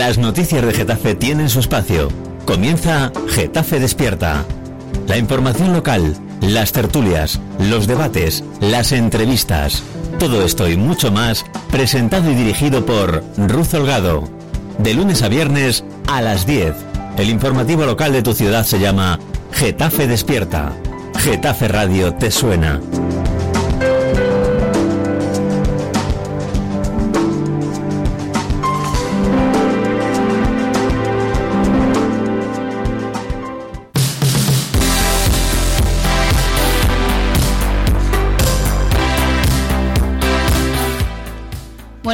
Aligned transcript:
las 0.00 0.16
noticias 0.16 0.64
de 0.64 0.72
Getafe 0.72 1.14
tienen 1.14 1.50
su 1.50 1.60
espacio. 1.60 2.08
Comienza 2.46 3.12
Getafe 3.28 3.78
Despierta. 3.78 4.46
La 5.06 5.18
información 5.18 5.74
local, 5.74 6.16
las 6.40 6.72
tertulias, 6.72 7.38
los 7.58 7.86
debates, 7.86 8.42
las 8.60 8.92
entrevistas. 8.92 9.82
Todo 10.18 10.42
esto 10.42 10.70
y 10.70 10.78
mucho 10.78 11.12
más 11.12 11.44
presentado 11.70 12.30
y 12.30 12.34
dirigido 12.34 12.86
por 12.86 13.22
Ruz 13.36 13.74
Holgado. 13.74 14.26
De 14.78 14.94
lunes 14.94 15.20
a 15.20 15.28
viernes 15.28 15.84
a 16.08 16.22
las 16.22 16.46
10. 16.46 16.72
El 17.18 17.28
informativo 17.28 17.84
local 17.84 18.14
de 18.14 18.22
tu 18.22 18.32
ciudad 18.32 18.64
se 18.64 18.80
llama 18.80 19.18
Getafe 19.52 20.06
Despierta. 20.06 20.72
Getafe 21.18 21.68
Radio 21.68 22.14
te 22.14 22.30
suena. 22.30 22.80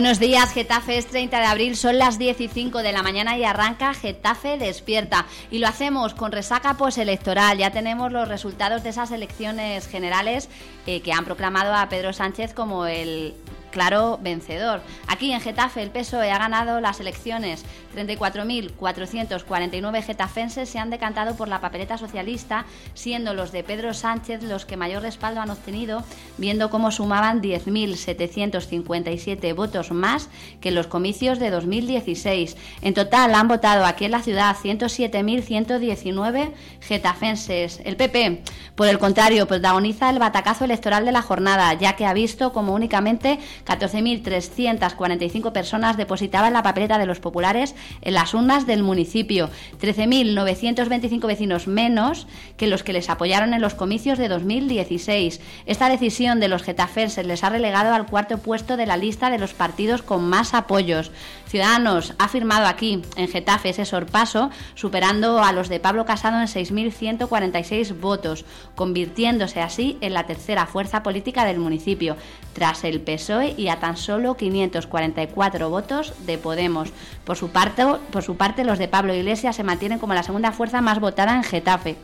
Buenos 0.06 0.20
días, 0.20 0.52
Getafe 0.52 0.98
es 0.98 1.08
30 1.08 1.36
de 1.40 1.46
abril, 1.46 1.76
son 1.76 1.98
las 1.98 2.16
10 2.16 2.40
y 2.40 2.46
5 2.46 2.84
de 2.84 2.92
la 2.92 3.02
mañana 3.02 3.36
y 3.36 3.42
arranca 3.42 3.92
Getafe 3.92 4.56
Despierta. 4.56 5.26
Y 5.50 5.58
lo 5.58 5.66
hacemos 5.66 6.14
con 6.14 6.30
resaca 6.30 6.74
postelectoral. 6.74 7.58
Ya 7.58 7.72
tenemos 7.72 8.12
los 8.12 8.28
resultados 8.28 8.84
de 8.84 8.90
esas 8.90 9.10
elecciones 9.10 9.88
generales 9.88 10.48
eh, 10.86 11.00
que 11.00 11.12
han 11.12 11.24
proclamado 11.24 11.74
a 11.74 11.88
Pedro 11.88 12.12
Sánchez 12.12 12.54
como 12.54 12.86
el 12.86 13.34
claro 13.76 14.18
vencedor. 14.22 14.80
Aquí 15.06 15.32
en 15.32 15.40
Getafe 15.42 15.82
el 15.82 15.90
PSOE 15.90 16.32
ha 16.32 16.38
ganado 16.38 16.80
las 16.80 16.98
elecciones. 16.98 17.62
34.449 17.94 20.02
getafenses 20.02 20.70
se 20.70 20.78
han 20.78 20.88
decantado 20.88 21.36
por 21.36 21.48
la 21.48 21.60
papeleta 21.60 21.98
socialista, 21.98 22.64
siendo 22.94 23.34
los 23.34 23.52
de 23.52 23.64
Pedro 23.64 23.92
Sánchez 23.92 24.42
los 24.44 24.64
que 24.64 24.78
mayor 24.78 25.02
respaldo 25.02 25.42
han 25.42 25.50
obtenido, 25.50 26.02
viendo 26.38 26.70
cómo 26.70 26.90
sumaban 26.90 27.42
10.757 27.42 29.54
votos 29.54 29.90
más 29.90 30.30
que 30.62 30.70
en 30.70 30.74
los 30.74 30.86
comicios 30.86 31.38
de 31.38 31.50
2016. 31.50 32.56
En 32.80 32.94
total 32.94 33.34
han 33.34 33.46
votado 33.46 33.84
aquí 33.84 34.06
en 34.06 34.12
la 34.12 34.22
ciudad 34.22 34.56
107.119 34.56 36.52
getafenses. 36.80 37.82
El 37.84 37.96
PP, 37.96 38.42
por 38.74 38.88
el 38.88 38.98
contrario, 38.98 39.46
protagoniza 39.46 40.08
el 40.08 40.18
batacazo 40.18 40.64
electoral 40.64 41.04
de 41.04 41.12
la 41.12 41.20
jornada, 41.20 41.74
ya 41.74 41.94
que 41.94 42.06
ha 42.06 42.14
visto 42.14 42.54
como 42.54 42.72
únicamente 42.72 43.38
14.345 43.66 45.52
personas 45.52 45.96
depositaban 45.96 46.52
la 46.52 46.62
papeleta 46.62 46.98
de 46.98 47.06
los 47.06 47.20
populares 47.20 47.74
en 48.02 48.14
las 48.14 48.32
urnas 48.34 48.66
del 48.66 48.82
municipio, 48.82 49.50
13.925 49.80 51.26
vecinos 51.26 51.66
menos 51.66 52.26
que 52.56 52.66
los 52.66 52.82
que 52.82 52.92
les 52.92 53.10
apoyaron 53.10 53.54
en 53.54 53.60
los 53.60 53.74
comicios 53.74 54.18
de 54.18 54.28
2016. 54.28 55.40
Esta 55.66 55.88
decisión 55.88 56.40
de 56.40 56.48
los 56.48 56.62
getafenses 56.62 57.26
les 57.26 57.44
ha 57.44 57.50
relegado 57.50 57.94
al 57.94 58.06
cuarto 58.06 58.38
puesto 58.38 58.76
de 58.76 58.86
la 58.86 58.96
lista 58.96 59.30
de 59.30 59.38
los 59.38 59.54
partidos 59.54 60.02
con 60.02 60.28
más 60.28 60.54
apoyos. 60.54 61.10
Ciudadanos 61.48 62.14
ha 62.18 62.28
firmado 62.28 62.66
aquí 62.66 63.02
en 63.16 63.28
Getafe 63.28 63.70
ese 63.70 63.84
sorpaso, 63.84 64.50
superando 64.74 65.42
a 65.42 65.52
los 65.52 65.68
de 65.68 65.80
Pablo 65.80 66.04
Casado 66.04 66.40
en 66.40 66.46
6.146 66.46 67.98
votos, 67.98 68.44
convirtiéndose 68.74 69.60
así 69.60 69.96
en 70.00 70.14
la 70.14 70.26
tercera 70.26 70.66
fuerza 70.66 71.02
política 71.02 71.44
del 71.44 71.58
municipio, 71.58 72.16
tras 72.52 72.84
el 72.84 73.00
PSOE 73.00 73.54
y 73.56 73.68
a 73.68 73.80
tan 73.80 73.96
solo 73.96 74.36
544 74.36 75.70
votos 75.70 76.14
de 76.26 76.38
Podemos. 76.38 76.90
Por 77.24 77.36
su 77.36 77.50
parte, 77.50 77.84
por 78.10 78.22
su 78.22 78.36
parte 78.36 78.64
los 78.64 78.78
de 78.78 78.88
Pablo 78.88 79.14
Iglesias 79.14 79.56
se 79.56 79.64
mantienen 79.64 79.98
como 79.98 80.14
la 80.14 80.22
segunda 80.22 80.52
fuerza 80.52 80.80
más 80.80 81.00
votada 81.00 81.34
en 81.34 81.42
Getafe 81.42 81.96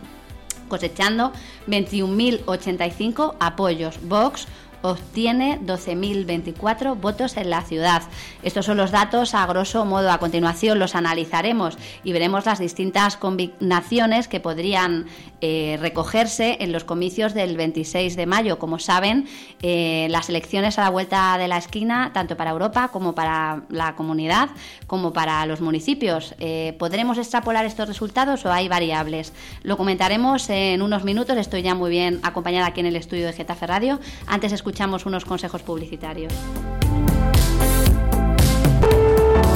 cosechando 0.72 1.32
21.085 1.68 3.34
apoyos. 3.38 3.98
Vox 4.08 4.46
obtiene 4.82 5.58
12.024 5.60 7.00
votos 7.00 7.36
en 7.36 7.50
la 7.50 7.62
ciudad. 7.62 8.02
Estos 8.42 8.66
son 8.66 8.76
los 8.76 8.90
datos 8.90 9.34
a 9.34 9.46
grosso 9.46 9.84
modo. 9.84 10.10
A 10.10 10.18
continuación 10.18 10.78
los 10.78 10.94
analizaremos 10.94 11.78
y 12.04 12.12
veremos 12.12 12.44
las 12.44 12.58
distintas 12.58 13.16
combinaciones 13.16 14.28
que 14.28 14.40
podrían 14.40 15.06
eh, 15.40 15.78
recogerse 15.80 16.58
en 16.60 16.72
los 16.72 16.84
comicios 16.84 17.34
del 17.34 17.56
26 17.56 18.16
de 18.16 18.26
mayo. 18.26 18.58
Como 18.58 18.78
saben, 18.78 19.26
eh, 19.62 20.08
las 20.10 20.28
elecciones 20.28 20.78
a 20.78 20.82
la 20.82 20.90
vuelta 20.90 21.38
de 21.38 21.48
la 21.48 21.58
esquina, 21.58 22.10
tanto 22.12 22.36
para 22.36 22.50
Europa 22.50 22.88
como 22.88 23.14
para 23.14 23.62
la 23.68 23.94
comunidad, 23.94 24.50
como 24.86 25.12
para 25.12 25.46
los 25.46 25.60
municipios. 25.60 26.34
Eh, 26.40 26.74
¿Podremos 26.78 27.18
extrapolar 27.18 27.64
estos 27.64 27.88
resultados 27.88 28.44
o 28.44 28.52
hay 28.52 28.68
variables? 28.68 29.32
Lo 29.62 29.76
comentaremos 29.76 30.50
en 30.50 30.82
unos 30.82 31.04
minutos. 31.04 31.36
Estoy 31.36 31.62
ya 31.62 31.74
muy 31.74 31.90
bien 31.90 32.20
acompañada 32.24 32.66
aquí 32.66 32.80
en 32.80 32.86
el 32.86 32.96
estudio 32.96 33.26
de 33.26 33.32
Getafe 33.32 33.66
Radio. 33.66 34.00
Antes 34.26 34.52
escuchamos 34.52 34.71
unos 35.06 35.24
consejos 35.24 35.62
publicitarios. 35.62 36.32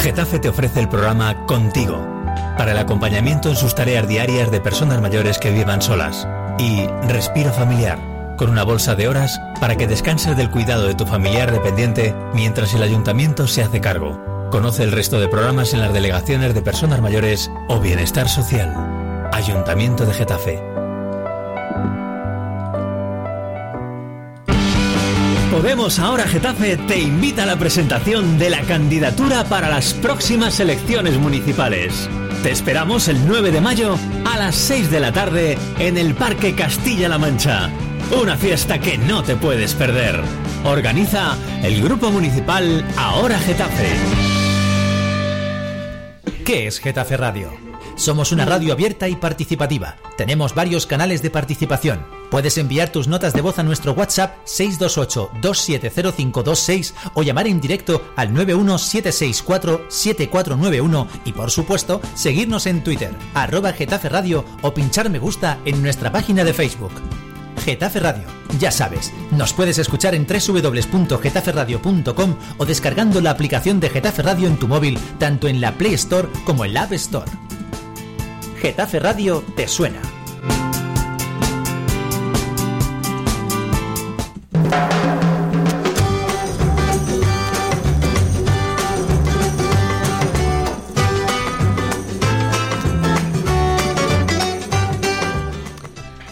Getafe 0.01 0.39
te 0.39 0.49
ofrece 0.49 0.81
el 0.81 0.89
programa 0.89 1.47
Contigo, 1.47 1.99
para 2.57 2.73
el 2.73 2.79
acompañamiento 2.79 3.49
en 3.49 3.57
sus 3.57 3.75
tareas 3.75 4.07
diarias 4.07 4.51
de 4.51 4.61
personas 4.61 5.01
mayores 5.01 5.39
que 5.39 5.51
vivan 5.51 5.83
solas. 5.83 6.29
Y 6.59 6.87
Respiro 7.09 7.51
Familiar, 7.53 7.99
con 8.39 8.51
una 8.51 8.63
bolsa 8.63 8.95
de 8.95 9.09
horas 9.09 9.41
para 9.61 9.77
que 9.77 9.87
descanses 9.87 10.37
del 10.37 10.51
cuidado 10.51 10.87
de 10.87 10.95
tu 10.95 11.07
familiar 11.07 11.51
dependiente 11.51 12.15
mientras 12.35 12.73
el 12.75 12.83
ayuntamiento 12.83 13.47
se 13.47 13.63
hace 13.63 13.81
cargo. 13.81 14.49
Conoce 14.51 14.85
el 14.85 14.93
resto 14.93 15.19
de 15.19 15.29
programas 15.29 15.75
en 15.75 15.81
las 15.81 15.93
delegaciones 15.93 16.55
de 16.55 16.63
personas 16.63 17.03
mayores 17.03 17.51
o 17.69 17.81
bienestar 17.81 18.29
social. 18.29 19.29
Ayuntamiento 19.33 20.07
de 20.07 20.15
Getafe. 20.15 20.63
Podemos 25.57 25.99
Ahora 25.99 26.29
Getafe 26.29 26.77
te 26.77 27.01
invita 27.01 27.45
a 27.45 27.47
la 27.47 27.57
presentación 27.57 28.39
de 28.39 28.51
la 28.51 28.61
candidatura 28.61 29.43
para 29.45 29.71
las 29.71 29.95
próximas 29.95 30.61
elecciones 30.61 31.17
municipales. 31.17 32.11
Te 32.43 32.51
esperamos 32.51 33.09
el 33.09 33.27
9 33.27 33.53
de 33.53 33.63
mayo 33.63 33.97
a 34.27 34.37
las 34.37 34.55
6 34.55 34.91
de 34.91 35.01
la 35.01 35.13
tarde 35.13 35.57
en 35.79 35.97
el 35.97 36.15
Parque 36.15 36.55
Castilla-La 36.55 37.17
Mancha. 37.17 37.71
Una 38.23 38.37
fiesta 38.37 38.79
que 38.79 38.99
no 38.99 39.23
te 39.23 39.35
puedes 39.35 39.73
perder. 39.73 40.21
Organiza 40.67 41.39
el 41.63 41.83
Grupo 41.83 42.11
Municipal 42.11 42.85
Ahora 42.99 43.39
Getafe. 43.39 43.89
¿Qué 46.45 46.67
es 46.67 46.81
Getafe 46.81 47.17
Radio? 47.17 47.51
Somos 47.97 48.31
una 48.31 48.45
radio 48.45 48.75
abierta 48.75 49.09
y 49.09 49.17
participativa. 49.17 49.97
Tenemos 50.19 50.55
varios 50.55 50.85
canales 50.85 51.23
de 51.23 51.31
participación. 51.31 52.16
Puedes 52.31 52.57
enviar 52.59 52.91
tus 52.91 53.09
notas 53.09 53.33
de 53.33 53.41
voz 53.41 53.59
a 53.59 53.63
nuestro 53.63 53.93
WhatsApp 53.93 54.37
628-270526 54.47 56.93
o 57.15 57.23
llamar 57.23 57.47
en 57.47 57.59
directo 57.61 58.03
al 58.17 58.29
91764-7491 58.31 61.07
y 61.25 61.33
por 61.33 61.51
supuesto 61.51 62.03
seguirnos 62.15 62.67
en 62.67 62.85
Twitter, 62.85 63.15
arroba 63.35 63.73
Getafe 63.73 64.09
Radio 64.09 64.45
o 64.63 64.73
pinchar 64.75 65.11
me 65.11 65.19
gusta 65.19 65.59
en 65.65 65.83
nuestra 65.83 66.13
página 66.13 66.45
de 66.45 66.53
Facebook. 66.53 66.93
Getafe 67.65 68.01
Radio, 68.01 68.25
ya 68.61 68.71
sabes, 68.71 69.13
nos 69.33 69.53
puedes 69.53 69.79
escuchar 69.79 70.15
en 70.15 70.25
www.getaferradio.com 70.27 72.37
o 72.59 72.65
descargando 72.65 73.21
la 73.21 73.31
aplicación 73.31 73.81
de 73.81 73.91
Getafe 73.91 74.23
Radio 74.23 74.47
en 74.47 74.57
tu 74.57 74.69
móvil, 74.69 74.97
tanto 75.19 75.49
en 75.49 75.61
la 75.61 75.73
Play 75.73 75.95
Store 75.95 76.29
como 76.45 76.65
en 76.65 76.75
la 76.75 76.83
App 76.83 76.93
Store. 76.93 77.29
Getafe 78.61 79.01
Radio 79.01 79.43
te 79.57 79.67
suena. 79.67 80.01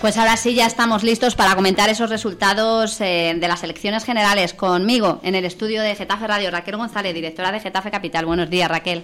Pues 0.04 0.18
ahora 0.18 0.36
sí 0.36 0.54
ya 0.54 0.66
estamos 0.66 1.02
listos 1.02 1.34
para 1.34 1.54
comentar 1.54 1.88
esos 1.88 2.10
resultados 2.10 3.00
eh, 3.00 3.34
de 3.40 3.48
las 3.48 3.62
elecciones 3.62 4.04
generales 4.04 4.52
conmigo 4.52 5.18
en 5.22 5.34
el 5.34 5.46
estudio 5.46 5.80
de 5.80 5.94
Getafe 5.94 6.26
Radio. 6.26 6.50
Raquel 6.50 6.76
González, 6.76 7.14
directora 7.14 7.50
de 7.50 7.60
Getafe 7.60 7.90
Capital. 7.90 8.26
Buenos 8.26 8.50
días, 8.50 8.68
Raquel. 8.68 9.02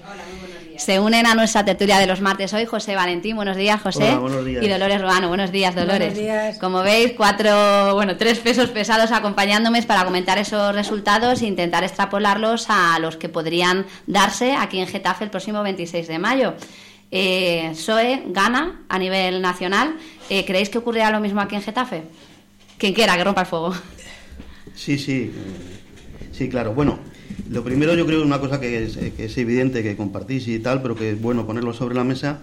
Se 0.77 1.01
unen 1.01 1.25
a 1.25 1.35
nuestra 1.35 1.65
tertulia 1.65 1.99
de 1.99 2.07
los 2.07 2.21
martes 2.21 2.53
hoy 2.53 2.67
José 2.67 2.97
Valentín, 2.97 3.35
buenos 3.35 3.57
días 3.57 3.81
José, 3.81 4.15
buenos 4.15 4.45
días. 4.45 4.63
y 4.63 4.69
Dolores 4.69 5.01
Ruano, 5.01 5.29
buenos 5.29 5.51
días 5.51 5.75
Dolores. 5.75 6.13
Buenos 6.13 6.19
días. 6.19 6.59
Como 6.59 6.83
veis, 6.83 7.15
cuatro, 7.17 7.95
bueno, 7.95 8.19
tres 8.19 8.39
pesos 8.39 8.69
pesados 8.69 9.11
acompañándome 9.11 9.83
para 9.83 10.05
comentar 10.05 10.37
esos 10.37 10.75
resultados 10.75 11.41
e 11.41 11.47
intentar 11.47 11.83
extrapolarlos 11.83 12.67
a 12.69 12.99
los 12.99 13.17
que 13.17 13.31
podrían 13.31 13.87
darse 14.07 14.53
aquí 14.53 14.81
en 14.81 14.87
Getafe 14.87 15.25
el 15.25 15.31
próximo 15.31 15.63
26 15.63 16.09
de 16.09 16.19
mayo. 16.19 16.55
Eh, 17.13 17.73
gana 18.29 18.83
a 18.89 18.99
nivel 18.99 19.43
nacional. 19.43 19.97
Eh, 20.29 20.45
¿Creéis 20.45 20.69
que 20.69 20.79
ocurrirá 20.79 21.11
lo 21.11 21.21
mismo 21.21 21.41
aquí 21.41 21.57
en 21.57 21.63
Getafe? 21.63 22.03
Quien 22.79 22.95
quiera, 22.95 23.17
que 23.17 23.25
rompa 23.25 23.43
el 23.43 23.47
fuego. 23.47 23.75
Sí, 24.75 24.97
sí, 24.99 25.33
eh, 25.35 26.31
sí, 26.33 26.49
claro. 26.49 26.73
Bueno, 26.73 26.99
Lo 27.51 27.65
primero 27.65 27.95
yo 27.95 28.07
creo 28.07 28.23
una 28.23 28.39
cosa 28.39 28.61
que 28.61 28.85
es, 28.85 28.97
que 28.97 29.25
es 29.25 29.39
evidente 29.39 29.83
que 29.83 29.97
compartís 29.97 30.47
y 30.49 30.59
tal, 30.59 30.83
pero 30.83 30.95
que 30.95 31.11
es 31.11 31.21
bueno 31.21 31.47
ponerlo 31.47 31.73
sobre 31.73 31.95
la 31.95 32.05
mesa, 32.05 32.41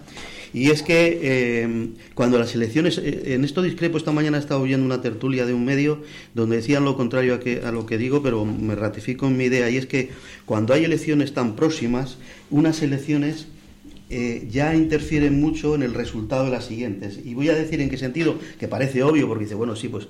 y 0.52 0.70
es 0.70 0.82
que 0.82 1.18
eh, 1.22 1.88
cuando 2.14 2.38
las 2.38 2.54
elecciones, 2.54 2.98
eh, 2.98 3.34
en 3.34 3.44
esto 3.44 3.62
discrepo, 3.62 3.98
esta 3.98 4.12
mañana 4.12 4.38
he 4.38 4.40
estado 4.40 4.60
oyendo 4.60 4.84
una 4.86 5.00
tertulia 5.00 5.46
de 5.46 5.54
un 5.54 5.64
medio 5.64 6.02
donde 6.34 6.56
decían 6.56 6.84
lo 6.84 6.96
contrario 6.96 7.34
a, 7.34 7.40
que, 7.40 7.62
a 7.64 7.72
lo 7.72 7.86
que 7.86 7.98
digo, 7.98 8.22
pero 8.22 8.44
me 8.44 8.74
ratifico 8.74 9.26
en 9.26 9.36
mi 9.36 9.44
idea, 9.44 9.70
y 9.70 9.76
es 9.76 9.86
que 9.86 10.10
cuando 10.46 10.74
hay 10.74 10.84
elecciones 10.84 11.32
tan 11.32 11.56
próximas, 11.56 12.18
unas 12.50 12.82
elecciones 12.82 13.46
eh, 14.10 14.46
ya 14.50 14.74
interfieren 14.74 15.40
mucho 15.40 15.74
en 15.74 15.82
el 15.82 15.94
resultado 15.94 16.44
de 16.44 16.50
las 16.50 16.66
siguientes. 16.66 17.20
Y 17.24 17.34
voy 17.34 17.48
a 17.48 17.54
decir 17.54 17.80
en 17.80 17.90
qué 17.90 17.96
sentido, 17.96 18.38
que 18.58 18.68
parece 18.68 19.02
obvio, 19.02 19.28
porque 19.28 19.44
dice, 19.44 19.54
bueno, 19.54 19.76
sí, 19.76 19.88
pues 19.88 20.08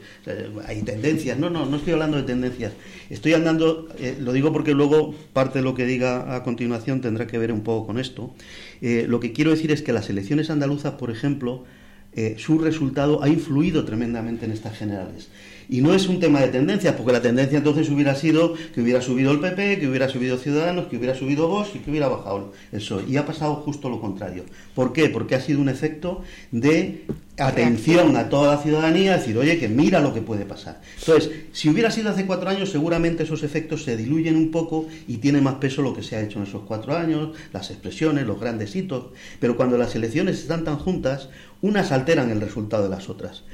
hay 0.66 0.82
tendencias. 0.82 1.38
No, 1.38 1.50
no, 1.50 1.66
no 1.66 1.76
estoy 1.76 1.92
hablando 1.94 2.16
de 2.16 2.22
tendencias. 2.22 2.72
Estoy 3.10 3.34
andando, 3.34 3.88
lo 4.20 4.32
digo 4.32 4.52
porque 4.52 4.72
luego 4.72 5.14
parte 5.32 5.58
de 5.58 5.64
lo 5.64 5.74
que 5.74 5.86
diga 5.86 6.34
a 6.34 6.42
continuación 6.42 7.00
tendrá 7.00 7.26
que 7.26 7.38
ver 7.38 7.52
un 7.52 7.62
poco 7.62 7.86
con 7.86 7.98
esto. 7.98 8.34
Eh, 8.80 9.06
lo 9.08 9.20
que 9.20 9.32
quiero 9.32 9.50
decir 9.50 9.70
es 9.72 9.82
que 9.82 9.92
las 9.92 10.10
elecciones 10.10 10.50
andaluzas, 10.50 10.94
por 10.94 11.10
ejemplo, 11.10 11.64
eh, 12.12 12.36
su 12.38 12.58
resultado 12.58 13.22
ha 13.22 13.28
influido 13.28 13.84
tremendamente 13.84 14.46
en 14.46 14.52
estas 14.52 14.76
generales. 14.76 15.28
Y 15.68 15.82
no 15.82 15.94
es 15.94 16.08
un 16.08 16.18
tema 16.18 16.40
de 16.40 16.48
tendencia, 16.48 16.96
porque 16.96 17.12
la 17.12 17.20
tendencia 17.20 17.58
entonces 17.58 17.90
hubiera 17.90 18.14
sido 18.14 18.54
que 18.74 18.80
hubiera 18.80 19.02
subido 19.02 19.32
el 19.32 19.40
PP, 19.40 19.78
que 19.78 19.88
hubiera 19.88 20.08
subido 20.08 20.38
Ciudadanos, 20.38 20.86
que 20.86 20.96
hubiera 20.96 21.14
subido 21.14 21.48
Vox 21.48 21.70
y 21.74 21.80
que 21.80 21.90
hubiera 21.90 22.08
bajado 22.08 22.52
el 22.72 22.78
PSOE. 22.78 23.04
Y 23.08 23.16
ha 23.16 23.26
pasado 23.26 23.56
justo 23.56 23.90
lo 23.90 24.00
contrario. 24.00 24.44
¿Por 24.74 24.92
qué? 24.92 25.08
Porque 25.10 25.34
ha 25.34 25.40
sido 25.40 25.60
un 25.60 25.68
efecto 25.68 26.22
de 26.50 27.04
atención 27.38 28.16
a 28.16 28.28
toda 28.28 28.54
la 28.54 28.62
ciudadanía, 28.62 29.16
decir, 29.16 29.36
oye, 29.36 29.58
que 29.58 29.68
mira 29.68 30.00
lo 30.00 30.12
que 30.14 30.22
puede 30.22 30.44
pasar. 30.44 30.80
Entonces, 30.98 31.30
si 31.52 31.68
hubiera 31.68 31.90
sido 31.90 32.10
hace 32.10 32.26
cuatro 32.26 32.48
años, 32.48 32.70
seguramente 32.70 33.22
esos 33.22 33.42
efectos 33.42 33.84
se 33.84 33.96
diluyen 33.96 34.36
un 34.36 34.50
poco 34.50 34.86
y 35.06 35.18
tiene 35.18 35.40
más 35.40 35.56
peso 35.56 35.82
lo 35.82 35.94
que 35.94 36.02
se 36.02 36.16
ha 36.16 36.20
hecho 36.20 36.38
en 36.38 36.46
esos 36.46 36.62
cuatro 36.62 36.96
años, 36.96 37.36
las 37.52 37.70
expresiones, 37.70 38.26
los 38.26 38.40
grandes 38.40 38.74
hitos. 38.74 39.06
Pero 39.38 39.56
cuando 39.56 39.78
las 39.78 39.94
elecciones 39.94 40.38
están 40.38 40.64
tan 40.64 40.78
juntas, 40.78 41.28
unas 41.60 41.92
alteran 41.92 42.30
el 42.30 42.40
resultado 42.40 42.84
de 42.84 42.90
las 42.90 43.08
otras. 43.08 43.44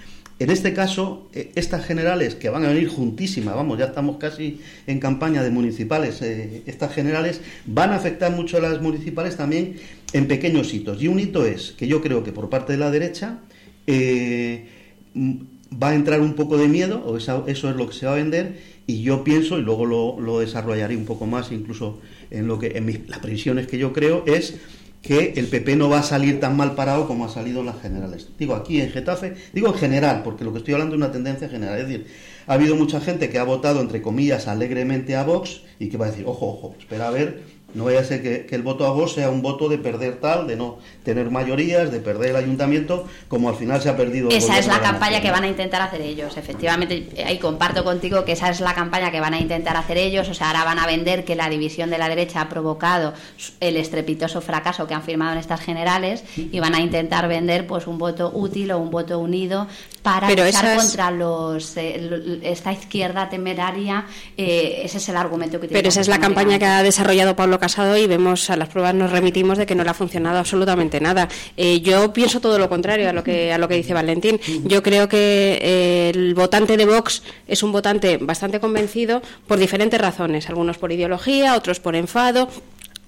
En 0.40 0.50
este 0.50 0.74
caso, 0.74 1.28
eh, 1.32 1.52
estas 1.54 1.84
generales 1.84 2.34
que 2.34 2.48
van 2.48 2.64
a 2.64 2.68
venir 2.68 2.88
juntísimas, 2.88 3.54
vamos, 3.54 3.78
ya 3.78 3.86
estamos 3.86 4.16
casi 4.16 4.60
en 4.86 4.98
campaña 4.98 5.42
de 5.44 5.50
municipales, 5.50 6.20
eh, 6.22 6.62
estas 6.66 6.92
generales 6.92 7.40
van 7.66 7.90
a 7.90 7.96
afectar 7.96 8.32
mucho 8.32 8.56
a 8.56 8.60
las 8.60 8.80
municipales 8.80 9.36
también 9.36 9.76
en 10.12 10.26
pequeños 10.26 10.74
hitos. 10.74 11.00
Y 11.00 11.06
un 11.06 11.20
hito 11.20 11.46
es 11.46 11.72
que 11.72 11.86
yo 11.86 12.02
creo 12.02 12.24
que 12.24 12.32
por 12.32 12.50
parte 12.50 12.72
de 12.72 12.78
la 12.78 12.90
derecha 12.90 13.38
eh, 13.86 14.66
va 15.14 15.90
a 15.90 15.94
entrar 15.94 16.20
un 16.20 16.34
poco 16.34 16.56
de 16.56 16.66
miedo, 16.66 17.04
o 17.06 17.16
eso, 17.16 17.46
es 17.46 17.62
lo 17.62 17.88
que 17.88 17.94
se 17.94 18.06
va 18.06 18.12
a 18.12 18.16
vender, 18.16 18.58
y 18.88 19.02
yo 19.02 19.22
pienso, 19.22 19.58
y 19.58 19.62
luego 19.62 19.86
lo, 19.86 20.40
desarrollaré 20.40 20.96
un 20.96 21.04
poco 21.04 21.26
más, 21.26 21.52
incluso 21.52 22.00
en 22.30 22.48
lo 22.48 22.58
que 22.58 22.76
en 22.76 22.86
mis, 22.86 23.08
las 23.08 23.20
previsiones 23.20 23.68
que 23.68 23.78
yo 23.78 23.92
creo, 23.92 24.24
es 24.26 24.56
que 25.04 25.34
el 25.36 25.48
PP 25.48 25.76
no 25.76 25.90
va 25.90 25.98
a 25.98 26.02
salir 26.02 26.40
tan 26.40 26.56
mal 26.56 26.74
parado 26.74 27.06
como 27.06 27.26
ha 27.26 27.28
salido 27.28 27.60
en 27.60 27.66
las 27.66 27.80
generales. 27.82 28.28
Digo 28.38 28.54
aquí 28.54 28.80
en 28.80 28.90
Getafe, 28.90 29.34
digo 29.52 29.68
en 29.68 29.74
general, 29.74 30.22
porque 30.24 30.44
lo 30.44 30.52
que 30.52 30.58
estoy 30.58 30.72
hablando 30.72 30.94
es 30.94 30.98
una 30.98 31.12
tendencia 31.12 31.48
general. 31.48 31.78
Es 31.78 31.88
decir, 31.88 32.06
ha 32.46 32.54
habido 32.54 32.74
mucha 32.74 33.00
gente 33.00 33.28
que 33.28 33.38
ha 33.38 33.44
votado, 33.44 33.82
entre 33.82 34.00
comillas, 34.00 34.48
alegremente 34.48 35.14
a 35.14 35.24
Vox 35.24 35.60
y 35.78 35.90
que 35.90 35.98
va 35.98 36.06
a 36.06 36.10
decir, 36.10 36.24
ojo, 36.26 36.46
ojo, 36.46 36.74
espera 36.78 37.08
a 37.08 37.10
ver 37.10 37.42
no 37.74 37.84
vaya 37.84 38.00
a 38.00 38.04
ser 38.04 38.22
que, 38.22 38.54
el 38.54 38.62
voto 38.62 38.86
a 38.86 38.90
vos 38.90 39.12
sea 39.12 39.30
un 39.30 39.42
voto 39.42 39.68
de 39.68 39.78
perder 39.78 40.20
tal, 40.20 40.46
de 40.46 40.56
no 40.56 40.78
tener 41.02 41.30
mayorías, 41.30 41.90
de 41.90 42.00
perder 42.00 42.30
el 42.30 42.36
ayuntamiento, 42.36 43.06
como 43.28 43.48
al 43.48 43.56
final 43.56 43.82
se 43.82 43.88
ha 43.88 43.96
perdido. 43.96 44.30
Esa 44.30 44.58
es 44.58 44.66
la, 44.66 44.80
campaña 44.80 45.20
que 45.20 45.30
van 45.30 45.44
a 45.44 45.48
intentar 45.48 45.82
hacer 45.82 46.00
ellos, 46.00 46.36
efectivamente. 46.36 47.08
Ahí 47.26 47.38
comparto 47.38 47.82
contigo 47.84 48.24
que 48.24 48.32
esa 48.32 48.48
es 48.50 48.60
la 48.60 48.74
campaña 48.74 49.10
que 49.10 49.20
van 49.20 49.34
a 49.34 49.40
intentar 49.40 49.76
hacer 49.76 49.98
ellos. 49.98 50.28
O 50.28 50.34
sea, 50.34 50.48
ahora 50.48 50.64
van 50.64 50.78
a 50.78 50.86
vender 50.86 51.24
que 51.24 51.34
la 51.34 51.48
división 51.48 51.90
de 51.90 51.98
la 51.98 52.08
derecha 52.08 52.42
ha 52.42 52.48
provocado 52.48 53.12
el 53.60 53.76
estrepitoso 53.76 54.40
fracaso 54.40 54.86
que 54.86 54.94
han 54.94 55.02
firmado 55.02 55.32
en 55.32 55.38
estas 55.38 55.60
generales 55.60 56.24
y 56.36 56.60
van 56.60 56.74
a 56.74 56.80
intentar 56.80 57.28
vender 57.28 57.66
pues 57.66 57.86
un 57.86 57.98
voto 57.98 58.30
útil 58.34 58.70
o 58.70 58.78
un 58.78 58.90
voto 58.90 59.18
unido 59.18 59.66
para 60.02 60.28
luchar 60.28 60.76
contra 60.76 61.10
los 61.10 61.76
eh, 61.76 62.40
esta 62.42 62.72
izquierda 62.72 63.28
temeraria. 63.28 64.06
Eh, 64.36 64.82
ese 64.84 64.98
es 64.98 65.08
el 65.08 65.16
argumento 65.16 65.58
que 65.60 65.66
tiene. 65.66 65.78
Pero 65.78 65.88
esa 65.88 66.00
es 66.00 66.08
la 66.08 66.20
campaña 66.20 66.58
que 66.58 66.66
ha 66.66 66.82
desarrollado 66.82 67.34
Pablo 67.34 67.58
Casado 67.64 67.96
y 67.96 68.06
vemos 68.06 68.50
a 68.50 68.58
las 68.58 68.68
pruebas 68.68 68.94
nos 68.94 69.10
remitimos 69.10 69.56
de 69.56 69.64
que 69.64 69.74
no 69.74 69.84
le 69.84 69.88
ha 69.88 69.94
funcionado 69.94 70.38
absolutamente 70.38 71.00
nada. 71.00 71.30
Eh, 71.56 71.80
yo 71.80 72.12
pienso 72.12 72.38
todo 72.38 72.58
lo 72.58 72.68
contrario 72.68 73.08
a 73.08 73.14
lo 73.14 73.24
que 73.24 73.54
a 73.54 73.56
lo 73.56 73.68
que 73.68 73.76
dice 73.76 73.94
Valentín. 73.94 74.38
Yo 74.64 74.82
creo 74.82 75.08
que 75.08 75.58
eh, 75.62 76.12
el 76.14 76.34
votante 76.34 76.76
de 76.76 76.84
Vox 76.84 77.22
es 77.48 77.62
un 77.62 77.72
votante 77.72 78.18
bastante 78.18 78.60
convencido 78.60 79.22
por 79.46 79.58
diferentes 79.58 79.98
razones, 79.98 80.50
algunos 80.50 80.76
por 80.76 80.92
ideología, 80.92 81.54
otros 81.54 81.80
por 81.80 81.96
enfado, 81.96 82.50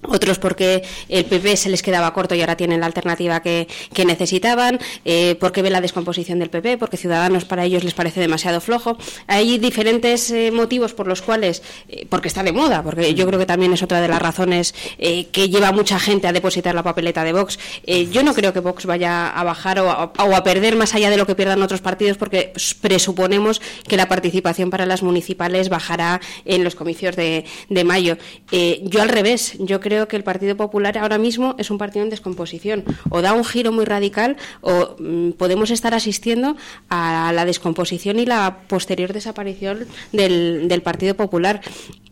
otros 0.03 0.39
porque 0.39 0.83
el 1.09 1.25
PP 1.25 1.57
se 1.57 1.69
les 1.69 1.81
quedaba 1.81 2.13
corto 2.13 2.35
y 2.35 2.41
ahora 2.41 2.55
tienen 2.55 2.79
la 2.79 2.85
alternativa 2.85 3.41
que, 3.41 3.67
necesitaban, 4.05 4.79
eh, 5.03 5.35
porque 5.39 5.61
ve 5.61 5.69
la 5.69 5.81
descomposición 5.81 6.39
del 6.39 6.49
PP, 6.49 6.77
porque 6.77 6.95
Ciudadanos 6.95 7.43
para 7.43 7.65
ellos 7.65 7.83
les 7.83 7.93
parece 7.93 8.21
demasiado 8.21 8.61
flojo. 8.61 8.97
Hay 9.27 9.57
diferentes 9.57 10.31
eh, 10.31 10.51
motivos 10.51 10.93
por 10.93 11.07
los 11.07 11.21
cuales, 11.21 11.61
eh, 11.89 12.05
porque 12.07 12.29
está 12.29 12.41
de 12.41 12.53
moda, 12.53 12.83
porque 12.83 13.13
yo 13.13 13.27
creo 13.27 13.37
que 13.37 13.45
también 13.45 13.73
es 13.73 13.83
otra 13.83 13.99
de 13.99 14.07
las 14.07 14.21
razones 14.21 14.73
que 14.97 15.49
lleva 15.49 15.69
a 15.69 15.71
mucha 15.71 15.99
gente 15.99 16.27
a 16.27 16.33
depositar 16.33 16.73
la 16.73 16.83
papeleta 16.83 17.23
de 17.23 17.33
Vox. 17.33 17.59
yo 18.11 18.23
no 18.23 18.33
creo 18.33 18.53
que 18.53 18.59
Vox 18.59 18.85
vaya 18.85 19.29
a 19.29 19.43
bajar 19.43 19.79
o 19.79 19.89
a, 19.89 20.43
perder 20.43 20.75
más 20.75 20.95
allá 20.95 21.09
de 21.09 21.17
lo 21.17 21.25
que 21.25 21.35
pierdan 21.35 21.61
otros 21.61 21.81
partidos, 21.81 22.17
porque 22.17 22.53
presuponemos 22.81 23.61
que 23.87 23.97
la 23.97 24.07
participación 24.07 24.69
para 24.69 24.85
las 24.85 25.03
municipales 25.03 25.69
bajará 25.69 26.21
en 26.45 26.63
los 26.63 26.75
comicios 26.75 27.15
de, 27.15 27.45
de 27.69 27.83
mayo. 27.83 28.17
yo 28.51 29.01
al 29.01 29.09
revés, 29.09 29.55
yo 29.59 29.79
creo 29.79 29.86
creo 29.87 30.09
que 30.09 30.17
el 30.17 30.23
Partido 30.23 30.57
Popular 30.57 30.97
ahora 30.97 31.17
mismo 31.17 31.55
es 31.57 31.71
un 31.71 31.77
partido 31.77 32.03
en 32.03 32.09
descomposición. 32.09 32.83
O 33.09 33.21
da 33.21 33.31
un 33.31 33.45
giro 33.45 33.71
muy 33.71 33.85
radical 33.85 34.35
o 34.59 34.95
mm, 34.99 35.31
podemos 35.39 35.71
estar 35.71 35.93
asistiendo 35.93 36.57
a 36.89 37.31
la 37.33 37.45
descomposición 37.45 38.19
y 38.19 38.25
la 38.25 38.67
posterior 38.67 39.13
desaparición 39.13 39.87
del, 40.11 40.81
Partido 40.83 41.15
Popular. 41.15 41.61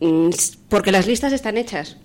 Mm, 0.00 0.30
porque 0.70 0.90
las 0.90 1.06
listas 1.06 1.34
están 1.34 1.58
hechas. 1.58 1.98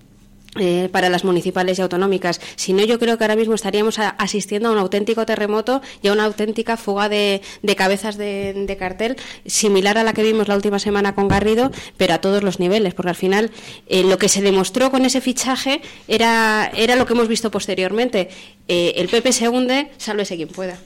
Eh, 0.60 0.90
para 0.92 1.08
las 1.08 1.24
municipales 1.24 1.78
y 1.78 1.82
autonómicas. 1.82 2.38
Si 2.56 2.74
no, 2.74 2.84
yo 2.84 2.98
creo 2.98 3.16
que 3.16 3.24
ahora 3.24 3.36
mismo 3.36 3.54
estaríamos 3.54 3.98
asistiendo 3.98 4.68
a 4.68 4.72
un 4.72 4.76
auténtico 4.76 5.24
terremoto 5.24 5.80
y 6.02 6.08
a 6.08 6.12
una 6.12 6.24
auténtica 6.24 6.76
fuga 6.76 7.08
de, 7.08 7.40
cabezas 7.74 8.18
de, 8.18 8.76
cartel, 8.78 9.16
similar 9.46 9.96
a 9.96 10.04
la 10.04 10.12
que 10.12 10.22
vimos 10.22 10.48
la 10.48 10.54
última 10.56 10.78
semana 10.78 11.14
con 11.14 11.26
Garrido, 11.26 11.70
pero 11.96 12.12
a 12.12 12.20
todos 12.20 12.42
los 12.42 12.60
niveles, 12.60 12.92
porque 12.92 13.08
al 13.08 13.16
final 13.16 13.50
eh, 13.86 14.04
lo 14.04 14.18
que 14.18 14.28
se 14.28 14.42
demostró 14.42 14.90
con 14.90 15.06
ese 15.06 15.22
fichaje 15.22 15.80
era, 16.06 16.70
era 16.76 16.96
lo 16.96 17.06
que 17.06 17.14
hemos 17.14 17.28
visto 17.28 17.50
posteriormente. 17.50 18.28
Eh, 18.68 18.92
el 18.96 19.08
PP 19.08 19.32
se 19.32 19.48
hunde, 19.48 19.90
sálvese 19.96 20.36
quien 20.36 20.48
pueda. 20.48 20.76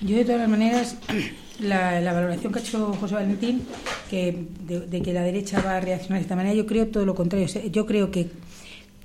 Yo, 0.00 0.16
de 0.16 0.24
todas 0.24 0.48
maneras. 0.48 0.96
La, 1.58 2.12
valoración 2.12 2.52
que 2.52 2.60
ha 2.60 2.62
hecho 2.62 2.94
José 3.00 3.16
Valentín, 3.16 3.66
que 4.08 4.44
de, 4.60 4.82
de, 4.82 5.02
que 5.02 5.12
la 5.12 5.22
derecha 5.22 5.60
va 5.60 5.78
a 5.78 5.80
reaccionar 5.80 6.20
de 6.20 6.22
esta 6.22 6.36
manera, 6.36 6.54
yo 6.54 6.66
creo 6.66 6.86
todo 6.86 7.04
lo 7.04 7.16
contrario. 7.16 7.48
Yo 7.72 7.84
creo 7.84 8.12
que 8.12 8.28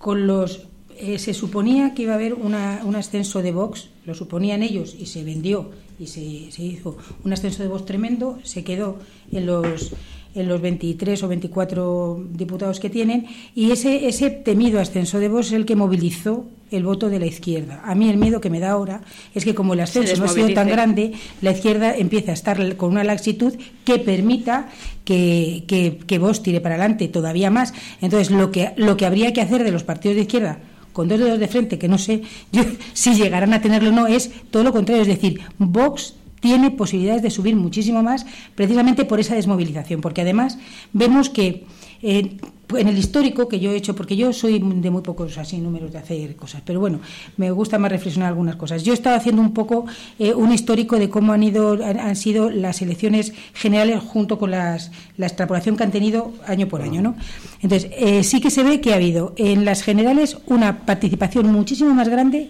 con 0.03 0.27
los 0.27 0.67
eh, 0.97 1.17
se 1.17 1.33
suponía 1.33 1.93
que 1.93 2.01
iba 2.01 2.11
a 2.11 2.15
haber 2.15 2.33
una, 2.33 2.81
un 2.83 2.97
ascenso 2.97 3.41
de 3.41 3.53
Vox, 3.53 3.87
lo 4.05 4.13
suponían 4.13 4.61
ellos 4.61 4.97
y 4.99 5.05
se 5.05 5.23
vendió 5.23 5.71
y 5.97 6.07
se, 6.07 6.51
se, 6.51 6.61
hizo 6.61 6.97
un 7.23 7.31
ascenso 7.31 7.63
de 7.63 7.69
Vox 7.69 7.85
tremendo, 7.85 8.37
se 8.43 8.65
quedó 8.65 8.97
en 9.31 9.45
los 9.45 9.93
en 10.35 10.47
los 10.47 10.61
23 10.61 11.21
o 11.23 11.27
24 11.27 12.25
diputados 12.31 12.79
que 12.79 12.89
tienen 12.89 13.27
y 13.55 13.71
ese 13.71 14.07
ese 14.07 14.29
temido 14.29 14.79
ascenso 14.79 15.19
de 15.19 15.29
Vox 15.29 15.47
es 15.47 15.53
el 15.53 15.65
que 15.65 15.75
movilizó 15.75 16.45
el 16.71 16.83
voto 16.83 17.09
de 17.09 17.19
la 17.19 17.27
izquierda. 17.27 17.81
A 17.85 17.93
mí 17.93 18.09
el 18.09 18.17
miedo 18.17 18.41
que 18.41 18.49
me 18.49 18.59
da 18.59 18.71
ahora 18.71 19.01
es 19.35 19.45
que 19.45 19.53
como 19.53 19.73
el 19.73 19.79
ascenso 19.79 20.17
no 20.17 20.25
ha 20.25 20.27
sido 20.27 20.51
tan 20.53 20.67
grande, 20.67 21.13
la 21.41 21.51
izquierda 21.51 21.95
empieza 21.95 22.31
a 22.31 22.33
estar 22.33 22.75
con 22.77 22.91
una 22.91 23.03
laxitud 23.03 23.53
que 23.85 23.99
permita 23.99 24.69
que, 25.05 25.65
que, 25.67 25.99
que 26.07 26.17
Vox 26.17 26.41
tire 26.41 26.61
para 26.61 26.75
adelante 26.75 27.07
todavía 27.09 27.51
más. 27.51 27.73
Entonces, 28.01 28.31
lo 28.31 28.51
que, 28.51 28.71
lo 28.75 28.97
que 28.97 29.05
habría 29.05 29.33
que 29.33 29.41
hacer 29.41 29.63
de 29.63 29.71
los 29.71 29.83
partidos 29.83 30.15
de 30.15 30.23
izquierda 30.23 30.59
con 30.93 31.07
dos 31.07 31.19
dedos 31.19 31.39
de 31.39 31.47
frente, 31.47 31.77
que 31.77 31.87
no 31.87 31.97
sé 31.97 32.21
yo, 32.51 32.63
si 32.93 33.15
llegarán 33.15 33.53
a 33.53 33.61
tenerlo 33.61 33.89
o 33.89 33.93
no, 33.93 34.07
es 34.07 34.31
todo 34.49 34.63
lo 34.63 34.71
contrario. 34.71 35.01
Es 35.01 35.07
decir, 35.07 35.41
Vox 35.57 36.15
tiene 36.43 36.71
posibilidades 36.71 37.21
de 37.21 37.31
subir 37.31 37.55
muchísimo 37.55 38.03
más 38.03 38.25
precisamente 38.53 39.05
por 39.05 39.17
esa 39.17 39.33
desmovilización, 39.33 40.01
porque 40.01 40.19
además 40.19 40.59
vemos 40.91 41.29
que 41.29 41.63
eh, 42.01 42.35
en 42.75 42.87
el 42.89 42.97
histórico 42.97 43.47
que 43.47 43.61
yo 43.61 43.71
he 43.71 43.77
hecho, 43.77 43.95
porque 43.95 44.17
yo 44.17 44.33
soy 44.33 44.59
de 44.59 44.91
muy 44.91 45.01
pocos 45.01 45.37
así 45.37 45.59
números 45.59 45.93
de 45.93 45.99
hacer 45.99 46.35
cosas, 46.35 46.61
pero 46.65 46.81
bueno, 46.81 46.99
me 47.37 47.49
gusta 47.51 47.79
más 47.79 47.89
reflexionar 47.93 48.27
algunas 48.27 48.57
cosas. 48.57 48.83
Yo 48.83 48.91
he 48.91 48.93
estado 48.93 49.15
haciendo 49.15 49.41
un 49.41 49.53
poco 49.53 49.85
eh, 50.19 50.33
un 50.33 50.51
histórico 50.51 50.99
de 50.99 51.07
cómo 51.09 51.31
han 51.31 51.43
ido, 51.43 51.79
han, 51.81 52.17
sido 52.17 52.49
las 52.49 52.81
elecciones 52.81 53.31
generales 53.53 54.01
junto 54.01 54.37
con 54.37 54.51
las, 54.51 54.91
la 55.15 55.27
extrapolación 55.27 55.77
que 55.77 55.83
han 55.83 55.91
tenido 55.91 56.33
año 56.45 56.67
por 56.67 56.81
año, 56.81 57.01
¿no? 57.01 57.15
Entonces, 57.61 57.89
eh, 57.93 58.21
sí 58.25 58.41
que 58.41 58.51
se 58.51 58.63
ve 58.63 58.81
que 58.81 58.91
ha 58.91 58.95
habido 58.97 59.33
en 59.37 59.63
las 59.63 59.81
generales 59.81 60.39
una 60.47 60.85
participación 60.85 61.49
muchísimo 61.53 61.93
más 61.93 62.09
grande 62.09 62.49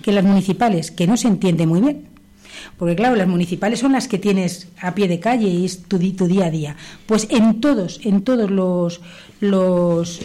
que 0.00 0.12
en 0.12 0.14
las 0.14 0.24
municipales, 0.24 0.90
que 0.90 1.06
no 1.06 1.18
se 1.18 1.28
entiende 1.28 1.66
muy 1.66 1.82
bien 1.82 2.13
porque 2.78 2.96
claro, 2.96 3.16
las 3.16 3.28
municipales 3.28 3.78
son 3.78 3.92
las 3.92 4.08
que 4.08 4.18
tienes 4.18 4.68
a 4.80 4.94
pie 4.94 5.08
de 5.08 5.20
calle 5.20 5.48
y 5.48 5.64
es 5.64 5.82
tu, 5.82 5.98
tu 5.98 6.26
día 6.26 6.46
a 6.46 6.50
día. 6.50 6.76
Pues 7.06 7.26
en 7.30 7.60
todos, 7.60 8.00
en 8.04 8.22
todos 8.22 8.50
los, 8.50 9.00
los 9.40 10.20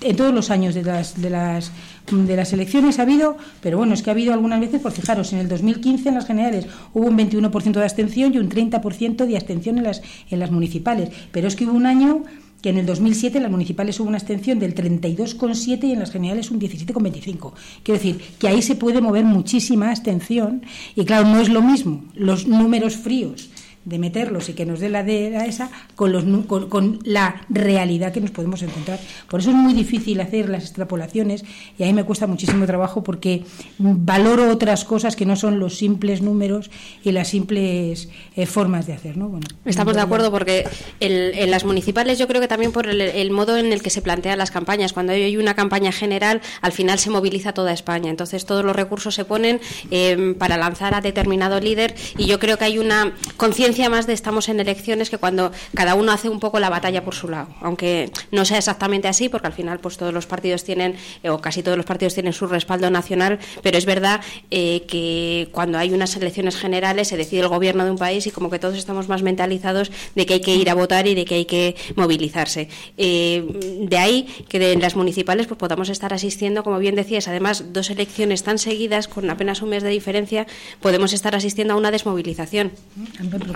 en 0.00 0.16
todos 0.16 0.34
los 0.34 0.50
años 0.50 0.74
de 0.74 0.82
las, 0.82 1.20
de 1.20 1.30
las 1.30 1.72
de 2.10 2.36
las 2.36 2.52
elecciones 2.52 2.98
ha 2.98 3.02
habido, 3.02 3.36
pero 3.60 3.78
bueno, 3.78 3.94
es 3.94 4.02
que 4.02 4.10
ha 4.10 4.12
habido 4.12 4.34
algunas 4.34 4.60
veces, 4.60 4.80
por 4.80 4.92
fijaros, 4.92 5.32
en 5.32 5.38
el 5.38 5.48
2015 5.48 6.08
en 6.08 6.14
las 6.16 6.26
generales 6.26 6.66
hubo 6.92 7.06
un 7.06 7.16
21% 7.16 7.72
de 7.72 7.84
abstención 7.84 8.34
y 8.34 8.38
un 8.38 8.48
30% 8.48 9.24
de 9.24 9.36
abstención 9.36 9.78
en 9.78 9.84
las, 9.84 10.02
en 10.30 10.40
las 10.40 10.50
municipales, 10.50 11.10
pero 11.30 11.48
es 11.48 11.56
que 11.56 11.64
hubo 11.64 11.72
un 11.72 11.86
año 11.86 12.24
que 12.62 12.70
en 12.70 12.78
el 12.78 12.86
2007 12.86 13.36
en 13.36 13.42
las 13.42 13.52
municipales 13.52 13.98
hubo 14.00 14.08
una 14.08 14.18
abstención 14.18 14.58
del 14.58 14.74
32,7 14.74 15.84
y 15.84 15.92
en 15.92 15.98
las 15.98 16.10
generales 16.10 16.50
un 16.50 16.60
17,25. 16.60 17.52
Quiero 17.82 17.98
decir 17.98 18.20
que 18.38 18.48
ahí 18.48 18.62
se 18.62 18.76
puede 18.76 19.00
mover 19.00 19.24
muchísima 19.24 19.90
abstención 19.90 20.62
y 20.94 21.04
claro, 21.04 21.26
no 21.26 21.40
es 21.40 21.48
lo 21.48 21.60
mismo 21.60 22.04
los 22.14 22.46
números 22.46 22.96
fríos 22.96 23.50
de 23.84 23.98
meterlos 23.98 24.48
y 24.48 24.54
que 24.54 24.64
nos 24.64 24.80
dé 24.80 24.88
la 24.88 25.02
de 25.02 25.34
esa 25.46 25.70
con, 25.96 26.12
los, 26.12 26.24
con, 26.46 27.00
la 27.04 27.42
realidad 27.48 28.12
que 28.12 28.20
nos 28.20 28.30
podemos 28.30 28.62
encontrar. 28.62 29.00
Por 29.28 29.40
eso 29.40 29.50
es 29.50 29.56
muy 29.56 29.74
difícil 29.74 30.20
hacer 30.20 30.48
las 30.48 30.64
extrapolaciones 30.64 31.44
y 31.78 31.82
a 31.82 31.86
mí 31.86 31.92
me 31.92 32.04
cuesta 32.04 32.26
muchísimo 32.26 32.66
trabajo 32.66 33.02
porque 33.02 33.44
valoro 33.78 34.50
otras 34.50 34.84
cosas 34.84 35.16
que 35.16 35.26
no 35.26 35.36
son 35.36 35.58
los 35.58 35.76
simples 35.76 36.22
números 36.22 36.70
y 37.02 37.12
las 37.12 37.28
simples 37.28 38.08
eh, 38.36 38.46
formas 38.46 38.86
de 38.86 38.92
hacer. 38.92 39.16
¿no? 39.16 39.28
Bueno, 39.28 39.46
Estamos 39.64 39.94
de 39.94 40.00
acuerdo 40.00 40.30
porque 40.30 40.64
en 41.00 41.50
las 41.50 41.64
municipales 41.64 42.18
yo 42.18 42.28
creo 42.28 42.40
que 42.40 42.48
también 42.48 42.72
por 42.72 42.86
el, 42.86 43.30
modo 43.30 43.56
en 43.56 43.72
el 43.72 43.82
que 43.82 43.90
se 43.90 44.02
plantean 44.02 44.38
las 44.38 44.50
campañas. 44.50 44.92
Cuando 44.92 45.12
hay 45.12 45.36
una 45.36 45.54
campaña 45.54 45.92
general, 45.92 46.40
al 46.60 46.72
final 46.72 46.98
se 46.98 47.10
moviliza 47.10 47.52
toda 47.52 47.72
España. 47.72 48.10
Entonces 48.10 48.46
todos 48.46 48.64
los 48.64 48.76
recursos 48.76 49.14
se 49.14 49.24
ponen 49.24 49.60
eh, 49.90 50.34
para 50.38 50.56
lanzar 50.56 50.94
a 50.94 51.00
determinado 51.00 51.58
líder 51.60 51.94
y 52.16 52.26
yo 52.26 52.38
creo 52.38 52.58
que 52.58 52.64
hay 52.64 52.78
una 52.78 53.14
conciencia 53.36 53.71
más 53.88 54.06
de 54.06 54.12
estamos 54.12 54.48
en 54.48 54.60
elecciones 54.60 55.10
que 55.10 55.18
cuando 55.18 55.50
cada 55.74 55.94
uno 55.94 56.12
hace 56.12 56.28
un 56.28 56.40
poco 56.40 56.60
la 56.60 56.70
batalla 56.70 57.04
por 57.04 57.14
su 57.14 57.28
lado, 57.28 57.48
aunque 57.60 58.10
no 58.30 58.44
sea 58.44 58.58
exactamente 58.58 59.08
así, 59.08 59.28
porque 59.28 59.46
al 59.46 59.52
final 59.52 59.80
pues 59.80 59.96
todos 59.96 60.12
los 60.12 60.26
partidos 60.26 60.64
tienen, 60.64 60.96
eh, 61.22 61.30
o 61.30 61.40
casi 61.40 61.62
todos 61.62 61.76
los 61.76 61.86
partidos 61.86 62.14
tienen 62.14 62.32
su 62.32 62.46
respaldo 62.46 62.90
nacional, 62.90 63.38
pero 63.62 63.78
es 63.78 63.86
verdad 63.86 64.20
eh, 64.50 64.84
que 64.86 65.48
cuando 65.52 65.78
hay 65.78 65.92
unas 65.92 66.14
elecciones 66.16 66.56
generales 66.56 67.08
se 67.08 67.16
decide 67.16 67.40
el 67.40 67.48
gobierno 67.48 67.84
de 67.84 67.90
un 67.90 67.98
país 67.98 68.26
y 68.26 68.30
como 68.30 68.50
que 68.50 68.58
todos 68.58 68.76
estamos 68.76 69.08
más 69.08 69.22
mentalizados 69.22 69.90
de 70.14 70.26
que 70.26 70.34
hay 70.34 70.40
que 70.40 70.54
ir 70.54 70.70
a 70.70 70.74
votar 70.74 71.06
y 71.06 71.14
de 71.14 71.24
que 71.24 71.34
hay 71.36 71.44
que 71.44 71.76
movilizarse. 71.96 72.68
Eh, 72.96 73.78
de 73.88 73.98
ahí 73.98 74.28
que 74.48 74.72
en 74.72 74.80
las 74.80 74.96
municipales 74.96 75.46
pues 75.46 75.58
podamos 75.58 75.88
estar 75.88 76.12
asistiendo, 76.12 76.62
como 76.62 76.78
bien 76.78 76.94
decías, 76.94 77.28
además 77.28 77.72
dos 77.72 77.90
elecciones 77.90 78.42
tan 78.42 78.58
seguidas 78.58 79.08
con 79.08 79.28
apenas 79.30 79.62
un 79.62 79.70
mes 79.70 79.82
de 79.82 79.90
diferencia, 79.90 80.46
podemos 80.80 81.12
estar 81.12 81.34
asistiendo 81.34 81.74
a 81.74 81.76
una 81.76 81.90
desmovilización, 81.90 82.72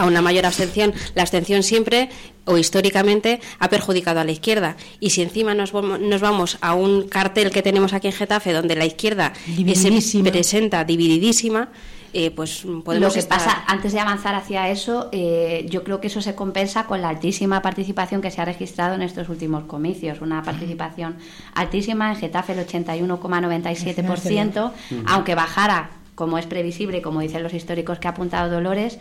una 0.06 0.22
mayor 0.22 0.46
abstención, 0.46 0.94
la 1.14 1.22
abstención 1.22 1.62
siempre 1.62 2.08
o 2.44 2.58
históricamente 2.58 3.40
ha 3.58 3.68
perjudicado 3.68 4.20
a 4.20 4.24
la 4.24 4.32
izquierda. 4.32 4.76
Y 5.00 5.10
si 5.10 5.22
encima 5.22 5.54
nos, 5.54 5.72
nos 5.72 6.20
vamos 6.20 6.58
a 6.60 6.74
un 6.74 7.08
cartel 7.08 7.50
que 7.50 7.62
tenemos 7.62 7.92
aquí 7.92 8.06
en 8.06 8.12
Getafe, 8.12 8.52
donde 8.52 8.76
la 8.76 8.86
izquierda 8.86 9.32
se 9.74 10.22
presenta 10.22 10.84
divididísima, 10.84 11.70
eh, 12.18 12.30
pues 12.30 12.64
podemos 12.82 13.14
Lo 13.14 13.20
que 13.20 13.26
pasa, 13.26 13.64
antes 13.66 13.92
de 13.92 14.00
avanzar 14.00 14.34
hacia 14.34 14.70
eso, 14.70 15.10
eh, 15.12 15.66
yo 15.68 15.84
creo 15.84 16.00
que 16.00 16.06
eso 16.06 16.22
se 16.22 16.34
compensa 16.34 16.86
con 16.86 17.02
la 17.02 17.10
altísima 17.10 17.60
participación 17.60 18.22
que 18.22 18.30
se 18.30 18.40
ha 18.40 18.46
registrado 18.46 18.94
en 18.94 19.02
estos 19.02 19.28
últimos 19.28 19.64
comicios. 19.64 20.22
Una 20.22 20.42
participación 20.42 21.16
altísima 21.54 22.10
en 22.10 22.16
Getafe, 22.16 22.54
el 22.54 22.66
81,97%, 22.66 24.72
aunque 25.04 25.34
bajara 25.34 25.90
como 26.14 26.38
es 26.38 26.46
previsible, 26.46 27.02
como 27.02 27.20
dicen 27.20 27.42
los 27.42 27.52
históricos 27.52 27.98
que 27.98 28.08
ha 28.08 28.12
apuntado 28.12 28.50
Dolores, 28.50 28.98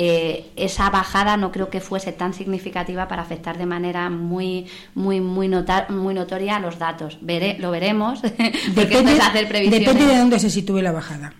eh, 0.00 0.52
esa 0.54 0.90
bajada 0.90 1.36
no 1.36 1.50
creo 1.50 1.70
que 1.70 1.80
fuese 1.80 2.12
tan 2.12 2.32
significativa 2.32 3.08
para 3.08 3.22
afectar 3.22 3.58
de 3.58 3.66
manera 3.66 4.08
muy 4.10 4.66
muy 4.94 5.20
muy, 5.20 5.48
muy 5.88 6.14
notoria 6.14 6.54
a 6.54 6.60
los 6.60 6.78
datos. 6.78 7.18
lo 7.20 7.70
veremos. 7.72 8.22
Depende, 8.76 9.14
de 9.14 9.20
hacer 9.20 9.48
depende 9.48 10.06
de 10.06 10.16
dónde 10.16 10.38
se 10.38 10.50
sitúe 10.50 10.82
la 10.82 10.92
bajada. 10.92 11.32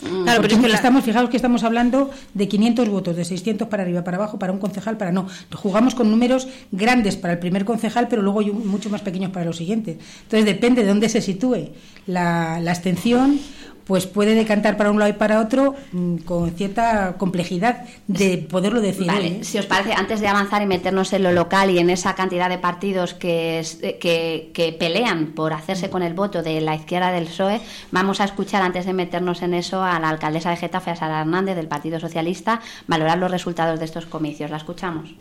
Mm. 0.00 0.22
Claro, 0.22 0.42
pero 0.42 0.54
es 0.54 0.60
que 0.60 0.72
estamos, 0.72 1.04
fijaos 1.04 1.28
que 1.28 1.36
estamos 1.36 1.64
hablando 1.64 2.10
de 2.34 2.46
500 2.46 2.88
votos, 2.88 3.16
de 3.16 3.24
600 3.24 3.66
para 3.66 3.82
arriba, 3.82 4.04
para 4.04 4.16
abajo, 4.16 4.38
para 4.38 4.52
un 4.52 4.60
concejal, 4.60 4.96
para 4.96 5.10
no. 5.10 5.26
Jugamos 5.52 5.96
con 5.96 6.08
números 6.08 6.46
grandes 6.70 7.16
para 7.16 7.32
el 7.32 7.40
primer 7.40 7.64
concejal, 7.64 8.06
pero 8.06 8.22
luego 8.22 8.42
mucho 8.42 8.90
más 8.90 9.02
pequeños 9.02 9.32
para 9.32 9.44
los 9.44 9.56
siguientes. 9.56 9.96
Entonces 10.22 10.44
depende 10.44 10.82
de 10.82 10.88
dónde 10.88 11.08
se 11.08 11.20
sitúe 11.20 11.70
la, 12.06 12.60
la 12.60 12.70
abstención 12.70 13.40
pues 13.86 14.06
puede 14.06 14.34
decantar 14.34 14.76
para 14.76 14.90
un 14.90 14.98
lado 14.98 15.10
y 15.10 15.14
para 15.14 15.40
otro 15.40 15.74
mm, 15.92 16.16
con 16.18 16.50
cierta 16.52 17.14
complejidad 17.18 17.84
de 18.06 18.38
poderlo 18.38 18.80
decir. 18.80 19.06
Vale, 19.06 19.26
¿eh? 19.26 19.44
si 19.44 19.58
os 19.58 19.66
parece, 19.66 19.92
antes 19.92 20.20
de 20.20 20.28
avanzar 20.28 20.62
y 20.62 20.66
meternos 20.66 21.12
en 21.12 21.22
lo 21.22 21.32
local 21.32 21.70
y 21.70 21.78
en 21.78 21.90
esa 21.90 22.14
cantidad 22.14 22.48
de 22.48 22.58
partidos 22.58 23.14
que, 23.14 23.64
eh, 23.82 23.98
que, 23.98 24.50
que 24.54 24.72
pelean 24.72 25.28
por 25.28 25.52
hacerse 25.52 25.90
con 25.90 26.02
el 26.02 26.14
voto 26.14 26.42
de 26.42 26.60
la 26.60 26.74
izquierda 26.74 27.12
del 27.12 27.26
PSOE, 27.26 27.60
vamos 27.90 28.20
a 28.20 28.24
escuchar, 28.24 28.62
antes 28.62 28.86
de 28.86 28.92
meternos 28.92 29.42
en 29.42 29.54
eso, 29.54 29.82
a 29.82 29.98
la 29.98 30.08
alcaldesa 30.08 30.50
de 30.50 30.56
Getafe, 30.56 30.90
a 30.90 30.96
Sara 30.96 31.20
Hernández, 31.20 31.56
del 31.56 31.68
Partido 31.68 32.00
Socialista, 32.00 32.60
valorar 32.86 33.18
los 33.18 33.30
resultados 33.30 33.78
de 33.78 33.84
estos 33.84 34.06
comicios. 34.06 34.50
¿La 34.50 34.56
escuchamos? 34.56 35.14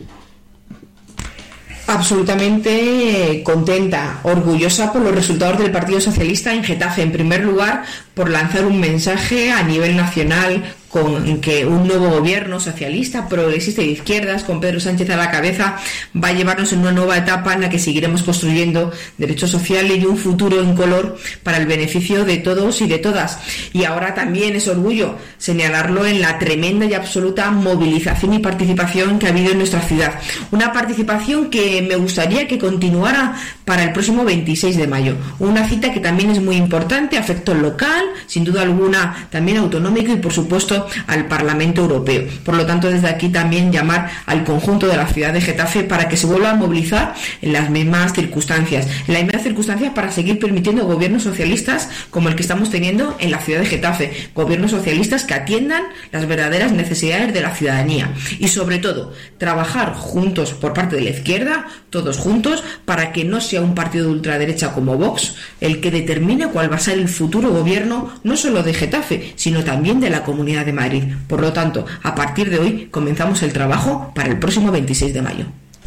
absolutamente 1.87 3.41
contenta, 3.43 4.19
orgullosa 4.23 4.91
por 4.91 5.01
los 5.01 5.13
resultados 5.13 5.59
del 5.59 5.71
Partido 5.71 5.99
Socialista 5.99 6.53
en 6.53 6.63
Getafe. 6.63 7.01
En 7.01 7.11
primer 7.11 7.43
lugar, 7.43 7.83
por 8.13 8.29
lanzar 8.29 8.65
un 8.65 8.79
mensaje 8.79 9.51
a 9.51 9.63
nivel 9.63 9.95
nacional 9.95 10.63
con 10.93 11.41
que 11.41 11.65
un 11.65 11.87
nuevo 11.87 12.07
gobierno 12.11 12.59
socialista, 12.59 13.27
progresista 13.27 13.81
y 13.81 13.87
de 13.87 13.91
izquierdas, 13.93 14.43
con 14.43 14.61
Pedro 14.61 14.79
Sánchez 14.79 15.09
a 15.09 15.17
la 15.17 15.31
cabeza, 15.31 15.77
va 16.15 16.27
a 16.27 16.33
llevarnos 16.33 16.71
en 16.71 16.81
una 16.81 16.91
nueva 16.91 17.17
etapa 17.17 17.55
en 17.55 17.61
la 17.61 17.69
que 17.69 17.79
seguiremos 17.79 18.21
construyendo 18.21 18.91
derechos 19.17 19.49
sociales 19.49 19.97
y 19.99 20.05
un 20.05 20.17
futuro 20.17 20.61
en 20.61 20.75
color 20.75 21.17
para 21.41 21.57
el 21.57 21.65
beneficio 21.65 22.25
de 22.25 22.37
todos 22.37 22.79
y 22.81 22.87
de 22.87 22.99
todas. 22.99 23.39
Y 23.73 23.85
ahora 23.85 24.13
también 24.13 24.55
es 24.55 24.67
orgullo 24.67 25.17
señalarlo 25.39 26.05
en 26.05 26.21
la 26.21 26.37
tremenda 26.37 26.85
y 26.85 26.93
absoluta 26.93 27.49
movilización 27.49 28.35
y 28.35 28.39
participación 28.39 29.17
que 29.17 29.25
ha 29.25 29.29
habido 29.29 29.51
en 29.51 29.57
nuestra 29.57 29.81
ciudad. 29.81 30.19
Una 30.51 30.71
participación 30.71 31.49
que 31.49 31.81
me 31.81 31.95
gustaría 31.95 32.47
que 32.47 32.59
continuara 32.59 33.35
para 33.65 33.83
el 33.83 33.91
próximo 33.91 34.23
26 34.23 34.77
de 34.77 34.87
mayo. 34.87 35.15
Una 35.39 35.67
cita 35.67 35.91
que 35.91 35.99
también 35.99 36.31
es 36.31 36.41
muy 36.41 36.55
importante, 36.55 37.17
afecto 37.17 37.53
local, 37.53 38.05
sin 38.27 38.43
duda 38.43 38.61
alguna 38.61 39.27
también 39.29 39.57
autonómico 39.57 40.11
y 40.11 40.17
por 40.17 40.33
supuesto 40.33 40.87
al 41.07 41.27
Parlamento 41.27 41.81
Europeo. 41.81 42.23
Por 42.43 42.55
lo 42.55 42.65
tanto, 42.65 42.89
desde 42.89 43.07
aquí 43.07 43.29
también 43.29 43.71
llamar 43.71 44.09
al 44.25 44.43
conjunto 44.43 44.87
de 44.87 44.97
la 44.97 45.07
ciudad 45.07 45.33
de 45.33 45.41
Getafe 45.41 45.83
para 45.83 46.07
que 46.07 46.17
se 46.17 46.27
vuelva 46.27 46.51
a 46.51 46.55
movilizar 46.55 47.13
en 47.41 47.53
las 47.53 47.69
mismas 47.69 48.13
circunstancias, 48.13 48.87
en 49.07 49.13
las 49.13 49.23
mismas 49.23 49.43
circunstancias 49.43 49.93
para 49.93 50.11
seguir 50.11 50.39
permitiendo 50.39 50.85
gobiernos 50.85 51.23
socialistas 51.23 51.89
como 52.09 52.29
el 52.29 52.35
que 52.35 52.41
estamos 52.41 52.69
teniendo 52.69 53.15
en 53.19 53.31
la 53.31 53.39
ciudad 53.39 53.59
de 53.59 53.65
Getafe, 53.65 54.29
gobiernos 54.35 54.71
socialistas 54.71 55.23
que 55.23 55.33
atiendan 55.33 55.83
las 56.11 56.27
verdaderas 56.27 56.71
necesidades 56.71 57.33
de 57.33 57.41
la 57.41 57.55
ciudadanía 57.55 58.13
y 58.39 58.47
sobre 58.47 58.79
todo 58.79 59.13
trabajar 59.37 59.93
juntos 59.93 60.53
por 60.53 60.73
parte 60.73 60.95
de 60.95 61.03
la 61.03 61.09
izquierda, 61.11 61.67
todos 61.89 62.17
juntos, 62.17 62.63
para 62.85 63.11
que 63.11 63.23
no 63.23 63.41
sea 63.53 63.61
un 63.61 63.75
partido 63.75 64.05
de 64.05 64.13
ultraderecha 64.13 64.73
como 64.73 64.97
Vox 64.97 65.35
el 65.61 65.79
que 65.79 65.91
determine 65.91 66.47
cuál 66.47 66.71
va 66.71 66.77
a 66.77 66.79
ser 66.79 66.97
el 66.97 67.07
futuro 67.07 67.51
gobierno 67.51 68.11
no 68.23 68.35
solo 68.35 68.63
de 68.63 68.73
Getafe, 68.73 69.33
sino 69.35 69.63
también 69.63 69.99
de 69.99 70.09
la 70.09 70.23
comunidad 70.23 70.65
de 70.65 70.73
Madrid. 70.73 71.03
Por 71.27 71.39
lo 71.39 71.53
tanto, 71.53 71.85
a 72.01 72.15
partir 72.15 72.49
de 72.49 72.57
hoy 72.57 72.87
comenzamos 72.89 73.43
el 73.43 73.53
trabajo 73.53 74.11
para 74.15 74.29
el 74.29 74.39
próximo 74.39 74.71
26 74.71 75.13
de 75.13 75.21
mayo. 75.21 75.45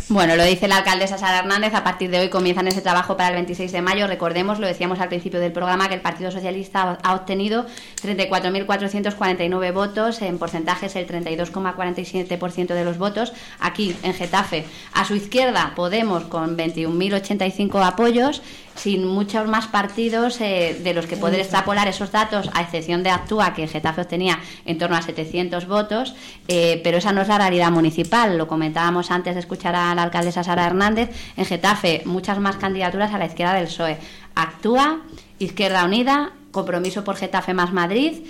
Bueno, 0.09 0.37
lo 0.37 0.45
dice 0.45 0.69
la 0.69 0.77
alcaldesa 0.77 1.19
Sara 1.19 1.41
Hernández, 1.41 1.75
a 1.75 1.83
partir 1.83 2.13
de 2.13 2.21
hoy 2.21 2.29
comienzan 2.29 2.69
ese 2.69 2.81
trabajo 2.81 3.17
para 3.17 3.31
el 3.31 3.35
26 3.35 3.73
de 3.73 3.83
mayo. 3.83 4.07
Recordemos, 4.07 4.61
lo 4.61 4.69
decíamos 4.69 5.01
al 5.01 5.09
principio 5.09 5.41
del 5.41 5.51
programa, 5.51 5.89
que 5.89 5.97
el 5.97 6.01
Partido 6.01 6.31
Socialista 6.31 6.97
ha 7.03 7.15
obtenido 7.17 7.67
34.449 8.05 9.73
votos, 9.73 10.23
en 10.23 10.39
porcentajes 10.39 10.95
el 10.95 11.09
32,47% 11.09 12.69
de 12.69 12.85
los 12.85 12.99
votos. 12.99 13.33
Aquí, 13.59 13.97
en 14.05 14.15
Getafe, 14.15 14.65
a 14.93 15.05
su 15.05 15.17
izquierda, 15.17 15.73
Podemos 15.75 16.23
con 16.27 16.57
21.085 16.57 17.85
apoyos 17.85 18.43
sin 18.77 19.07
muchos 19.07 19.49
más 19.49 19.67
partidos 19.67 20.41
eh, 20.41 20.81
de 20.83 20.95
los 20.95 21.07
que 21.07 21.17
poder 21.17 21.41
extrapolar 21.41 21.89
esos 21.89 22.13
datos, 22.13 22.49
a 22.55 22.63
excepción 22.63 23.03
de 23.03 23.11
Actúa, 23.11 23.55
que 23.55 23.67
Getafe 23.67 24.03
obtenía 24.03 24.39
en 24.65 24.79
torno 24.79 24.97
a 24.97 25.03
700 25.03 25.67
votos, 25.67 26.15
eh, 26.49 26.81
pero 26.85 26.99
esa 26.99 27.13
no 27.13 27.23
es 27.23 27.29
la 27.29 27.39
realidad 27.39 27.71
municipal. 27.71 28.39
Lo 28.39 28.47
comentábamos 28.47 29.11
antes 29.11 29.35
de 29.35 29.41
escuchar 29.41 29.75
a 29.75 29.95
la 29.95 30.03
alcaldesa 30.03 30.45
Sara 30.45 30.67
Hernández. 30.67 31.11
En 31.37 31.45
Getafe, 31.45 32.03
muchas 32.05 32.39
más 32.39 32.57
candidaturas 32.57 33.13
a 33.13 33.19
la 33.19 33.27
izquierda 33.27 33.55
del 33.55 33.67
PSOE. 33.67 33.99
Actúa, 34.35 35.01
Izquierda 35.39 35.85
Unida, 35.85 36.33
Compromiso 36.51 37.05
por 37.05 37.17
Getafe 37.17 37.53
más 37.53 37.73
Madrid 37.73 38.23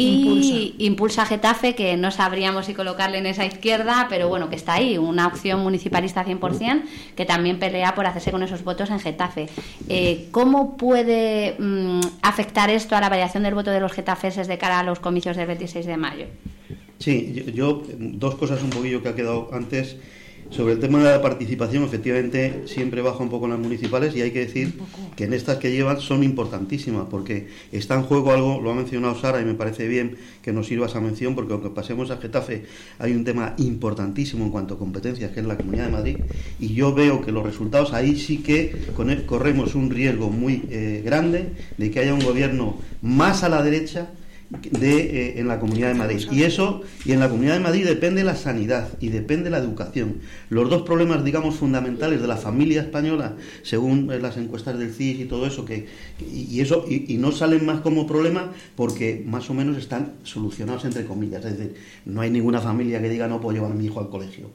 y 0.00 0.74
impulsa. 0.78 1.26
Getafe, 1.26 1.74
que 1.74 1.96
no 1.96 2.10
sabríamos 2.10 2.66
si 2.66 2.74
colocarle 2.74 3.18
en 3.18 3.26
esa 3.26 3.44
izquierda, 3.44 4.06
pero 4.08 4.28
bueno, 4.28 4.48
que 4.48 4.56
está 4.56 4.74
ahí, 4.74 4.98
una 4.98 5.26
opción 5.26 5.60
municipalista 5.60 6.24
100%, 6.24 6.82
que 7.16 7.26
también 7.26 7.58
pelea 7.58 7.94
por 7.94 8.06
hacerse 8.06 8.30
con 8.30 8.42
esos 8.42 8.64
votos 8.64 8.90
en 8.90 9.00
Getafe. 9.00 9.48
Eh, 9.88 10.28
¿Cómo 10.30 10.76
puede 10.76 11.56
mm, 11.58 12.00
afectar 12.22 12.70
esto 12.70 12.96
a 12.96 13.00
la 13.00 13.08
variación 13.08 13.42
del 13.42 13.54
voto 13.54 13.70
de 13.70 13.80
los 13.80 13.92
getafeses 13.92 14.48
de 14.48 14.58
cara 14.58 14.80
a 14.80 14.82
los 14.82 15.00
comicios 15.00 15.36
del 15.36 15.46
26 15.46 15.86
de 15.86 15.96
mayo? 15.96 16.26
Sí, 16.98 17.44
yo, 17.54 17.82
dos 17.98 18.34
cosas 18.34 18.62
un 18.62 18.70
poquillo 18.70 19.02
que 19.02 19.08
ha 19.08 19.14
quedado 19.14 19.48
antes. 19.52 19.96
Sobre 20.50 20.72
el 20.72 20.80
tema 20.80 20.98
de 20.98 21.04
la 21.04 21.22
participación, 21.22 21.84
efectivamente, 21.84 22.62
siempre 22.66 23.02
baja 23.02 23.22
un 23.22 23.30
poco 23.30 23.44
en 23.44 23.52
las 23.52 23.60
municipales 23.60 24.16
y 24.16 24.22
hay 24.22 24.32
que 24.32 24.40
decir 24.40 24.74
que 25.14 25.24
en 25.24 25.32
estas 25.32 25.58
que 25.58 25.70
llevan 25.70 26.00
son 26.00 26.24
importantísimas 26.24 27.06
porque 27.08 27.46
está 27.70 27.94
en 27.94 28.02
juego 28.02 28.32
algo, 28.32 28.60
lo 28.60 28.72
ha 28.72 28.74
mencionado 28.74 29.14
Sara 29.14 29.40
y 29.40 29.44
me 29.44 29.54
parece 29.54 29.86
bien 29.86 30.16
que 30.42 30.52
nos 30.52 30.66
sirva 30.66 30.86
esa 30.86 31.00
mención 31.00 31.36
porque 31.36 31.52
aunque 31.52 31.70
pasemos 31.70 32.10
a 32.10 32.16
Getafe 32.16 32.64
hay 32.98 33.12
un 33.12 33.24
tema 33.24 33.54
importantísimo 33.58 34.44
en 34.44 34.50
cuanto 34.50 34.74
a 34.74 34.78
competencias 34.78 35.30
que 35.30 35.38
es 35.38 35.46
la 35.46 35.56
Comunidad 35.56 35.86
de 35.86 35.92
Madrid 35.92 36.16
y 36.58 36.74
yo 36.74 36.92
veo 36.94 37.22
que 37.22 37.30
los 37.30 37.44
resultados 37.44 37.92
ahí 37.92 38.18
sí 38.18 38.38
que 38.38 38.74
corremos 39.26 39.76
un 39.76 39.88
riesgo 39.88 40.30
muy 40.30 40.64
eh, 40.68 41.00
grande 41.04 41.52
de 41.78 41.90
que 41.92 42.00
haya 42.00 42.12
un 42.12 42.24
gobierno 42.24 42.76
más 43.02 43.44
a 43.44 43.48
la 43.48 43.62
derecha 43.62 44.10
de, 44.50 44.98
eh, 44.98 45.40
en 45.40 45.46
la 45.46 45.60
Comunidad 45.60 45.88
de 45.88 45.94
Madrid. 45.94 46.26
Y 46.30 46.42
eso, 46.42 46.82
y 47.04 47.12
en 47.12 47.20
la 47.20 47.28
Comunidad 47.28 47.54
de 47.54 47.60
Madrid 47.60 47.86
depende 47.86 48.24
la 48.24 48.34
sanidad 48.34 48.88
y 49.00 49.08
depende 49.08 49.48
la 49.48 49.58
educación. 49.58 50.18
Los 50.48 50.68
dos 50.68 50.82
problemas, 50.82 51.24
digamos, 51.24 51.56
fundamentales 51.56 52.20
de 52.20 52.26
la 52.26 52.36
familia 52.36 52.82
española, 52.82 53.36
según 53.62 54.10
eh, 54.10 54.18
las 54.18 54.36
encuestas 54.36 54.78
del 54.78 54.92
CIS 54.92 55.20
y 55.20 55.24
todo 55.26 55.46
eso, 55.46 55.64
que, 55.64 55.86
y, 56.20 56.60
eso, 56.60 56.84
y, 56.88 57.16
no 57.18 57.32
salen 57.32 57.64
más 57.64 57.80
como 57.80 58.06
problema 58.06 58.52
porque 58.74 59.22
más 59.26 59.48
o 59.50 59.54
menos 59.54 59.76
están 59.76 60.14
solucionados 60.24 60.84
entre 60.84 61.04
comillas. 61.04 61.44
Es 61.44 61.58
decir, 61.58 61.74
no 62.04 62.20
hay 62.20 62.30
ninguna 62.30 62.60
familia 62.60 63.00
que 63.00 63.08
diga 63.08 63.28
no 63.28 63.40
puedo 63.40 63.54
llevar 63.54 63.72
a 63.72 63.74
mi 63.74 63.86
hijo 63.86 64.00
al 64.00 64.08
colegio. 64.08 64.50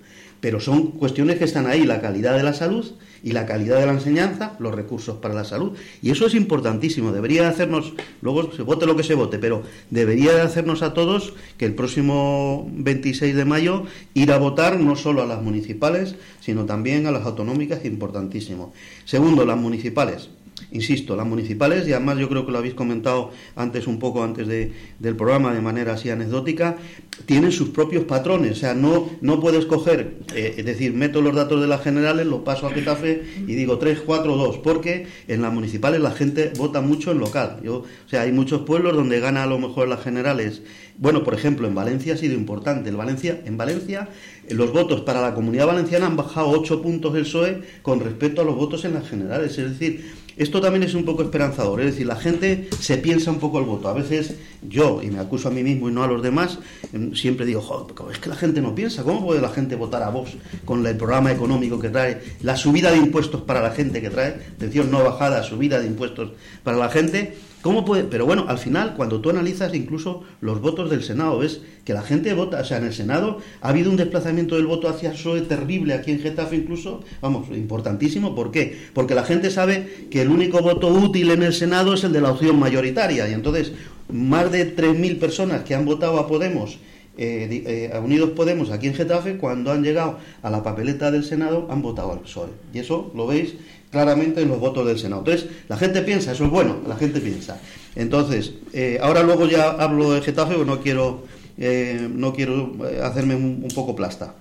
Pero 0.46 0.60
son 0.60 0.92
cuestiones 0.92 1.40
que 1.40 1.46
están 1.46 1.66
ahí, 1.66 1.88
la 1.88 2.02
calidad 2.02 2.38
de 2.38 2.44
la 2.44 2.54
salud 2.54 2.86
y 3.24 3.32
la 3.32 3.48
calidad 3.48 3.80
de 3.80 3.88
la 3.88 3.94
enseñanza, 3.94 4.56
los 4.60 4.76
recursos 4.76 5.18
para 5.18 5.34
la 5.34 5.44
salud. 5.44 5.72
Y 6.04 6.12
eso 6.12 6.28
es 6.28 6.36
importantísimo, 6.36 7.12
debería 7.12 7.50
hacernos, 7.50 7.94
luego 8.22 8.52
se 8.54 8.62
vote 8.62 8.86
lo 8.86 8.96
que 8.96 9.02
se 9.02 9.16
vote, 9.16 9.40
pero 9.40 9.64
debería 9.90 10.34
de 10.34 10.42
hacernos 10.42 10.84
a 10.84 10.94
todos 10.94 11.34
que 11.58 11.66
el 11.66 11.74
próximo 11.74 12.70
26 12.72 13.36
de 13.36 13.44
mayo 13.44 13.86
ir 14.14 14.32
a 14.32 14.38
votar 14.38 14.80
no 14.80 14.96
solo 14.96 15.24
a 15.24 15.26
las 15.26 15.42
municipales, 15.42 16.14
sino 16.42 16.66
también 16.66 17.08
a 17.08 17.12
las 17.12 17.26
autonómicas, 17.26 17.84
importantísimo. 17.84 18.72
Segundo, 19.04 19.48
las 19.48 19.58
municipales 19.58 20.30
insisto, 20.76 21.16
las 21.16 21.26
municipales, 21.26 21.88
y 21.88 21.94
además 21.94 22.18
yo 22.18 22.30
creo 22.30 22.46
que 22.46 22.52
lo 22.52 22.58
habéis 22.58 22.74
comentado 22.74 23.32
antes 23.56 23.88
un 23.88 23.98
poco 24.00 24.24
antes 24.24 24.48
de, 24.48 24.72
del 25.00 25.16
programa 25.16 25.54
de 25.54 25.62
manera 25.62 25.94
así 25.94 26.10
anecdótica, 26.10 26.78
tienen 27.26 27.52
sus 27.52 27.70
propios 27.70 28.04
patrones, 28.04 28.52
o 28.52 28.56
sea, 28.56 28.74
no, 28.74 29.10
no 29.22 29.40
puedes 29.40 29.66
coger, 29.66 30.18
eh, 30.36 30.56
es 30.58 30.66
decir, 30.66 30.94
meto 30.94 31.22
los 31.22 31.34
datos 31.34 31.62
de 31.62 31.68
las 31.68 31.82
generales, 31.82 32.26
los 32.28 32.42
paso 32.42 32.68
a 32.68 32.72
Getafe 32.72 33.24
y 33.48 33.56
digo 33.56 33.78
3, 33.78 34.02
4, 34.06 34.36
2, 34.36 34.58
porque 34.58 35.08
en 35.28 35.42
las 35.42 35.54
municipales 35.54 36.02
la 36.02 36.12
gente 36.12 36.52
vota 36.58 36.82
mucho 36.82 37.12
en 37.12 37.20
local. 37.20 37.60
Yo, 37.64 37.78
o 37.78 38.10
sea, 38.10 38.22
hay 38.22 38.32
muchos 38.32 38.62
pueblos 38.62 38.96
donde 38.96 39.20
gana 39.20 39.44
a 39.44 39.48
lo 39.48 39.58
mejor 39.58 39.88
las 39.88 40.04
generales. 40.04 40.62
Bueno, 40.98 41.24
por 41.24 41.34
ejemplo, 41.34 41.68
en 41.68 41.76
Valencia 41.76 42.14
ha 42.14 42.18
sido 42.18 42.36
importante. 42.36 42.90
En 42.90 42.98
Valencia, 42.98 43.42
en 43.46 43.58
Valencia 43.58 44.08
los 44.50 44.72
votos 44.72 45.02
para 45.02 45.22
la 45.22 45.34
comunidad 45.34 45.68
valenciana 45.68 46.06
han 46.06 46.16
bajado 46.16 46.50
8 46.50 46.82
puntos 46.82 47.14
del 47.14 47.24
PSOE 47.24 47.62
con 47.82 48.00
respecto 48.00 48.42
a 48.42 48.46
los 48.46 48.56
votos 48.56 48.86
en 48.86 48.94
las 48.94 49.10
generales. 49.10 49.58
Es 49.58 49.72
decir, 49.72 50.06
esto 50.38 50.60
también 50.60 50.84
es 50.84 50.94
un 50.94 51.06
poco 51.06 51.24
esperanzador, 51.24 51.80
es 51.82 51.92
decir, 51.92 52.06
la 52.06 52.16
gente 52.16 52.68
se 52.80 52.98
piensa 52.98 53.32
un 53.32 53.40
poco 53.40 53.60
el 53.60 53.66
voto. 53.66 53.88
A 53.88 53.94
veces 53.94 54.36
yo, 54.68 55.02
y 55.02 55.08
me 55.08 55.20
acuso 55.20 55.48
a 55.48 55.52
mí 55.52 55.64
mismo 55.64 55.90
y 55.90 55.94
no 55.94 56.04
a 56.04 56.08
los 56.08 56.22
demás, 56.22 56.60
em, 56.94 57.14
siempre 57.14 57.46
digo, 57.46 57.62
joder, 57.62 58.12
es 58.12 58.20
que 58.20 58.30
la 58.30 58.36
gente 58.36 58.62
no 58.62 58.76
piensa, 58.76 59.04
¿cómo 59.04 59.26
puede 59.26 59.42
la 59.42 59.50
gente 59.50 59.76
votar 59.76 60.04
a 60.04 60.10
vos 60.10 60.36
con 60.66 60.86
el 60.86 60.98
programa 60.98 61.32
económico 61.32 61.80
que 61.80 61.90
trae, 61.90 62.22
la 62.42 62.58
subida 62.58 62.92
de 62.92 62.98
impuestos 62.98 63.42
para 63.42 63.62
la 63.62 63.72
gente 63.72 64.02
que 64.02 64.10
trae, 64.10 64.36
atención, 64.56 64.92
no 64.92 65.04
bajada, 65.04 65.44
subida 65.44 65.80
de 65.80 65.88
impuestos 65.88 66.32
para 66.64 66.78
la 66.78 66.90
gente? 66.90 67.36
¿Cómo 67.66 67.84
puede? 67.84 68.04
Pero 68.04 68.28
bueno, 68.28 68.46
al 68.48 68.60
final, 68.60 68.94
cuando 68.96 69.22
tú 69.22 69.32
analizas 69.32 69.74
incluso 69.74 70.22
los 70.40 70.62
votos 70.62 70.92
del 70.92 71.02
Senado, 71.02 71.40
ves 71.40 71.62
que 71.84 71.94
la 71.94 72.04
gente 72.04 72.32
vota, 72.36 72.62
o 72.62 72.64
sea, 72.64 72.78
en 72.78 72.84
el 72.84 72.94
Senado 72.94 73.40
ha 73.60 73.70
habido 73.70 73.90
un 73.90 73.98
desplazamiento 73.98 74.54
del 74.54 74.68
voto 74.68 74.88
hacia 74.88 75.14
PSOE 75.14 75.42
terrible 75.42 75.96
aquí 75.96 76.12
en 76.12 76.20
Getafe 76.20 76.58
incluso, 76.58 77.04
vamos, 77.22 77.48
importantísimo. 77.50 78.36
¿Por 78.36 78.52
qué? 78.52 78.78
Porque 78.94 79.16
la 79.16 79.24
gente 79.24 79.50
sabe 79.50 80.06
que 80.12 80.22
el 80.22 80.30
único 80.30 80.62
voto 80.62 80.90
útil 80.90 81.32
en 81.32 81.42
el 81.42 81.54
Senado 81.54 81.96
es 81.96 82.04
el 82.04 82.14
de 82.14 82.22
la 82.22 82.34
opción 82.34 82.60
mayoritaria. 82.60 83.28
Y 83.28 83.34
entonces, 83.34 83.72
más 84.10 84.52
de 84.52 84.76
3.000 84.76 85.18
personas 85.18 85.64
que 85.64 85.74
han 85.74 85.86
votado 85.86 86.20
a 86.20 86.28
Podemos 86.28 86.78
eh, 87.18 87.64
eh, 87.66 87.92
a 87.96 88.00
Unidos 88.00 88.32
Podemos 88.32 88.72
aquí 88.72 88.88
en 88.88 88.94
Getafe, 88.94 89.38
cuando 89.38 89.72
han 89.72 89.84
llegado 89.84 90.20
a 90.42 90.50
la 90.50 90.64
papeleta 90.64 91.12
del 91.12 91.24
Senado, 91.24 91.68
han 91.72 91.82
votado 91.82 92.12
al 92.12 92.20
PSOE. 92.20 92.50
Y 92.74 92.80
eso 92.80 93.12
lo 93.16 93.26
veis 93.26 93.56
claramente 93.96 94.42
en 94.42 94.50
los 94.50 94.60
votos 94.60 94.86
del 94.86 95.00
Senado. 95.00 95.22
Entonces, 95.22 95.50
la 95.70 95.78
gente 95.78 96.02
piensa, 96.02 96.34
eso 96.34 96.44
es 96.44 96.52
bueno, 96.52 96.80
la 96.86 96.98
gente 96.98 97.22
piensa. 97.22 97.62
Entonces, 97.96 98.52
eh, 98.74 99.00
ahora 99.02 99.24
luego 99.24 99.48
ya 99.48 99.70
hablo 99.70 100.12
de 100.12 100.22
Getafe, 100.22 100.52
pero 100.52 100.66
no 100.66 100.82
quiero, 100.82 101.24
eh, 101.58 102.10
no 102.12 102.34
quiero 102.34 102.74
eh, 102.90 103.00
hacerme 103.02 103.36
un, 103.36 103.70
poco 103.74 103.96
plasta. 103.96 104.36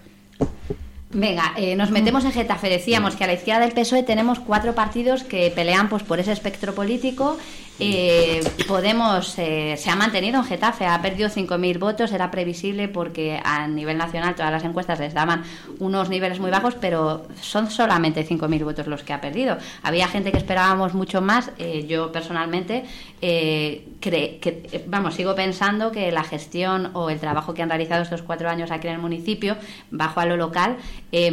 Venga, 1.14 1.54
nos 1.76 1.90
metemos 1.92 2.24
en 2.24 2.32
Getafe. 2.32 2.68
Decíamos 2.68 3.14
que 3.14 3.22
a 3.22 3.28
la 3.28 3.34
izquierda 3.34 3.60
del 3.60 3.72
PSOE 3.72 4.02
tenemos 4.02 4.40
cuatro 4.40 4.74
partidos 4.74 5.22
que 5.22 5.52
pelean 5.54 5.88
pues, 5.88 6.02
por 6.02 6.18
ese 6.18 6.32
espectro 6.32 6.74
político 6.74 7.38
eh, 7.80 8.40
Podemos 8.68 9.36
eh, 9.38 9.74
se 9.76 9.90
ha 9.90 9.96
mantenido 9.96 10.38
en 10.38 10.44
Getafe, 10.44 10.86
ha 10.86 11.00
perdido 11.02 11.28
5.000 11.28 11.78
votos, 11.78 12.12
era 12.12 12.30
previsible 12.30 12.86
porque 12.88 13.40
a 13.42 13.66
nivel 13.66 13.98
nacional 13.98 14.36
todas 14.36 14.52
las 14.52 14.64
encuestas 14.64 15.00
les 15.00 15.12
daban 15.12 15.42
unos 15.80 16.08
niveles 16.08 16.38
muy 16.38 16.50
bajos, 16.50 16.76
pero 16.76 17.26
son 17.40 17.70
solamente 17.70 18.26
5.000 18.26 18.64
votos 18.64 18.86
los 18.86 19.02
que 19.02 19.12
ha 19.12 19.20
perdido. 19.20 19.58
Había 19.82 20.06
gente 20.06 20.30
que 20.30 20.38
esperábamos 20.38 20.94
mucho 20.94 21.20
más, 21.20 21.50
eh, 21.58 21.84
yo 21.88 22.12
personalmente 22.12 22.84
eh, 23.20 23.88
que, 24.00 24.84
vamos, 24.86 25.14
sigo 25.14 25.34
pensando 25.34 25.90
que 25.90 26.12
la 26.12 26.22
gestión 26.22 26.90
o 26.94 27.10
el 27.10 27.18
trabajo 27.18 27.54
que 27.54 27.62
han 27.62 27.70
realizado 27.70 28.02
estos 28.02 28.22
cuatro 28.22 28.48
años 28.48 28.70
aquí 28.70 28.86
en 28.86 28.94
el 28.94 29.00
municipio, 29.00 29.56
bajo 29.90 30.20
a 30.20 30.26
lo 30.26 30.36
local, 30.36 30.76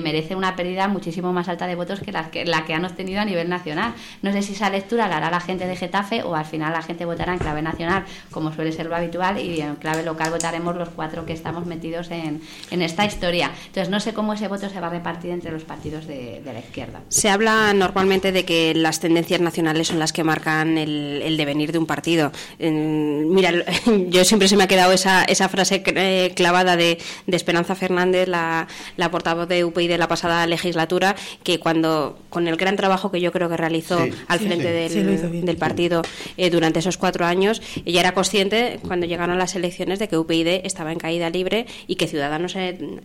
merece 0.01 0.35
una 0.35 0.55
pérdida 0.55 0.87
muchísimo 0.87 1.33
más 1.33 1.47
alta 1.47 1.67
de 1.67 1.75
votos 1.75 1.99
que 1.99 2.11
la, 2.11 2.31
que 2.31 2.45
la 2.45 2.65
que 2.65 2.73
han 2.73 2.85
obtenido 2.85 3.21
a 3.21 3.25
nivel 3.25 3.49
nacional. 3.49 3.93
No 4.21 4.31
sé 4.31 4.41
si 4.41 4.53
esa 4.53 4.69
lectura 4.69 5.07
la 5.07 5.17
hará 5.17 5.31
la 5.31 5.39
gente 5.39 5.67
de 5.67 5.75
Getafe 5.75 6.23
al 6.35 6.45
final 6.45 6.73
la 6.73 6.81
gente 6.81 7.05
votará 7.05 7.33
en 7.33 7.39
clave 7.39 7.61
nacional, 7.61 8.03
como 8.31 8.53
suele 8.53 8.71
ser 8.71 8.87
lo 8.87 8.95
habitual, 8.95 9.39
y 9.39 9.61
en 9.61 9.75
clave 9.75 10.03
local 10.03 10.31
votaremos 10.31 10.75
los 10.75 10.89
cuatro 10.89 11.25
que 11.25 11.33
estamos 11.33 11.65
metidos 11.65 12.09
en, 12.11 12.41
esta 12.71 13.05
historia. 13.05 13.51
Entonces, 13.67 13.89
no 13.89 13.99
sé 13.99 14.13
cómo 14.13 14.33
ese 14.33 14.47
voto 14.47 14.67
se 14.69 14.79
va 14.79 14.87
a 14.87 14.89
repartir 14.89 15.31
entre 15.31 15.51
los 15.51 15.63
partidos 15.63 16.07
de, 16.07 16.41
la 16.43 16.59
izquierda. 16.59 17.01
Se 17.09 17.29
habla 17.29 17.73
normalmente 17.73 18.31
de 18.31 18.43
que 18.43 18.73
las 18.73 18.99
tendencias 18.99 19.39
nacionales 19.39 19.87
son 19.87 19.99
las 19.99 20.11
que 20.11 20.23
marcan 20.23 20.77
el, 20.77 21.37
devenir 21.37 21.71
de 21.71 21.77
un 21.77 21.85
partido. 21.85 22.31
mira, 22.59 23.51
yo 24.09 24.25
siempre 24.25 24.47
se 24.47 24.57
me 24.57 24.63
ha 24.63 24.67
quedado 24.67 24.91
esa, 24.91 25.23
esa 25.23 25.47
frase 25.47 25.83
eh, 25.85 26.33
clavada 26.35 26.75
de, 26.75 26.97
Esperanza 27.27 27.75
Fernández, 27.75 28.27
la, 28.27 28.67
portavoz 29.11 29.47
de 29.47 29.63
UPI 29.71 29.87
de 29.87 29.97
la 29.97 30.07
pasada 30.07 30.45
legislatura, 30.47 31.15
que 31.43 31.59
cuando, 31.59 32.19
con 32.29 32.47
el 32.47 32.55
gran 32.55 32.75
trabajo 32.75 33.11
que 33.11 33.19
yo 33.19 33.31
creo 33.31 33.49
que 33.49 33.57
realizó 33.57 33.99
al 34.27 34.39
frente 34.39 34.71
Del, 34.71 35.45
del 35.45 35.57
partido, 35.57 36.01
eh, 36.37 36.49
durante 36.49 36.79
esos 36.79 36.97
cuatro 36.97 37.25
años. 37.25 37.61
Ella 37.85 38.01
era 38.01 38.13
consciente, 38.13 38.79
cuando 38.85 39.05
llegaron 39.05 39.37
las 39.37 39.55
elecciones, 39.55 39.99
de 39.99 40.07
que 40.07 40.17
UPyD 40.17 40.65
estaba 40.65 40.91
en 40.91 40.99
caída 40.99 41.29
libre 41.29 41.65
y 41.87 41.95
que 41.95 42.07
Ciudadanos 42.07 42.55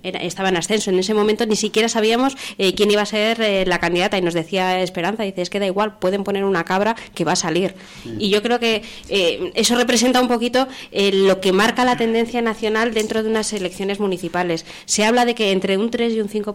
estaba 0.03 0.49
en 0.49 0.57
ascenso. 0.57 0.91
En 0.91 0.99
ese 0.99 1.15
momento 1.15 1.47
ni 1.47 1.57
siquiera 1.57 1.89
sabíamos 1.89 2.37
eh, 2.59 2.75
quién 2.75 2.91
iba 2.91 3.03
a 3.03 3.07
ser 3.07 3.41
eh, 3.41 3.65
la 3.67 3.79
candidata 3.79 4.19
y 4.19 4.23
nos 4.23 4.35
decía 4.35 4.81
Esperanza, 4.83 5.23
dice, 5.23 5.43
es 5.43 5.51
que 5.51 5.61
da 5.61 5.67
igual, 5.67 5.99
pueden 5.99 6.25
poner 6.25 6.45
una 6.45 6.65
cabra 6.65 6.97
que 7.15 7.25
va 7.25 7.33
a 7.33 7.37
salir. 7.37 7.75
Y 8.19 8.31
yo 8.31 8.43
creo 8.43 8.59
que 8.59 8.83
eso 9.09 9.77
representa 9.77 10.21
un 10.21 10.29
poquito 10.29 10.69
lo 10.93 11.41
que 11.41 11.53
marca 11.53 11.85
la 11.85 11.97
tendencia 11.97 12.43
nacional 12.43 12.95
dentro 12.95 13.23
de 13.23 13.29
unas 13.29 13.53
elecciones 13.53 14.01
municipales. 14.01 14.65
Se 14.85 15.05
habla 15.05 15.25
de 15.25 15.35
que 15.35 15.53
entre 15.53 15.77
un 15.79 15.91
3 15.91 16.15
y 16.15 16.21
un 16.21 16.29
5% 16.29 16.46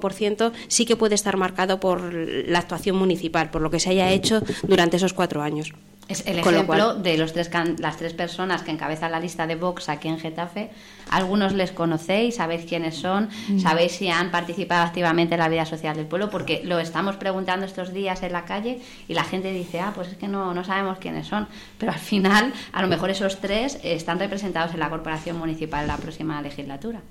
sí 0.68 0.86
que 0.86 0.96
puede 0.96 1.16
estar 1.16 1.38
marcado 1.38 1.80
por 1.80 2.14
la 2.14 2.60
actuación 2.60 2.96
municipal, 2.96 3.50
por 3.50 3.62
lo 3.62 3.70
que 3.70 3.80
se 3.80 3.90
haya 3.90 4.12
hecho 4.12 4.42
durante 4.64 4.98
esos 4.98 5.14
cuatro 5.14 5.42
años. 5.42 5.74
Es 6.12 6.28
el 6.28 6.40
ejemplo 6.40 6.96
de 6.96 7.18
los 7.18 7.32
tres 7.32 7.50
las 7.78 7.96
tres 7.96 8.14
personas 8.14 8.64
que 8.64 8.72
encabezan 8.72 9.12
la 9.12 9.20
lista 9.20 9.48
de 9.48 9.56
Vox 9.56 9.88
aquí 9.88 10.10
en 10.10 10.20
Getafe. 10.20 10.70
Algunos 11.10 11.54
les 11.54 11.72
conocéis, 11.72 12.36
sabéis 12.36 12.66
quiénes 12.66 12.96
son, 12.96 13.30
mm. 13.48 13.60
sabéis 13.60 13.94
si 13.94 14.10
han 14.10 14.30
participado 14.30 14.84
activamente 14.84 15.36
en 15.36 15.40
la 15.40 15.48
vida 15.48 15.66
social 15.66 15.96
del 15.96 16.08
pueblo, 16.08 16.30
porque 16.30 16.64
lo 16.66 16.80
estamos 16.80 17.16
preguntando 17.16 17.66
estos 17.66 17.94
días 17.94 18.24
en 18.24 18.34
la 18.34 18.44
calle 18.44 18.82
y 19.08 19.14
la 19.14 19.24
gente 19.24 19.54
dice, 19.54 19.80
ah, 19.80 19.94
pues 19.96 20.10
es 20.10 20.18
que 20.18 20.28
no, 20.28 20.54
no 20.54 20.66
sabemos 20.66 20.98
quiénes 20.98 21.28
son. 21.28 21.48
Pero 21.78 21.94
al 21.94 22.00
final, 22.00 22.52
a 22.74 22.82
lo 22.82 22.90
mejor 22.90 23.10
esos 23.10 23.40
tres 23.40 23.80
están 23.82 24.20
representados 24.20 24.74
en 24.74 24.82
la 24.82 24.90
corporación 24.90 25.38
municipal 25.38 25.84
en 25.84 25.88
la 25.88 25.98
próxima 25.98 26.42
legislatura. 26.42 27.02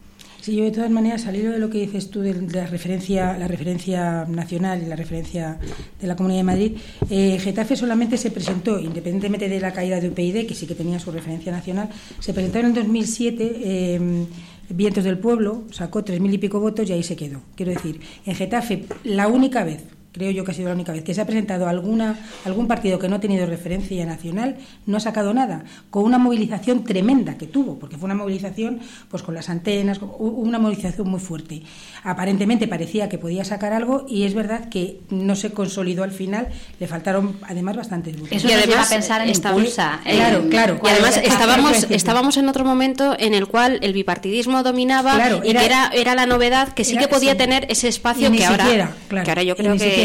Sí, 0.40 0.56
yo 0.56 0.64
de 0.64 0.70
todas 0.70 0.90
maneras, 0.90 1.22
salido 1.22 1.52
de 1.52 1.58
lo 1.58 1.68
que 1.68 1.80
dices 1.80 2.10
tú 2.10 2.20
de, 2.20 2.34
la 2.34 2.66
referencia, 2.66 3.36
la 3.36 3.46
referencia 3.46 4.24
nacional 4.24 4.82
y 4.82 4.86
la 4.86 4.96
referencia 4.96 5.58
de 6.00 6.06
la 6.06 6.16
Comunidad 6.16 6.40
de 6.40 6.44
Madrid, 6.44 6.76
eh, 7.10 7.38
Getafe 7.38 7.76
solamente 7.76 8.16
se 8.16 8.30
presentó, 8.30 8.80
independientemente 8.80 9.50
de 9.50 9.60
la 9.60 9.72
caída 9.72 10.00
de 10.00 10.08
UPyD, 10.08 10.46
que 10.46 10.54
sí 10.54 10.66
que 10.66 10.74
tenía 10.74 10.98
su 10.98 11.12
referencia 11.12 11.52
nacional, 11.52 11.90
se 12.20 12.32
presentó 12.32 12.58
en 12.58 12.74
2007. 12.74 13.52
Eh, 13.62 14.26
Vientos 14.72 15.02
del 15.02 15.18
Pueblo 15.18 15.64
sacó 15.72 16.04
tres 16.04 16.20
mil 16.20 16.32
y 16.32 16.38
pico 16.38 16.60
votos 16.60 16.88
y 16.88 16.92
ahí 16.92 17.02
se 17.02 17.16
quedó. 17.16 17.42
Quiero 17.56 17.72
decir, 17.72 18.00
en 18.24 18.36
Getafe, 18.36 18.84
la 19.02 19.26
única 19.26 19.64
vez 19.64 19.82
creo 20.12 20.30
yo 20.30 20.44
que 20.44 20.50
ha 20.50 20.54
sido 20.54 20.68
la 20.68 20.74
única 20.74 20.92
vez 20.92 21.04
que 21.04 21.14
se 21.14 21.20
ha 21.20 21.26
presentado 21.26 21.68
alguna, 21.68 22.18
algún 22.44 22.66
partido 22.66 22.98
que 22.98 23.08
no 23.08 23.16
ha 23.16 23.20
tenido 23.20 23.46
referencia 23.46 24.04
nacional, 24.06 24.56
no 24.86 24.96
ha 24.96 25.00
sacado 25.00 25.32
nada, 25.34 25.64
con 25.90 26.04
una 26.04 26.18
movilización 26.18 26.84
tremenda 26.84 27.36
que 27.38 27.46
tuvo, 27.46 27.78
porque 27.78 27.96
fue 27.96 28.06
una 28.06 28.14
movilización 28.14 28.80
pues 29.10 29.22
con 29.22 29.34
las 29.34 29.48
antenas, 29.48 30.00
una 30.18 30.58
movilización 30.58 31.08
muy 31.08 31.20
fuerte. 31.20 31.62
Aparentemente 32.02 32.66
parecía 32.66 33.08
que 33.08 33.18
podía 33.18 33.44
sacar 33.44 33.72
algo 33.72 34.06
y 34.08 34.24
es 34.24 34.34
verdad 34.34 34.68
que 34.68 35.00
no 35.10 35.36
se 35.36 35.52
consolidó 35.52 36.02
al 36.02 36.12
final, 36.12 36.48
le 36.78 36.86
faltaron 36.86 37.36
además 37.42 37.76
bastantes 37.76 38.14
votos. 38.18 38.32
Eso 38.32 38.48
y 38.48 38.52
además 38.52 38.88
pensar 38.88 39.22
en 39.22 39.28
impulsa. 39.28 40.00
Eh, 40.04 40.16
claro, 40.16 40.48
claro. 40.48 40.80
Y 40.82 40.88
además 40.88 41.20
estábamos, 41.22 41.86
estábamos 41.90 42.36
en 42.36 42.48
otro 42.48 42.64
momento 42.64 43.14
en 43.18 43.34
el 43.34 43.46
cual 43.46 43.78
el 43.82 43.92
bipartidismo 43.92 44.62
dominaba 44.62 45.40
y 45.44 45.50
era, 45.50 45.90
era, 45.94 46.14
la 46.14 46.26
novedad 46.26 46.72
que 46.72 46.84
sí 46.84 46.96
que 46.96 47.08
podía 47.08 47.36
tener 47.36 47.66
ese 47.68 47.88
espacio 47.88 48.30
que 48.32 48.44
ahora, 48.44 48.94
que 49.08 49.30
ahora 49.30 49.42
yo 49.42 49.56
creo 49.56 49.76
que 49.76 49.99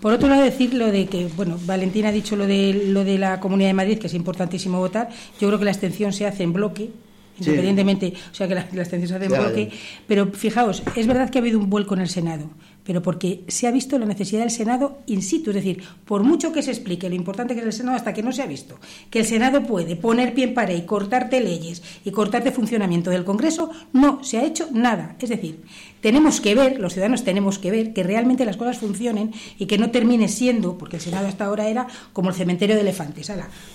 por 0.00 0.12
otro 0.12 0.28
lado, 0.28 0.42
decir 0.42 0.74
lo 0.74 0.90
de 0.90 1.06
que, 1.06 1.28
bueno, 1.36 1.58
Valentina 1.64 2.08
ha 2.08 2.12
dicho 2.12 2.36
lo 2.36 2.46
de, 2.46 2.84
lo 2.88 3.04
de 3.04 3.18
la 3.18 3.40
Comunidad 3.40 3.70
de 3.70 3.74
Madrid, 3.74 3.98
que 3.98 4.06
es 4.06 4.14
importantísimo 4.14 4.78
votar. 4.78 5.08
Yo 5.40 5.48
creo 5.48 5.58
que 5.58 5.64
la 5.64 5.70
abstención 5.70 6.12
se 6.12 6.26
hace 6.26 6.42
en 6.42 6.52
bloque, 6.52 6.90
independientemente, 7.38 8.12
o 8.30 8.34
sea 8.34 8.48
que 8.48 8.54
la, 8.54 8.62
abstención 8.62 9.08
se 9.08 9.14
hace 9.14 9.24
en 9.26 9.32
bloque. 9.32 9.70
Pero 10.06 10.32
fijaos, 10.32 10.82
es 10.96 11.06
verdad 11.06 11.30
que 11.30 11.38
ha 11.38 11.40
habido 11.42 11.58
un 11.58 11.70
vuelco 11.70 11.94
en 11.94 12.00
el 12.00 12.08
Senado 12.08 12.50
pero 12.88 13.02
porque 13.02 13.44
se 13.48 13.66
ha 13.66 13.70
visto 13.70 13.98
la 13.98 14.06
necesidad 14.06 14.40
del 14.40 14.50
Senado 14.50 15.00
in 15.04 15.20
situ, 15.20 15.50
es 15.50 15.56
decir, 15.56 15.82
por 16.06 16.22
mucho 16.22 16.52
que 16.52 16.62
se 16.62 16.70
explique 16.70 17.10
lo 17.10 17.14
importante 17.14 17.52
que 17.52 17.60
es 17.60 17.66
el 17.66 17.74
Senado, 17.74 17.98
hasta 17.98 18.14
que 18.14 18.22
no 18.22 18.32
se 18.32 18.40
ha 18.40 18.46
visto 18.46 18.80
que 19.10 19.18
el 19.18 19.26
Senado 19.26 19.62
puede 19.62 19.94
poner 19.94 20.32
pie 20.32 20.44
en 20.44 20.54
pared 20.54 20.78
y 20.78 20.86
cortarte 20.86 21.42
leyes 21.42 21.82
y 22.06 22.10
cortarte 22.12 22.50
funcionamiento 22.50 23.10
del 23.10 23.26
Congreso, 23.26 23.70
no 23.92 24.24
se 24.24 24.38
ha 24.38 24.44
hecho 24.46 24.70
nada. 24.72 25.16
Es 25.20 25.28
decir, 25.28 25.60
tenemos 26.00 26.40
que 26.40 26.54
ver, 26.54 26.78
los 26.78 26.92
ciudadanos 26.92 27.24
tenemos 27.24 27.58
que 27.58 27.70
ver 27.70 27.92
que 27.92 28.02
realmente 28.02 28.44
las 28.44 28.56
cosas 28.56 28.78
funcionen 28.78 29.32
y 29.58 29.66
que 29.66 29.78
no 29.78 29.90
termine 29.90 30.28
siendo, 30.28 30.78
porque 30.78 30.96
el 30.96 31.02
Senado 31.02 31.26
hasta 31.26 31.46
ahora 31.46 31.68
era 31.68 31.86
como 32.12 32.30
el 32.30 32.34
cementerio 32.34 32.74
de 32.74 32.82
elefantes. 32.82 33.30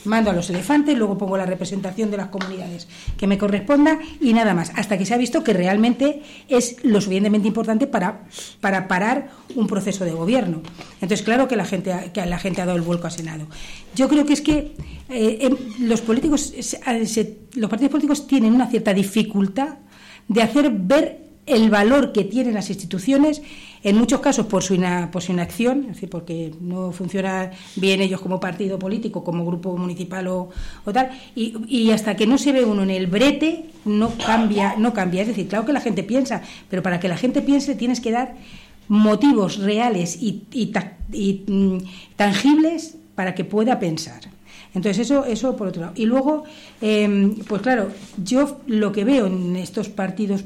Mando 0.06 0.30
a 0.30 0.34
los 0.34 0.50
elefantes, 0.50 0.98
luego 0.98 1.18
pongo 1.18 1.38
la 1.38 1.46
representación 1.46 2.12
de 2.12 2.18
las 2.18 2.28
comunidades 2.28 2.88
que 3.18 3.28
me 3.28 3.38
corresponda 3.38 4.00
y 4.22 4.34
nada 4.34 4.54
más, 4.54 4.72
hasta 4.76 4.98
que 4.98 5.06
se 5.06 5.14
ha 5.14 5.18
visto 5.18 5.44
que 5.44 5.54
realmente 5.54 6.22
es 6.48 6.78
lo 6.84 7.02
suficientemente 7.02 7.48
importante 7.48 7.88
para, 7.88 8.24
para 8.62 8.88
parar 8.88 9.30
un 9.56 9.68
proceso 9.68 10.06
de 10.06 10.12
gobierno. 10.12 10.62
Entonces, 10.96 11.22
claro 11.22 11.48
que 11.48 11.56
la 11.56 11.66
gente, 11.66 12.12
que 12.14 12.26
la 12.26 12.40
gente 12.40 12.62
ha 12.62 12.66
dado 12.66 12.78
el 12.78 12.84
vuelco 12.84 13.08
al 13.08 13.14
Senado. 13.14 13.48
Yo 13.96 14.08
creo 14.08 14.26
que 14.26 14.34
es 14.34 14.42
que 14.42 14.76
eh, 15.10 15.40
em, 15.42 15.58
los 15.88 16.02
políticos, 16.02 16.54
los 17.56 17.70
partidos 17.70 17.92
políticos 17.92 18.28
tienen 18.28 18.54
una 18.54 18.68
cierta 18.68 18.94
dificultad 18.94 19.78
de 20.28 20.42
hacer 20.42 20.72
ver 20.72 21.23
el 21.46 21.70
valor 21.70 22.14
que 22.14 22.24
tienen 22.24 22.54
las 22.54 22.70
instituciones, 22.70 23.42
en 23.84 23.98
muchos 23.98 24.22
casos 24.22 24.46
por 24.46 24.64
su, 24.64 24.82
por 25.12 25.22
su 25.22 25.34
inacción, 25.34 25.82
es 25.82 25.96
decir, 25.96 26.10
porque 26.10 26.54
no 26.62 26.94
funciona 26.94 27.52
bien 27.76 28.02
ellos 28.02 28.22
como 28.22 28.40
partido 28.40 28.80
político, 28.80 29.24
como 29.24 29.46
grupo 29.46 29.76
municipal 29.76 30.28
o, 30.28 30.50
tal, 30.94 31.10
y, 31.36 31.92
hasta 31.92 32.16
que 32.16 32.26
no 32.26 32.38
se 32.38 32.54
ve 32.54 32.64
uno 32.64 32.84
en 32.84 32.92
el 32.92 33.08
brete, 33.08 33.66
no 33.84 34.12
cambia, 34.12 34.76
no 34.78 34.94
cambia. 34.94 35.22
Es 35.22 35.28
decir, 35.28 35.48
claro 35.48 35.66
que 35.66 35.74
la 35.74 35.82
gente 35.82 36.04
piensa, 36.04 36.42
pero 36.70 36.82
para 36.82 37.00
que 37.00 37.10
la 37.10 37.18
gente 37.18 37.42
piense 37.42 37.76
tienes 37.76 38.00
que 38.00 38.12
dar 38.12 38.36
motivos 38.88 39.58
reales 39.58 40.18
y, 40.22 40.44
y, 40.52 41.44
mm, 41.48 41.78
tangibles 42.16 42.98
para 43.16 43.36
que 43.36 43.44
pueda 43.44 43.80
pensar. 43.80 44.22
Entonces, 44.74 45.06
eso, 45.06 45.26
eso 45.26 45.56
por 45.56 45.68
otro 45.68 45.82
lado. 45.82 45.94
Y 45.96 46.06
luego, 46.06 46.46
em, 46.82 47.36
pues 47.48 47.62
claro, 47.62 47.92
yo 48.24 48.60
lo 48.66 48.92
que 48.92 49.04
veo 49.04 49.28
en 49.28 49.56
estos 49.56 49.90
partidos 49.90 50.46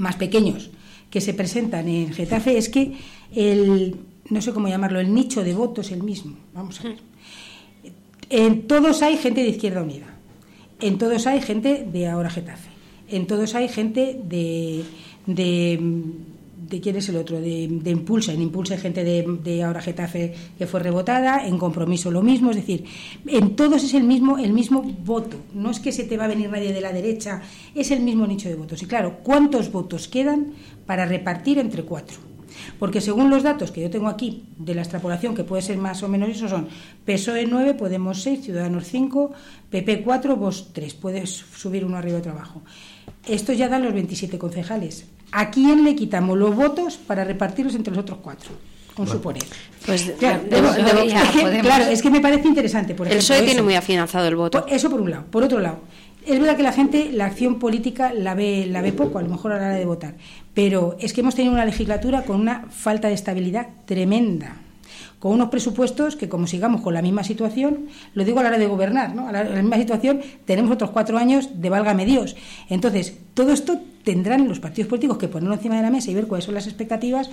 más 0.00 0.16
pequeños 0.16 0.70
que 1.10 1.20
se 1.20 1.34
presentan 1.34 1.88
en 1.88 2.12
Getafe 2.12 2.56
es 2.56 2.68
que 2.68 2.92
el, 3.34 3.96
no 4.28 4.40
sé 4.40 4.52
cómo 4.52 4.68
llamarlo, 4.68 5.00
el 5.00 5.12
nicho 5.12 5.42
de 5.44 5.54
votos 5.54 5.86
es 5.86 5.92
el 5.92 6.02
mismo. 6.02 6.36
Vamos 6.54 6.80
a 6.80 6.84
ver. 6.84 6.98
En 8.30 8.66
todos 8.66 9.02
hay 9.02 9.16
gente 9.16 9.42
de 9.42 9.48
Izquierda 9.48 9.82
Unida. 9.82 10.06
En 10.80 10.98
todos 10.98 11.26
hay 11.26 11.40
gente 11.40 11.86
de 11.90 12.06
ahora 12.08 12.30
Getafe. 12.30 12.70
En 13.08 13.26
todos 13.26 13.54
hay 13.54 13.68
gente 13.68 14.20
de, 14.24 14.84
de 15.26 15.80
de 16.70 16.80
quién 16.80 16.96
es 16.96 17.08
el 17.08 17.16
otro, 17.16 17.40
de, 17.40 17.64
Impulsa. 17.90 18.32
En 18.32 18.40
Impulsa 18.40 18.74
hay 18.74 18.80
gente 18.80 19.04
de, 19.04 19.62
ahora 19.62 19.82
Getafe 19.82 20.32
que 20.56 20.66
fue 20.66 20.80
rebotada, 20.80 21.46
en 21.46 21.58
Compromiso 21.58 22.10
lo 22.10 22.22
mismo, 22.22 22.50
es 22.50 22.56
decir, 22.56 22.84
en 23.26 23.56
todos 23.56 23.82
es 23.82 23.94
el 23.94 24.04
mismo, 24.04 24.38
el 24.38 24.52
mismo 24.52 24.82
voto. 24.82 25.36
No 25.52 25.70
es 25.70 25.80
que 25.80 25.92
se 25.92 26.04
te 26.04 26.16
va 26.16 26.24
a 26.24 26.28
venir 26.28 26.48
nadie 26.48 26.72
de 26.72 26.80
la 26.80 26.92
derecha, 26.92 27.42
es 27.74 27.90
el 27.90 28.00
mismo 28.00 28.26
nicho 28.26 28.48
de 28.48 28.54
votos. 28.54 28.82
Y 28.82 28.86
claro, 28.86 29.18
¿cuántos 29.22 29.72
votos 29.72 30.08
quedan 30.08 30.52
para 30.86 31.04
repartir 31.04 31.58
entre 31.58 31.82
cuatro? 31.82 32.18
Porque 32.78 33.00
según 33.00 33.30
los 33.30 33.42
datos 33.42 33.70
que 33.70 33.80
yo 33.80 33.90
tengo 33.90 34.08
aquí 34.08 34.44
de 34.56 34.74
la 34.74 34.82
extrapolación, 34.82 35.34
que 35.34 35.44
puede 35.44 35.62
ser 35.62 35.76
más 35.76 36.02
o 36.02 36.08
menos 36.08 36.28
eso, 36.28 36.48
son 36.48 36.68
PSOE 37.04 37.46
9, 37.46 37.74
Podemos 37.74 38.22
6, 38.22 38.42
Ciudadanos 38.42 38.86
5, 38.86 39.32
PP 39.70 40.02
4, 40.02 40.36
Vos 40.36 40.70
3. 40.72 40.94
Puedes 40.94 41.30
subir 41.30 41.84
uno 41.84 41.96
arriba 41.96 42.18
y 42.18 42.20
otro 42.20 42.32
abajo. 42.32 42.62
Esto 43.26 43.52
ya 43.52 43.68
dan 43.68 43.82
los 43.82 43.92
27 43.92 44.38
concejales. 44.38 45.06
¿A 45.32 45.50
quién 45.50 45.84
le 45.84 45.94
quitamos 45.94 46.36
los 46.36 46.54
votos 46.54 46.96
para 46.96 47.24
repartirlos 47.24 47.74
entre 47.74 47.94
los 47.94 48.02
otros 48.02 48.18
cuatro? 48.22 48.50
Con 48.94 49.06
suponer. 49.06 49.44
Pues 49.86 50.12
claro, 50.18 50.42
es, 51.90 52.02
que, 52.02 52.10
me 52.10 52.20
parece 52.20 52.48
interesante. 52.48 52.94
Por 52.94 53.06
ejemplo, 53.06 53.34
el 53.34 53.40
PSOE 53.40 53.46
tiene 53.46 53.62
muy 53.62 53.74
afianzado 53.74 54.26
el 54.28 54.36
voto. 54.36 54.66
Eso 54.68 54.90
por 54.90 55.00
un 55.00 55.10
lado. 55.10 55.24
Por 55.30 55.42
otro 55.42 55.60
lado, 55.60 55.78
es 56.26 56.38
verdad 56.38 56.56
que 56.56 56.62
la 56.62 56.72
gente 56.72 57.10
la 57.12 57.26
acción 57.26 57.58
política 57.58 58.12
la 58.12 58.34
ve, 58.34 58.66
la 58.68 58.82
ve 58.82 58.92
poco, 58.92 59.18
a 59.18 59.22
lo 59.22 59.28
mejor 59.28 59.52
a 59.52 59.56
la 59.56 59.66
hora 59.66 59.74
de 59.74 59.84
votar. 59.84 60.16
Pero 60.52 60.96
es 61.00 61.12
que 61.12 61.20
hemos 61.20 61.34
tenido 61.34 61.54
una 61.54 61.64
legislatura 61.64 62.24
con 62.24 62.40
una 62.40 62.66
falta 62.70 63.08
de 63.08 63.14
estabilidad 63.14 63.68
tremenda 63.86 64.56
con 65.20 65.32
unos 65.32 65.50
presupuestos 65.50 66.16
que, 66.16 66.28
como 66.28 66.46
sigamos 66.46 66.80
con 66.80 66.94
la 66.94 67.02
misma 67.02 67.22
situación, 67.22 67.86
lo 68.14 68.24
digo 68.24 68.40
a 68.40 68.42
la 68.42 68.48
hora 68.48 68.58
de 68.58 68.66
gobernar, 68.66 69.14
¿no? 69.14 69.28
a 69.28 69.32
la, 69.32 69.44
misma 69.44 69.76
situación 69.76 70.20
tenemos 70.46 70.72
otros 70.72 70.90
cuatro 70.90 71.18
años 71.18 71.60
de 71.60 71.70
válgame 71.70 72.06
Dios. 72.06 72.36
Entonces, 72.68 73.18
todo 73.34 73.52
esto 73.52 73.78
tendrán 74.02 74.48
los 74.48 74.60
partidos 74.60 74.88
políticos 74.88 75.18
que 75.18 75.28
ponerlo 75.28 75.54
encima 75.54 75.76
de 75.76 75.82
la 75.82 75.90
mesa 75.90 76.10
y 76.10 76.14
ver 76.14 76.26
cuáles 76.26 76.46
son 76.46 76.54
las 76.54 76.66
expectativas 76.66 77.30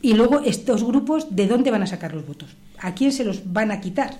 y 0.00 0.14
luego 0.14 0.40
estos 0.40 0.84
grupos 0.84 1.34
de 1.34 1.48
dónde 1.48 1.72
van 1.72 1.82
a 1.82 1.88
sacar 1.88 2.14
los 2.14 2.24
votos, 2.24 2.56
a 2.78 2.94
quién 2.94 3.10
se 3.10 3.24
los 3.24 3.52
van 3.52 3.72
a 3.72 3.80
quitar 3.80 4.14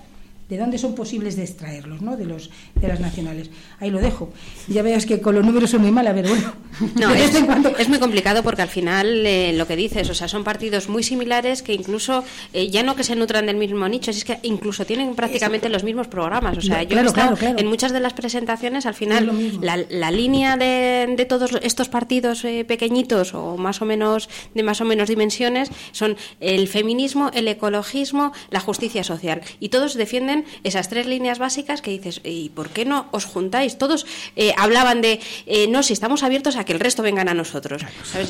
de 0.49 0.57
dónde 0.57 0.77
son 0.77 0.93
posibles 0.93 1.35
de 1.35 1.43
extraerlos, 1.43 2.01
¿no? 2.01 2.17
De 2.17 2.25
los 2.25 2.51
de 2.75 2.87
las 2.87 2.99
nacionales. 2.99 3.49
Ahí 3.79 3.89
lo 3.89 3.99
dejo. 3.99 4.31
Ya 4.67 4.83
veas 4.83 5.05
que 5.05 5.19
con 5.19 5.33
los 5.33 5.43
números 5.43 5.71
son 5.71 5.81
muy 5.81 5.91
mal, 5.91 6.05
a 6.07 6.13
ver, 6.13 6.27
bueno. 6.27 6.53
No, 6.95 7.13
es, 7.13 7.89
muy 7.89 7.99
complicado 7.99 8.43
porque 8.43 8.61
al 8.61 8.67
final 8.67 9.25
eh, 9.25 9.53
lo 9.53 9.65
que 9.65 9.75
dices, 9.75 10.09
o 10.09 10.13
sea, 10.13 10.27
son 10.27 10.43
partidos 10.43 10.89
muy 10.89 11.03
similares 11.03 11.61
que 11.61 11.73
incluso 11.73 12.23
eh, 12.53 12.69
ya 12.69 12.83
no 12.83 12.95
que 12.95 13.03
se 13.03 13.15
nutran 13.15 13.45
del 13.45 13.55
mismo 13.55 13.87
nicho, 13.87 14.11
es 14.11 14.25
que 14.25 14.39
incluso 14.43 14.85
tienen 14.85 15.15
prácticamente 15.15 15.69
los 15.69 15.83
mismos 15.83 16.07
programas. 16.07 16.57
O 16.57 16.61
sea, 16.61 16.83
yo 16.83 16.99
he 16.99 17.05
estado 17.05 17.37
en 17.41 17.67
muchas 17.67 17.91
de 17.91 17.99
las 17.99 18.13
presentaciones, 18.13 18.85
al 18.85 18.93
final 18.93 19.31
la, 19.61 20.11
línea 20.11 20.57
de, 20.57 21.25
todos 21.27 21.51
estos 21.61 21.89
partidos 21.89 22.43
eh, 22.45 22.65
pequeñitos 22.65 23.33
o 23.33 23.57
más 23.57 23.81
o 23.81 23.85
menos 23.85 24.29
de 24.53 24.63
más 24.63 24.81
o 24.81 24.85
menos 24.85 25.09
dimensiones 25.09 25.69
son 25.91 26.17
el 26.39 26.67
feminismo, 26.67 27.31
el 27.33 27.47
ecologismo, 27.47 28.33
la 28.49 28.59
justicia 28.59 29.03
social 29.03 29.41
y 29.59 29.69
todos 29.69 29.95
defienden 29.95 30.34
esas 30.63 30.89
tres 30.89 31.05
líneas 31.05 31.39
básicas 31.39 31.81
que 31.81 31.91
dices, 31.91 32.19
¿y 32.23 32.49
por 32.49 32.69
qué 32.69 32.83
no 32.83 33.07
os 33.11 33.25
juntáis? 33.25 33.77
Todos 33.77 34.05
eh, 34.35 34.53
hablaban 34.57 35.01
de, 35.01 35.19
eh, 35.45 35.67
no, 35.67 35.83
si 35.83 35.93
estamos 35.93 36.23
abiertos 36.23 36.55
a 36.55 36.65
que 36.65 36.73
el 36.73 36.79
resto 36.79 37.03
vengan 37.03 37.29
a 37.29 37.33
nosotros. 37.33 37.83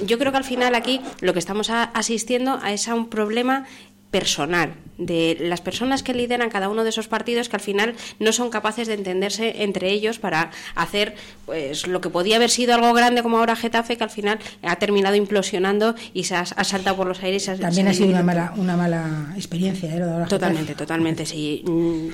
Yo 0.06 0.20
creo 0.20 0.32
que 0.32 0.38
al 0.38 0.44
final 0.44 0.76
aquí 0.76 1.02
lo 1.22 1.34
que 1.34 1.40
estamos 1.40 1.70
asistiendo 1.70 2.60
a 2.62 2.74
es 2.74 2.88
a 2.88 2.96
un 2.96 3.10
problema 3.10 3.66
personal 4.16 4.74
de 4.98 5.38
las 5.42 5.60
personas 5.60 6.04
que 6.04 6.14
lideran 6.14 6.50
cada 6.50 6.70
uno 6.70 6.86
de 6.86 6.90
esos 6.90 7.10
partidos 7.10 7.50
que 7.50 7.58
al 7.58 7.62
final 7.62 7.96
no 8.20 8.32
son 8.32 8.50
capaces 8.50 8.88
de 8.88 8.94
entenderse 8.94 9.64
entre 9.64 9.92
ellos 9.92 10.20
para 10.20 10.52
hacer 10.74 11.16
pues 11.46 11.86
lo 11.88 12.00
que 12.00 12.10
podía 12.10 12.38
haber 12.38 12.50
sido 12.50 12.74
algo 12.74 12.94
grande 12.94 13.22
como 13.22 13.38
ahora 13.38 13.58
Getafe 13.58 13.98
que 13.98 14.06
al 14.06 14.10
final 14.10 14.40
ha 14.64 14.78
terminado 14.78 15.16
implosionando 15.16 15.96
y 16.14 16.24
se 16.24 16.36
ha, 16.36 16.46
saltado 16.46 16.96
por 16.96 17.08
los 17.08 17.22
aires. 17.24 17.46
También 17.60 17.90
ha 17.90 17.94
sido 17.94 18.10
una 18.10 18.24
mala, 18.24 18.54
una 18.56 18.78
mala 18.78 19.34
experiencia. 19.36 19.94
¿eh? 19.94 20.02
totalmente, 20.30 20.76
totalmente. 20.76 21.26
Sí, 21.26 21.64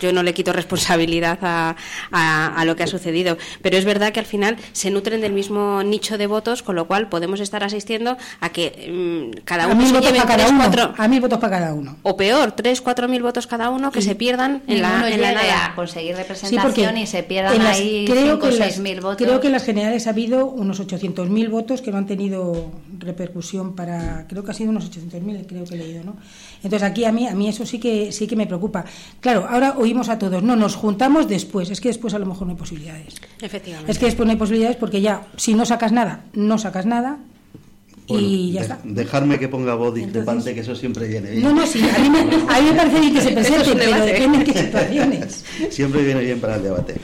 yo 0.02 0.12
no 0.12 0.24
le 0.24 0.34
quito 0.34 0.52
responsabilidad 0.52 1.38
a, 1.44 1.76
a, 2.12 2.66
lo 2.66 2.76
que 2.76 2.84
ha 2.84 2.88
sucedido, 2.88 3.38
pero 3.62 3.78
es 3.78 3.86
verdad 3.86 4.12
que 4.12 4.20
al 4.20 4.26
final 4.26 4.58
se 4.72 4.90
nutren 4.90 5.22
del 5.22 5.34
mismo 5.34 5.84
nicho 5.84 6.18
de 6.18 6.28
votos, 6.28 6.64
con 6.64 6.76
lo 6.76 6.88
cual 6.88 7.10
podemos 7.10 7.40
estar 7.40 7.64
asistiendo 7.64 8.18
a 8.40 8.50
que 8.50 8.90
mm, 8.92 9.44
cada 9.46 9.68
uno 9.68 9.84
a 9.86 10.02
lleve 10.02 10.18
para 10.18 10.38
cada 10.38 10.96
a 10.98 11.08
mil 11.08 11.22
votos 11.22 11.40
para 11.40 11.60
cada 11.60 11.74
uno. 11.74 11.91
O 12.04 12.16
peor, 12.16 12.54
tres 12.54 12.82
cuatro 12.82 13.08
mil 13.08 13.22
votos 13.22 13.48
cada 13.48 13.70
uno 13.70 13.92
que 13.92 14.02
se 14.02 14.16
pierdan 14.16 14.64
en 14.68 14.82
la, 14.82 15.10
en 15.10 15.22
la 15.22 15.34
nada. 15.34 15.74
conseguir 15.76 16.16
representación 16.16 16.98
y 16.98 17.08
se 17.08 17.24
pierdan 17.24 17.62
ahí 17.62 18.06
creo 18.06 18.40
que 18.40 18.52
votos. 19.00 19.18
Creo 19.18 19.40
que 19.40 19.48
en 19.48 19.54
las 19.54 19.64
generales 19.64 20.08
ha 20.08 20.12
habido 20.12 20.48
unos 20.48 20.82
800.000 20.82 21.50
votos 21.50 21.82
que 21.82 21.92
no 21.92 21.98
han 21.98 22.08
tenido 22.08 22.72
repercusión 22.98 23.76
para... 23.76 24.28
Creo 24.28 24.44
que 24.44 24.52
ha 24.52 24.54
sido 24.54 24.70
unos 24.70 24.90
800.000, 24.92 25.46
creo 25.48 25.66
que 25.66 25.76
he 25.76 25.78
leído, 25.78 26.04
¿no? 26.04 26.16
Entonces 26.64 26.84
aquí 26.84 27.06
a 27.06 27.12
mí, 27.12 27.28
a 27.28 27.36
mí 27.36 27.48
eso 27.48 27.66
sí 27.66 27.80
que, 27.80 28.12
sí 28.12 28.28
que 28.28 28.36
me 28.36 28.48
preocupa. 28.48 28.86
Claro, 29.20 29.46
ahora 29.50 29.76
oímos 29.78 30.10
a 30.10 30.18
todos, 30.18 30.44
no, 30.44 30.56
nos 30.56 30.76
juntamos 30.76 31.28
después. 31.28 31.70
Es 31.70 31.82
que 31.82 31.90
después 31.90 32.14
a 32.14 32.20
lo 32.20 32.26
mejor 32.26 32.48
no 32.48 32.54
hay 32.54 32.60
posibilidades. 32.60 33.16
Efectivamente. 33.42 33.92
Es 33.92 34.00
que 34.00 34.06
después 34.06 34.26
no 34.26 34.32
hay 34.32 34.38
posibilidades 34.38 34.78
porque 34.78 35.02
ya, 35.02 35.28
si 35.36 35.54
no 35.54 35.66
sacas 35.66 35.92
nada, 35.92 36.26
no 36.34 36.58
sacas 36.58 36.86
nada 36.86 37.20
y 38.20 38.52
ya 38.54 38.62
está. 38.62 38.80
Dejarme 38.84 39.40
que 39.40 39.48
ponga 39.48 39.76
voz 39.76 39.94
discrepante, 39.94 40.54
que 40.54 40.62
eso 40.62 40.76
siempre 40.76 41.08
viene 41.08 41.32
bien. 41.32 41.44
No, 41.44 41.54
no, 41.54 41.66
sí, 41.66 41.82
a 41.82 42.00
mí 42.00 42.10
me, 42.10 42.20
a 42.20 42.62
mí 42.62 42.70
me 42.70 42.74
parece 42.74 43.00
bien 43.00 43.14
que 43.14 43.22
se 43.22 43.32
presente, 43.34 43.72
pero 43.76 44.06
depende 44.06 44.38
de 44.40 44.44
qué 44.44 44.54
situaciones. 44.54 45.46
Siempre 45.70 46.04
viene 46.04 46.22
bien 46.22 46.40
para 46.40 46.56
el 46.56 46.64
debate. 46.64 46.96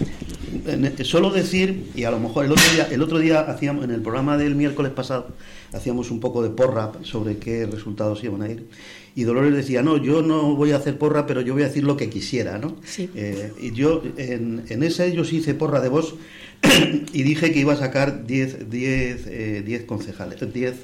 Solo 1.03 1.29
decir, 1.29 1.91
y 1.95 2.03
a 2.03 2.11
lo 2.11 2.19
mejor 2.19 2.45
el 2.45 2.51
otro 2.51 2.63
día, 2.73 2.87
el 2.91 3.01
otro 3.01 3.19
día 3.19 3.41
hacíamos, 3.41 3.85
en 3.85 3.91
el 3.91 4.01
programa 4.01 4.37
del 4.37 4.55
miércoles 4.55 4.91
pasado, 4.91 5.27
hacíamos 5.73 6.11
un 6.11 6.19
poco 6.19 6.43
de 6.43 6.49
porra 6.49 6.91
sobre 7.03 7.37
qué 7.37 7.65
resultados 7.65 8.23
iban 8.23 8.41
a 8.41 8.49
ir. 8.49 8.67
Y 9.15 9.23
Dolores 9.23 9.55
decía, 9.55 9.81
no, 9.81 9.97
yo 9.97 10.21
no 10.21 10.55
voy 10.55 10.71
a 10.71 10.77
hacer 10.77 10.97
porra, 10.97 11.25
pero 11.25 11.41
yo 11.41 11.53
voy 11.53 11.63
a 11.63 11.67
decir 11.67 11.83
lo 11.83 11.97
que 11.97 12.09
quisiera, 12.09 12.59
¿no? 12.59 12.75
Sí. 12.83 13.09
Eh, 13.15 13.51
y 13.59 13.71
yo, 13.71 14.03
en, 14.17 14.63
en 14.69 14.83
ese 14.83 15.11
yo 15.13 15.23
sí 15.23 15.37
hice 15.37 15.53
porra 15.53 15.79
de 15.79 15.89
vos 15.89 16.15
y 17.13 17.23
dije 17.23 17.51
que 17.51 17.59
iba 17.59 17.73
a 17.73 17.77
sacar 17.77 18.25
10 18.25 18.69
10 18.69 19.27
eh, 19.27 19.63
10 19.65 19.83
concejales, 19.83 20.53
10 20.53 20.75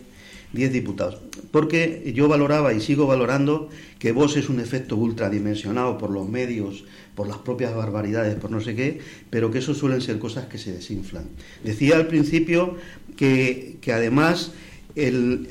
10 0.53 0.71
diputados. 0.71 1.19
Porque 1.51 2.11
yo 2.15 2.27
valoraba 2.27 2.73
y 2.73 2.79
sigo 2.79 3.05
valorando 3.07 3.69
que 3.99 4.11
vos 4.11 4.37
es 4.37 4.49
un 4.49 4.59
efecto 4.59 4.95
ultradimensionado 4.95 5.97
por 5.97 6.09
los 6.09 6.29
medios, 6.29 6.85
por 7.15 7.27
las 7.27 7.37
propias 7.39 7.75
barbaridades, 7.75 8.35
por 8.35 8.51
no 8.51 8.61
sé 8.61 8.75
qué, 8.75 8.99
pero 9.29 9.51
que 9.51 9.59
eso 9.59 9.73
suelen 9.73 10.01
ser 10.01 10.19
cosas 10.19 10.45
que 10.45 10.57
se 10.57 10.71
desinflan. 10.71 11.25
Decía 11.63 11.95
al 11.95 12.07
principio 12.07 12.77
que, 13.17 13.77
que 13.81 13.93
además 13.93 14.53
el, 14.95 15.49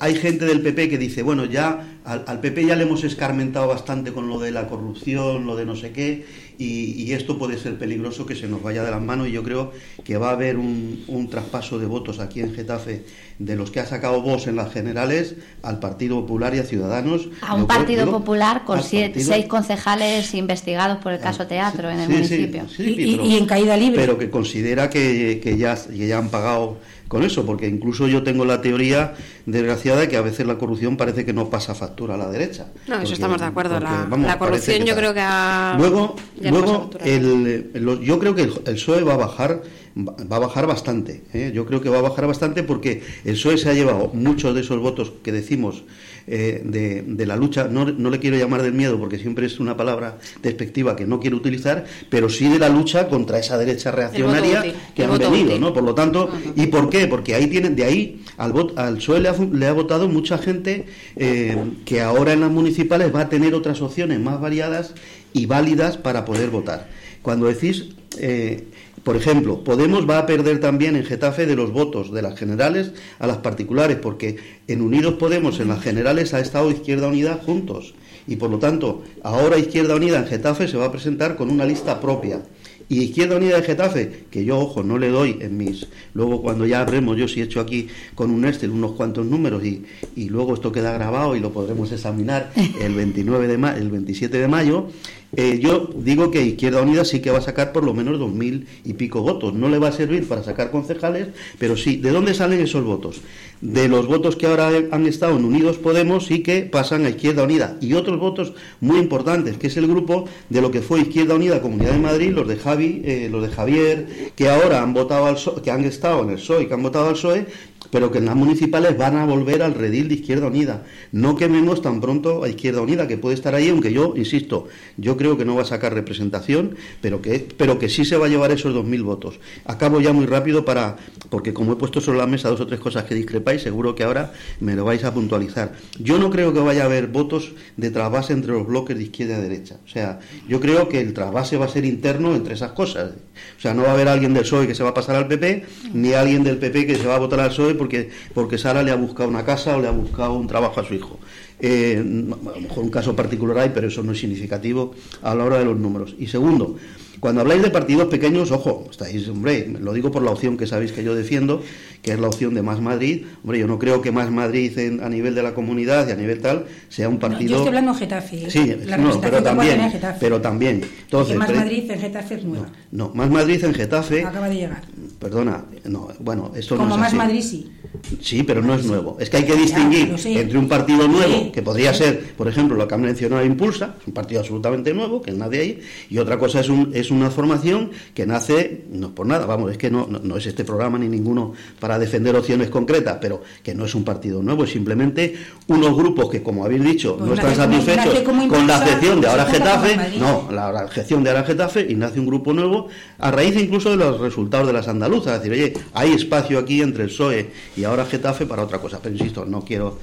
hay 0.00 0.14
gente 0.14 0.46
del 0.46 0.62
PP 0.62 0.88
que 0.88 0.98
dice, 0.98 1.22
bueno, 1.22 1.44
ya 1.44 1.98
al, 2.04 2.24
al, 2.26 2.40
PP 2.40 2.64
ya 2.66 2.76
le 2.76 2.84
hemos 2.84 3.04
escarmentado 3.04 3.68
bastante 3.68 4.12
con 4.12 4.28
lo 4.28 4.38
de 4.38 4.50
la 4.50 4.66
corrupción, 4.66 5.46
lo 5.46 5.56
de 5.56 5.66
no 5.66 5.76
sé 5.76 5.92
qué, 5.92 6.24
y, 6.58 6.92
y, 7.02 7.12
esto 7.12 7.38
puede 7.38 7.56
ser 7.58 7.78
peligroso 7.78 8.26
que 8.26 8.34
se 8.34 8.48
nos 8.48 8.62
vaya 8.62 8.82
de 8.82 8.90
las 8.90 9.00
manos 9.00 9.28
y 9.28 9.32
yo 9.32 9.44
creo 9.44 9.72
que 10.02 10.16
va 10.16 10.30
a 10.30 10.32
haber 10.32 10.56
un, 10.56 11.04
un 11.06 11.28
traspaso 11.30 11.78
de 11.78 11.86
votos 11.86 12.18
aquí 12.18 12.40
en 12.40 12.52
Getafe 12.52 13.04
de 13.38 13.54
los 13.54 13.70
que 13.70 13.78
ha 13.78 13.86
sacado 13.86 14.20
vos 14.22 14.48
en 14.48 14.56
las 14.56 14.72
generales 14.72 15.36
al 15.62 15.78
Partido 15.78 16.20
Popular 16.22 16.54
y 16.56 16.58
a 16.58 16.64
Ciudadanos. 16.64 17.28
A 17.42 17.54
un 17.54 17.68
Partido 17.68 18.10
Popular 18.10 18.64
con 18.64 18.82
siete, 18.82 19.20
partido... 19.20 19.32
seis 19.32 19.46
concejales 19.46 20.34
investigados 20.34 20.98
por 20.98 21.12
el 21.12 21.20
caso 21.20 21.46
teatro 21.46 21.90
en 21.90 22.00
el 22.00 22.06
sí, 22.06 22.12
municipio. 22.12 22.68
Sí, 22.68 22.84
sí, 22.84 22.94
y, 22.98 23.12
pero, 23.12 23.24
y, 23.26 23.36
en 23.36 23.46
caída 23.46 23.76
libre. 23.76 24.00
Pero 24.00 24.18
que 24.18 24.30
considera 24.30 24.90
que, 24.90 25.40
que, 25.40 25.56
ya, 25.56 25.76
que 25.76 26.08
ya 26.08 26.18
han 26.18 26.30
pagado 26.30 26.78
con 27.08 27.24
eso, 27.24 27.44
porque 27.44 27.66
incluso 27.66 28.06
yo 28.06 28.22
tengo 28.22 28.44
la 28.44 28.60
teoría 28.60 29.14
desgraciada 29.46 30.00
de 30.00 30.08
que 30.08 30.16
a 30.16 30.22
veces 30.22 30.46
la 30.46 30.58
corrupción 30.58 30.96
parece 30.96 31.24
que 31.24 31.32
no 31.32 31.48
pasa 31.48 31.74
factura 31.74 32.14
a 32.14 32.18
la 32.18 32.28
derecha. 32.28 32.66
No, 32.86 32.94
porque, 32.94 33.04
eso 33.04 33.14
estamos 33.14 33.40
de 33.40 33.46
acuerdo. 33.46 33.74
porque, 33.78 33.90
la, 33.90 34.06
vamos, 34.08 34.26
la, 34.26 34.38
corrupción 34.38 34.84
yo 34.84 34.94
creo 34.94 35.14
que 35.14 35.20
ha... 35.20 35.74
Luego, 35.78 36.16
luego 36.40 36.90
el, 37.02 37.70
el, 37.74 38.00
yo 38.00 38.18
creo 38.18 38.34
que 38.34 38.42
el, 38.42 38.52
el 38.66 38.74
PSOE 38.74 39.02
va 39.02 39.14
a 39.14 39.18
bajar 39.18 39.62
va 39.98 40.36
a 40.36 40.38
bajar 40.38 40.66
bastante. 40.66 41.22
¿eh? 41.32 41.50
Yo 41.52 41.66
creo 41.66 41.80
que 41.80 41.88
va 41.88 41.98
a 41.98 42.02
bajar 42.02 42.26
bastante 42.26 42.62
porque 42.62 43.02
el 43.24 43.34
PSOE 43.34 43.58
se 43.58 43.70
ha 43.70 43.74
llevado 43.74 44.10
muchos 44.12 44.54
de 44.54 44.60
esos 44.60 44.78
votos 44.80 45.12
que 45.22 45.32
decimos 45.32 45.82
eh, 46.30 46.60
de, 46.62 47.02
de, 47.02 47.26
la 47.26 47.36
lucha, 47.36 47.68
no, 47.68 47.86
no, 47.86 48.10
le 48.10 48.18
quiero 48.18 48.36
llamar 48.36 48.62
del 48.62 48.74
miedo 48.74 48.98
porque 48.98 49.18
siempre 49.18 49.46
es 49.46 49.58
una 49.60 49.76
palabra 49.76 50.18
despectiva 50.42 50.94
que 50.94 51.06
no 51.06 51.20
quiero 51.20 51.36
utilizar, 51.36 51.86
pero 52.10 52.28
sí 52.28 52.48
de 52.48 52.58
la 52.58 52.68
lucha 52.68 53.08
contra 53.08 53.38
esa 53.38 53.56
derecha 53.56 53.90
reaccionaria 53.90 54.62
que 54.94 55.04
han 55.04 55.18
venido, 55.18 55.30
útil. 55.30 55.60
¿no? 55.60 55.72
Por 55.72 55.84
lo 55.84 55.94
tanto, 55.94 56.30
¿y 56.54 56.66
por 56.66 56.90
qué? 56.90 57.06
Porque 57.06 57.34
ahí 57.34 57.46
tienen, 57.46 57.76
de 57.76 57.84
ahí 57.84 58.24
al, 58.36 58.52
vot, 58.52 58.78
al 58.78 58.96
PSOE 58.96 59.20
le 59.20 59.28
ha, 59.30 59.34
le 59.52 59.66
ha, 59.66 59.72
votado 59.72 60.08
mucha 60.08 60.36
gente 60.36 60.84
eh, 61.16 61.56
que 61.84 62.02
ahora 62.02 62.34
en 62.34 62.40
las 62.40 62.50
municipales 62.50 63.14
va 63.14 63.22
a 63.22 63.28
tener 63.28 63.54
otras 63.54 63.80
opciones 63.80 64.20
más 64.20 64.40
variadas 64.40 64.94
y 65.32 65.46
válidas 65.46 65.96
para 65.96 66.24
poder 66.24 66.50
votar. 66.50 66.88
Cuando 67.22 67.46
decís 67.46 67.86
eh, 68.18 68.64
por 69.04 69.16
ejemplo, 69.16 69.64
Podemos 69.64 70.08
va 70.08 70.18
a 70.18 70.26
perder 70.26 70.60
también 70.60 70.96
en 70.96 71.04
Getafe 71.04 71.46
de 71.46 71.56
los 71.56 71.72
votos 71.72 72.12
de 72.12 72.22
las 72.22 72.38
generales 72.38 72.92
a 73.18 73.26
las 73.26 73.38
particulares, 73.38 73.98
porque 74.00 74.36
en 74.66 74.82
Unidos 74.82 75.14
Podemos, 75.14 75.60
en 75.60 75.68
las 75.68 75.82
generales, 75.82 76.34
ha 76.34 76.40
estado 76.40 76.70
Izquierda 76.70 77.08
Unida 77.08 77.40
juntos. 77.44 77.94
Y 78.26 78.36
por 78.36 78.50
lo 78.50 78.58
tanto, 78.58 79.02
ahora 79.22 79.58
Izquierda 79.58 79.96
Unida 79.96 80.18
en 80.18 80.26
Getafe 80.26 80.68
se 80.68 80.76
va 80.76 80.86
a 80.86 80.92
presentar 80.92 81.36
con 81.36 81.50
una 81.50 81.64
lista 81.64 82.00
propia. 82.00 82.42
Y 82.90 83.02
Izquierda 83.02 83.36
Unida 83.36 83.56
de 83.56 83.66
Getafe, 83.66 84.24
que 84.30 84.44
yo, 84.44 84.58
ojo, 84.58 84.82
no 84.82 84.98
le 84.98 85.08
doy 85.08 85.38
en 85.40 85.56
mis. 85.58 85.86
Luego, 86.14 86.40
cuando 86.40 86.66
ya 86.66 86.80
habremos, 86.80 87.18
yo 87.18 87.28
sí 87.28 87.40
he 87.40 87.44
hecho 87.44 87.60
aquí 87.60 87.88
con 88.14 88.30
un 88.30 88.46
Excel 88.46 88.70
unos 88.70 88.92
cuantos 88.92 89.26
números 89.26 89.62
y, 89.64 89.84
y 90.16 90.30
luego 90.30 90.54
esto 90.54 90.72
queda 90.72 90.92
grabado 90.92 91.36
y 91.36 91.40
lo 91.40 91.52
podremos 91.52 91.92
examinar 91.92 92.50
el 92.80 92.94
29 92.94 93.46
de 93.46 93.58
ma 93.58 93.76
el 93.76 93.90
27 93.90 94.38
de 94.38 94.48
mayo. 94.48 94.88
Eh, 95.36 95.58
yo 95.60 95.90
digo 95.94 96.30
que 96.30 96.42
Izquierda 96.42 96.80
Unida 96.80 97.04
sí 97.04 97.20
que 97.20 97.30
va 97.30 97.38
a 97.38 97.42
sacar 97.42 97.72
por 97.72 97.84
lo 97.84 97.92
menos 97.92 98.18
dos 98.18 98.32
mil 98.32 98.66
y 98.84 98.94
pico 98.94 99.20
votos. 99.20 99.52
No 99.52 99.68
le 99.68 99.78
va 99.78 99.88
a 99.88 99.92
servir 99.92 100.26
para 100.26 100.42
sacar 100.42 100.70
concejales, 100.70 101.28
pero 101.58 101.76
sí. 101.76 101.96
¿De 101.96 102.10
dónde 102.10 102.32
salen 102.32 102.60
esos 102.60 102.84
votos? 102.84 103.20
De 103.60 103.88
los 103.88 104.06
votos 104.06 104.36
que 104.36 104.46
ahora 104.46 104.70
han 104.90 105.06
estado 105.06 105.36
en 105.36 105.44
Unidos 105.44 105.76
Podemos 105.76 106.30
y 106.30 106.42
que 106.42 106.62
pasan 106.62 107.04
a 107.04 107.10
Izquierda 107.10 107.42
Unida. 107.42 107.76
Y 107.80 107.92
otros 107.94 108.18
votos 108.18 108.54
muy 108.80 108.98
importantes, 108.98 109.58
que 109.58 109.66
es 109.66 109.76
el 109.76 109.86
grupo 109.86 110.26
de 110.48 110.62
lo 110.62 110.70
que 110.70 110.80
fue 110.80 111.00
Izquierda 111.00 111.34
Unida 111.34 111.60
Comunidad 111.60 111.92
de 111.92 111.98
Madrid, 111.98 112.30
los 112.30 112.48
de 112.48 112.56
Javi, 112.56 113.02
eh, 113.04 113.28
los 113.30 113.42
de 113.42 113.48
Javier, 113.48 114.32
que 114.34 114.48
ahora 114.48 114.82
han 114.82 114.94
votado 114.94 115.26
al 115.26 115.34
PSOE, 115.34 115.60
que 115.60 115.70
han 115.70 115.84
estado 115.84 116.22
en 116.22 116.30
el 116.30 116.36
PSOE, 116.36 116.68
que 116.68 116.74
han 116.74 116.82
votado 116.82 117.08
al 117.08 117.14
PSOE, 117.14 117.46
pero 117.90 118.10
que 118.10 118.18
en 118.18 118.26
las 118.26 118.36
municipales 118.36 118.96
van 118.96 119.16
a 119.16 119.24
volver 119.24 119.62
al 119.62 119.74
redil 119.74 120.08
de 120.08 120.14
Izquierda 120.16 120.46
Unida. 120.46 120.82
No 121.12 121.36
quememos 121.36 121.82
tan 121.82 122.00
pronto 122.00 122.44
a 122.44 122.48
Izquierda 122.48 122.80
Unida, 122.80 123.08
que 123.08 123.18
puede 123.18 123.34
estar 123.34 123.54
ahí, 123.54 123.68
aunque 123.68 123.92
yo, 123.92 124.14
insisto, 124.16 124.68
yo 124.96 125.16
creo 125.16 125.38
que 125.38 125.44
no 125.44 125.54
va 125.54 125.62
a 125.62 125.66
sacar 125.66 125.94
representación, 125.94 126.76
pero 127.00 127.22
que, 127.22 127.46
pero 127.56 127.78
que 127.78 127.88
sí 127.88 128.04
se 128.04 128.16
va 128.16 128.26
a 128.26 128.28
llevar 128.28 128.50
esos 128.50 128.74
2.000 128.74 129.02
votos. 129.02 129.40
Acabo 129.64 130.00
ya 130.00 130.12
muy 130.12 130.26
rápido 130.26 130.64
para, 130.64 130.96
porque 131.30 131.54
como 131.54 131.72
he 131.72 131.76
puesto 131.76 132.00
sobre 132.00 132.18
la 132.18 132.26
mesa 132.26 132.50
dos 132.50 132.60
o 132.60 132.66
tres 132.66 132.80
cosas 132.80 133.04
que 133.04 133.14
discrepáis, 133.14 133.62
seguro 133.62 133.94
que 133.94 134.04
ahora 134.04 134.32
me 134.60 134.74
lo 134.74 134.84
vais 134.84 135.04
a 135.04 135.14
puntualizar. 135.14 135.72
Yo 135.98 136.18
no 136.18 136.30
creo 136.30 136.52
que 136.52 136.60
vaya 136.60 136.82
a 136.82 136.86
haber 136.86 137.06
votos 137.06 137.52
de 137.76 137.90
trasvase 137.90 138.32
entre 138.32 138.52
los 138.52 138.66
bloques 138.66 138.96
de 138.96 139.04
izquierda 139.04 139.38
y 139.38 139.42
derecha. 139.42 139.76
O 139.84 139.88
sea, 139.88 140.20
yo 140.48 140.60
creo 140.60 140.88
que 140.88 141.00
el 141.00 141.14
trasvase 141.14 141.56
va 141.56 141.66
a 141.66 141.68
ser 141.68 141.84
interno 141.84 142.34
entre 142.34 142.54
esas 142.54 142.72
cosas. 142.72 143.12
O 143.56 143.60
sea, 143.60 143.74
no 143.74 143.82
va 143.82 143.90
a 143.90 143.92
haber 143.94 144.08
alguien 144.08 144.34
del 144.34 144.42
PSOE 144.42 144.66
que 144.66 144.74
se 144.74 144.82
va 144.82 144.90
a 144.90 144.94
pasar 144.94 145.16
al 145.16 145.28
PP, 145.28 145.64
ni 145.94 146.12
alguien 146.12 146.44
del 146.44 146.58
PP 146.58 146.86
que 146.86 146.96
se 146.96 147.06
va 147.06 147.16
a 147.16 147.18
votar 147.18 147.40
al 147.40 147.50
PSOE 147.50 147.67
porque, 147.74 148.10
porque 148.34 148.58
Sara 148.58 148.82
le 148.82 148.90
ha 148.90 148.96
buscado 148.96 149.28
una 149.28 149.44
casa 149.44 149.76
o 149.76 149.80
le 149.80 149.88
ha 149.88 149.92
buscado 149.92 150.34
un 150.34 150.46
trabajo 150.46 150.80
a 150.80 150.84
su 150.84 150.94
hijo. 150.94 151.18
Eh, 151.60 151.96
a 151.98 152.02
lo 152.02 152.60
mejor 152.60 152.84
un 152.84 152.90
caso 152.90 153.16
particular 153.16 153.58
hay, 153.58 153.70
pero 153.74 153.88
eso 153.88 154.02
no 154.02 154.12
es 154.12 154.20
significativo 154.20 154.94
a 155.22 155.34
la 155.34 155.44
hora 155.44 155.58
de 155.58 155.64
los 155.64 155.76
números. 155.76 156.14
Y 156.18 156.28
segundo, 156.28 156.76
cuando 157.20 157.40
habláis 157.40 157.62
de 157.62 157.70
partidos 157.70 158.06
pequeños, 158.08 158.52
ojo, 158.52 158.86
estáis, 158.90 159.28
hombre, 159.28 159.66
lo 159.80 159.92
digo 159.92 160.10
por 160.12 160.22
la 160.22 160.30
opción 160.30 160.56
que 160.56 160.66
sabéis 160.66 160.92
que 160.92 161.02
yo 161.02 161.16
defiendo, 161.16 161.62
que 162.00 162.12
es 162.12 162.20
la 162.20 162.28
opción 162.28 162.54
de 162.54 162.62
Más 162.62 162.80
Madrid. 162.80 163.24
Hombre, 163.42 163.58
yo 163.58 163.66
no 163.66 163.78
creo 163.78 164.00
que 164.00 164.12
Más 164.12 164.30
Madrid 164.30 164.78
en, 164.78 165.02
a 165.02 165.08
nivel 165.08 165.34
de 165.34 165.42
la 165.42 165.52
comunidad 165.52 166.08
y 166.08 166.12
a 166.12 166.14
nivel 166.14 166.40
tal 166.40 166.66
sea 166.88 167.08
un 167.08 167.18
partido. 167.18 167.42
No, 167.42 167.48
yo 167.50 167.56
estoy 167.56 167.68
hablando 167.68 167.92
de 167.92 167.98
Getafe. 167.98 168.50
Sí, 168.50 168.76
la 168.84 168.98
no, 168.98 169.20
pero 169.20 169.42
también, 169.42 169.92
pero 170.20 170.40
también. 170.40 170.84
Entonces, 171.02 171.36
Más 171.36 171.52
Madrid 171.52 171.90
en 171.90 172.00
Getafe 172.00 172.34
es 172.36 172.44
nueva. 172.44 172.68
No, 172.92 173.08
no, 173.08 173.14
Más 173.14 173.30
Madrid 173.30 173.64
en 173.64 173.74
Getafe. 173.74 174.24
Acaba 174.24 174.48
de 174.48 174.54
llegar. 174.54 174.82
Perdona, 175.18 175.64
no, 175.84 176.08
bueno, 176.20 176.52
esto 176.54 176.76
Como 176.76 176.90
no 176.90 176.94
es 176.94 177.00
Más 177.00 177.08
así. 177.08 177.16
Madrid 177.16 177.42
sí. 177.42 177.72
Sí, 178.20 178.42
pero 178.42 178.62
no 178.62 178.74
es 178.74 178.84
nuevo. 178.84 179.16
Es 179.20 179.30
que 179.30 179.38
hay 179.38 179.44
que 179.44 179.54
distinguir 179.56 180.10
Ya, 180.12 180.18
sí. 180.18 180.36
entre 180.38 180.58
un 180.58 180.68
partido 180.68 181.06
nuevo, 181.08 181.32
Sí. 181.44 181.50
que 181.52 181.62
podría 181.62 181.92
Sí. 181.92 182.04
ser, 182.04 182.32
por 182.36 182.48
ejemplo, 182.48 182.76
lo 182.76 182.86
que 182.88 182.94
han 182.94 183.02
mencionado 183.02 183.44
Impulsa, 183.44 183.94
es 184.00 184.06
un 184.06 184.12
partido 184.14 184.40
absolutamente 184.40 184.92
nuevo, 184.94 185.20
que 185.22 185.32
nadie 185.32 185.60
ahí, 185.60 185.80
y 186.10 186.18
otra 186.18 186.38
cosa 186.38 186.60
es, 186.60 186.68
un, 186.68 186.90
es 186.94 187.10
una 187.10 187.30
formación 187.30 187.90
que 188.14 188.26
nace, 188.26 188.84
no 188.90 189.08
es 189.08 189.12
por 189.12 189.26
nada, 189.26 189.46
vamos, 189.46 189.70
es 189.72 189.78
que 189.78 189.90
no, 189.90 190.06
no, 190.08 190.18
no 190.20 190.36
es 190.36 190.46
este 190.46 190.64
programa 190.64 190.98
ni 190.98 191.08
ninguno 191.08 191.52
para 191.80 191.98
defender 191.98 192.34
opciones 192.36 192.70
concretas, 192.70 193.18
pero 193.20 193.42
que 193.62 193.74
no 193.74 193.84
es 193.84 193.94
un 193.94 194.04
partido 194.04 194.42
nuevo, 194.42 194.64
es 194.64 194.70
simplemente 194.70 195.34
unos 195.66 195.96
grupos 195.96 196.30
que, 196.30 196.42
como 196.42 196.64
habéis 196.64 196.84
dicho, 196.84 197.16
Pues 197.16 197.28
no 197.28 197.34
están 197.34 197.54
satisfechos 197.56 198.20
con 198.48 198.66
la 198.66 198.78
gestión 198.80 199.20
de 199.20 199.26
ahora 199.28 199.46
Getafe, 199.46 200.18
no, 200.18 200.48
la, 200.50 200.72
la 200.72 200.88
gestión 200.88 201.22
de 201.24 201.30
ahora 201.30 201.44
Getafe, 201.44 201.86
y 201.88 201.94
nace 201.94 202.20
un 202.20 202.26
grupo 202.26 202.52
nuevo, 202.52 202.88
a 203.18 203.30
raíz 203.30 203.56
incluso 203.56 203.90
de 203.90 203.96
los 203.96 204.20
resultados 204.20 204.66
de 204.66 204.72
las 204.72 204.88
andaluzas, 204.88 205.34
es 205.36 205.42
decir, 205.42 205.52
oye, 205.52 205.72
hay 205.94 206.12
espacio 206.12 206.58
aquí 206.58 206.80
entre 206.82 207.04
el 207.04 207.08
PSOE 207.10 207.50
y 207.76 207.84
ahora 207.88 208.06
Getafe 208.06 208.46
para 208.46 208.62
otra 208.62 208.78
cosa, 208.78 208.98
pero 209.02 209.14
insisto, 209.14 209.44
no 209.44 209.62
quiero, 209.62 209.98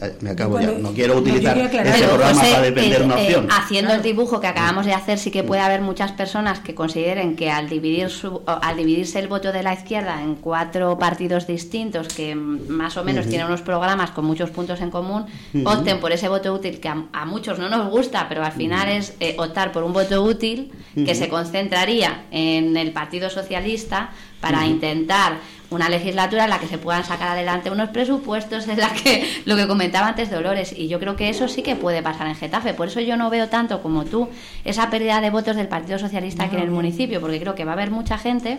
eh, 0.00 0.16
me 0.20 0.30
acabo 0.30 0.60
ya, 0.60 0.72
no 0.72 0.92
quiero 0.92 1.14
no, 1.14 1.20
utilizar 1.20 1.54
quiero 1.54 1.70
Pero, 1.70 2.08
programa 2.08 2.34
José, 2.34 2.52
para 2.52 2.62
defender 2.62 3.00
eh, 3.00 3.04
una 3.04 3.20
eh, 3.20 3.24
opción. 3.24 3.48
haciendo 3.50 3.94
el 3.94 4.02
dibujo 4.02 4.40
que 4.40 4.46
acabamos 4.46 4.86
de 4.86 4.92
hacer, 4.92 5.18
sí 5.18 5.30
que 5.30 5.42
puede 5.42 5.62
haber 5.62 5.80
muchas 5.80 6.12
personas 6.12 6.60
que 6.60 6.74
consideren 6.74 7.36
que 7.36 7.50
al 7.50 7.68
dividir 7.68 8.10
su, 8.10 8.28
o 8.28 8.42
al 8.46 8.76
dividirse 8.76 9.18
el 9.18 9.28
voto 9.28 9.52
de 9.52 9.62
la 9.62 9.74
izquierda 9.74 10.22
en 10.22 10.34
cuatro 10.36 10.98
partidos 10.98 11.46
distintos 11.46 12.08
que 12.08 12.34
mm, 12.34 12.68
más 12.68 12.96
o 12.96 13.04
menos 13.04 13.26
tienen 13.26 13.46
unos 13.46 13.62
programas 13.62 14.10
con 14.10 14.24
muchos 14.24 14.50
puntos 14.50 14.80
en 14.80 14.90
común, 14.90 15.26
opten 15.64 16.00
por 16.00 16.12
ese 16.12 16.28
voto 16.28 16.52
útil 16.52 16.80
que 16.80 16.88
a, 16.88 17.04
a 17.12 17.24
muchos 17.26 17.58
no 17.58 17.68
nos 17.68 17.90
gusta, 17.90 18.26
pero 18.28 18.44
al 18.44 18.52
final 18.52 18.88
es 18.88 19.14
eh, 19.20 19.36
optar 19.38 19.72
por 19.72 19.82
un 19.82 19.92
voto 19.92 20.22
útil 20.22 20.72
que 20.94 21.14
se 21.14 21.28
concentraría 21.28 22.24
en 22.30 22.76
el 22.76 22.92
Partido 22.92 23.30
Socialista 23.30 24.10
para 24.40 24.66
intentar 24.66 25.38
una 25.70 25.88
legislatura 25.88 26.44
en 26.44 26.50
la 26.50 26.58
que 26.58 26.66
se 26.66 26.78
puedan 26.78 27.04
sacar 27.04 27.28
adelante 27.28 27.70
unos 27.70 27.90
presupuestos, 27.90 28.68
en 28.68 28.78
la 28.78 28.92
que 28.92 29.42
lo 29.44 29.56
que 29.56 29.66
comentaba 29.66 30.08
antes 30.08 30.30
Dolores, 30.30 30.74
y 30.76 30.88
yo 30.88 30.98
creo 30.98 31.16
que 31.16 31.28
eso 31.28 31.48
sí 31.48 31.62
que 31.62 31.76
puede 31.76 32.02
pasar 32.02 32.26
en 32.26 32.34
Getafe. 32.34 32.74
Por 32.74 32.88
eso 32.88 33.00
yo 33.00 33.16
no 33.16 33.30
veo 33.30 33.48
tanto 33.48 33.82
como 33.82 34.04
tú 34.04 34.28
esa 34.64 34.90
pérdida 34.90 35.20
de 35.20 35.30
votos 35.30 35.56
del 35.56 35.68
Partido 35.68 35.98
Socialista 35.98 36.44
aquí 36.44 36.56
en 36.56 36.62
el 36.62 36.70
municipio, 36.70 37.20
porque 37.20 37.40
creo 37.40 37.54
que 37.54 37.64
va 37.64 37.72
a 37.72 37.74
haber 37.74 37.90
mucha 37.90 38.18
gente 38.18 38.58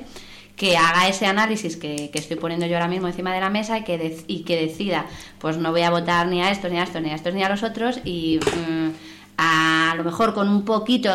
que 0.55 0.77
haga 0.77 1.07
ese 1.07 1.25
análisis 1.25 1.75
que, 1.75 2.11
estoy 2.13 2.37
poniendo 2.37 2.65
yo 2.65 2.75
ahora 2.75 2.87
mismo 2.87 3.07
encima 3.07 3.33
de 3.33 3.39
la 3.39 3.49
mesa 3.49 3.79
y 3.79 3.83
que, 3.83 4.17
y 4.27 4.43
que 4.43 4.61
decida, 4.61 5.05
pues 5.39 5.57
no 5.57 5.71
voy 5.71 5.81
a 5.81 5.89
votar 5.89 6.27
ni 6.27 6.41
a 6.41 6.51
estos, 6.51 6.71
ni 6.71 6.77
a 6.77 6.83
estos, 6.83 7.01
ni 7.01 7.09
a 7.09 7.15
estos, 7.15 7.33
ni 7.33 7.43
a 7.43 7.49
los 7.49 7.63
otros 7.63 7.99
y... 8.03 8.39
Mm, 8.39 9.10
a, 9.43 9.95
lo 9.97 10.03
mejor 10.03 10.35
con 10.35 10.47
un 10.47 10.63
poquito 10.63 11.09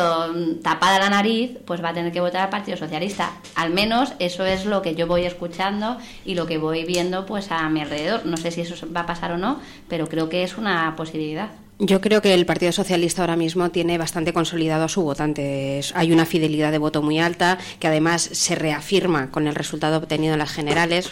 tapada 0.61 0.99
la 0.99 1.09
nariz, 1.09 1.57
pues 1.65 1.81
va 1.81 1.89
a 1.89 1.93
tener 1.93 2.11
que 2.11 2.19
votar 2.19 2.41
al 2.41 2.49
Partido 2.49 2.75
Socialista. 2.75 3.31
Al 3.55 3.69
menos 3.69 4.13
eso 4.19 4.45
es 4.45 4.65
lo 4.65 4.81
que 4.81 4.95
yo 4.95 5.07
voy 5.07 5.23
escuchando 5.23 5.97
y 6.25 6.35
lo 6.35 6.45
que 6.45 6.57
voy 6.57 6.83
viendo 6.83 7.25
pues 7.25 7.51
a 7.51 7.69
mi 7.69 7.79
alrededor. 7.79 8.25
No 8.25 8.35
sé 8.35 8.51
si 8.51 8.61
eso 8.61 8.75
va 8.93 9.01
a 9.01 9.05
pasar 9.05 9.31
o 9.31 9.37
no, 9.37 9.61
pero 9.87 10.07
creo 10.07 10.27
que 10.27 10.43
es 10.43 10.57
una 10.57 10.93
posibilidad. 10.97 11.51
Yo 11.79 12.01
creo 12.01 12.23
que 12.23 12.33
el 12.33 12.47
Partido 12.47 12.71
Socialista 12.71 13.21
ahora 13.21 13.35
mismo 13.35 13.69
tiene 13.69 13.99
bastante 13.99 14.33
consolidado 14.33 14.85
a 14.85 14.89
su 14.89 15.03
votante. 15.03 15.79
Hay 15.93 16.11
una 16.11 16.25
fidelidad 16.25 16.71
de 16.71 16.79
voto 16.79 17.03
muy 17.03 17.19
alta 17.19 17.59
que 17.79 17.85
además 17.85 18.27
se 18.31 18.55
reafirma 18.55 19.29
con 19.29 19.45
el 19.45 19.53
resultado 19.53 19.97
obtenido 19.97 20.33
en 20.33 20.39
las 20.39 20.51
generales. 20.51 21.11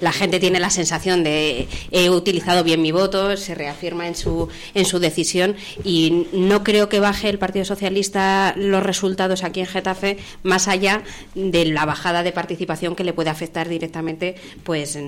La 0.00 0.12
gente 0.12 0.40
tiene 0.40 0.60
la 0.60 0.70
sensación 0.70 1.24
de 1.24 1.68
he 1.90 2.08
utilizado 2.08 2.64
bien 2.64 2.80
mi 2.80 2.90
voto, 2.90 3.36
se 3.36 3.54
reafirma 3.54 4.08
en 4.08 4.14
su 4.14 4.48
en 4.72 4.86
su 4.86 4.98
decisión 4.98 5.56
y 5.84 6.26
no 6.32 6.64
creo 6.64 6.88
que 6.88 7.00
baje 7.00 7.28
el 7.28 7.38
Partido 7.38 7.66
Socialista 7.66 8.54
los 8.56 8.82
resultados 8.82 9.44
aquí 9.44 9.60
en 9.60 9.66
Getafe 9.66 10.16
más 10.42 10.68
allá 10.68 11.02
de 11.34 11.66
la 11.66 11.84
bajada 11.84 12.22
de 12.22 12.32
participación 12.32 12.96
que 12.96 13.04
le 13.04 13.12
puede 13.12 13.28
afectar 13.28 13.68
directamente, 13.68 14.36
pues 14.64 14.98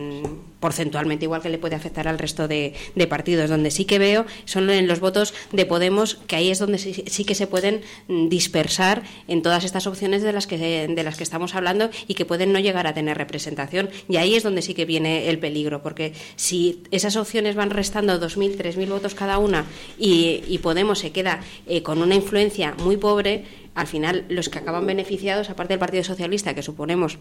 porcentualmente 0.60 1.24
igual 1.24 1.42
que 1.42 1.48
le 1.48 1.58
puede 1.58 1.74
afectar 1.74 2.06
al 2.06 2.18
resto 2.18 2.46
de, 2.46 2.74
partidos. 3.08 3.50
Donde 3.50 3.70
sí 3.70 3.84
que 3.86 3.98
veo 3.98 4.26
son 4.44 4.70
en 4.70 4.86
los 4.86 5.00
votos 5.00 5.34
de 5.52 5.66
Podemos, 5.66 6.16
que 6.26 6.36
ahí 6.36 6.50
es 6.50 6.58
donde 6.58 6.78
sí, 6.78 7.24
que 7.24 7.34
se 7.34 7.46
pueden 7.46 7.80
mm, 8.08 8.28
dispersar 8.28 9.02
en 9.26 9.42
todas 9.42 9.64
estas 9.64 9.86
opciones 9.86 10.22
de 10.22 10.32
las 10.32 10.46
que 10.46 10.58
de 10.60 11.02
las 11.02 11.16
que 11.16 11.24
estamos 11.24 11.54
hablando 11.54 11.90
y 12.06 12.14
que 12.14 12.24
pueden 12.24 12.52
no 12.52 12.58
llegar 12.58 12.86
a 12.86 12.94
tener 12.94 13.16
representación. 13.16 13.88
Y 14.08 14.16
ahí 14.16 14.34
es 14.34 14.42
donde 14.42 14.62
sí 14.62 14.74
que 14.74 14.84
viene 14.84 15.28
el 15.28 15.38
peligro, 15.38 15.82
porque 15.82 16.12
si 16.36 16.82
esas 16.90 17.16
opciones 17.16 17.56
van 17.56 17.70
restando 17.70 18.20
2.000, 18.20 18.56
3.000 18.56 18.88
votos 18.88 19.14
cada 19.14 19.38
una 19.38 19.64
y, 19.98 20.58
Podemos 20.60 20.98
se 20.98 21.10
queda 21.10 21.40
eh, 21.66 21.82
con 21.82 22.02
una 22.02 22.14
influencia 22.14 22.74
muy 22.84 22.98
pobre, 22.98 23.44
al 23.74 23.86
final 23.86 24.26
los 24.28 24.50
que 24.50 24.58
acaban 24.58 24.86
beneficiados, 24.86 25.48
aparte 25.48 25.72
del 25.72 25.78
Partido 25.78 26.04
Socialista, 26.04 26.54
que 26.54 26.62
suponemos 26.62 27.18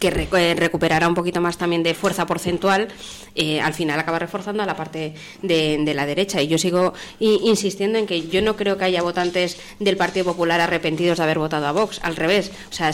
que 0.00 0.08
eh, 0.08 0.54
recuperará 0.56 1.06
un 1.06 1.14
poquito 1.14 1.40
más 1.40 1.56
también 1.56 1.84
de 1.84 1.94
fuerza 1.94 2.26
porcentual, 2.26 2.88
eh, 3.36 3.60
al 3.60 3.74
final 3.74 4.00
acaba 4.00 4.18
reforzando 4.18 4.62
a 4.62 4.66
la 4.66 4.74
parte 4.74 5.14
de, 5.42 5.92
la 5.94 6.06
derecha. 6.06 6.42
Y 6.42 6.48
yo 6.48 6.58
sigo 6.58 6.92
insistiendo 7.20 7.98
en 7.98 8.06
que 8.06 8.28
yo 8.28 8.42
no 8.42 8.56
creo 8.56 8.76
que 8.78 8.84
haya 8.84 9.02
votantes 9.02 9.58
del 9.78 9.96
Partido 9.96 10.24
Popular 10.24 10.60
arrepentidos 10.60 11.18
de 11.18 11.24
haber 11.24 11.38
votado 11.38 11.66
a 11.66 11.72
Vox. 11.72 12.00
Al 12.02 12.16
revés. 12.16 12.50
O 12.70 12.72
sea, 12.72 12.90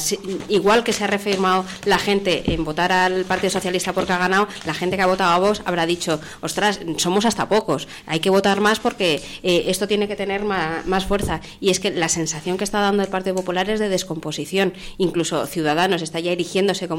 igual 0.48 0.84
que 0.84 0.92
se 0.92 1.04
ha 1.04 1.06
reafirmado 1.06 1.64
la 1.84 1.98
gente 1.98 2.52
en 2.52 2.64
votar 2.64 2.92
al 2.92 3.24
Partido 3.24 3.50
Socialista 3.50 3.92
porque 3.92 4.12
ha 4.12 4.18
ganado, 4.18 4.48
la 4.64 4.74
gente 4.74 4.96
que 4.96 5.02
ha 5.02 5.06
votado 5.06 5.30
a 5.32 5.38
Vox 5.38 5.62
habrá 5.64 5.86
dicho, 5.86 6.20
ostras, 6.40 6.80
somos 6.96 7.24
hasta 7.24 7.48
pocos, 7.48 7.86
hay 8.06 8.20
que 8.20 8.30
votar 8.30 8.60
más 8.60 8.80
porque 8.80 9.22
eh, 9.42 9.64
esto 9.68 9.86
tiene 9.86 10.08
que 10.08 10.16
tener 10.16 10.44
más, 10.44 11.04
fuerza. 11.06 11.40
Y 11.60 11.70
es 11.70 11.78
que 11.78 11.90
la 11.90 12.08
sensación 12.08 12.56
que 12.56 12.64
está 12.64 12.80
dando 12.80 13.02
el 13.02 13.08
Partido 13.08 13.36
Popular 13.36 13.68
es 13.70 13.78
de 13.78 13.88
descomposición. 13.88 14.72
Incluso 14.98 15.46
Ciudadanos 15.46 16.02
está 16.02 16.18
ya 16.20 16.32
erigiéndose 16.32 16.88
como 16.88 16.95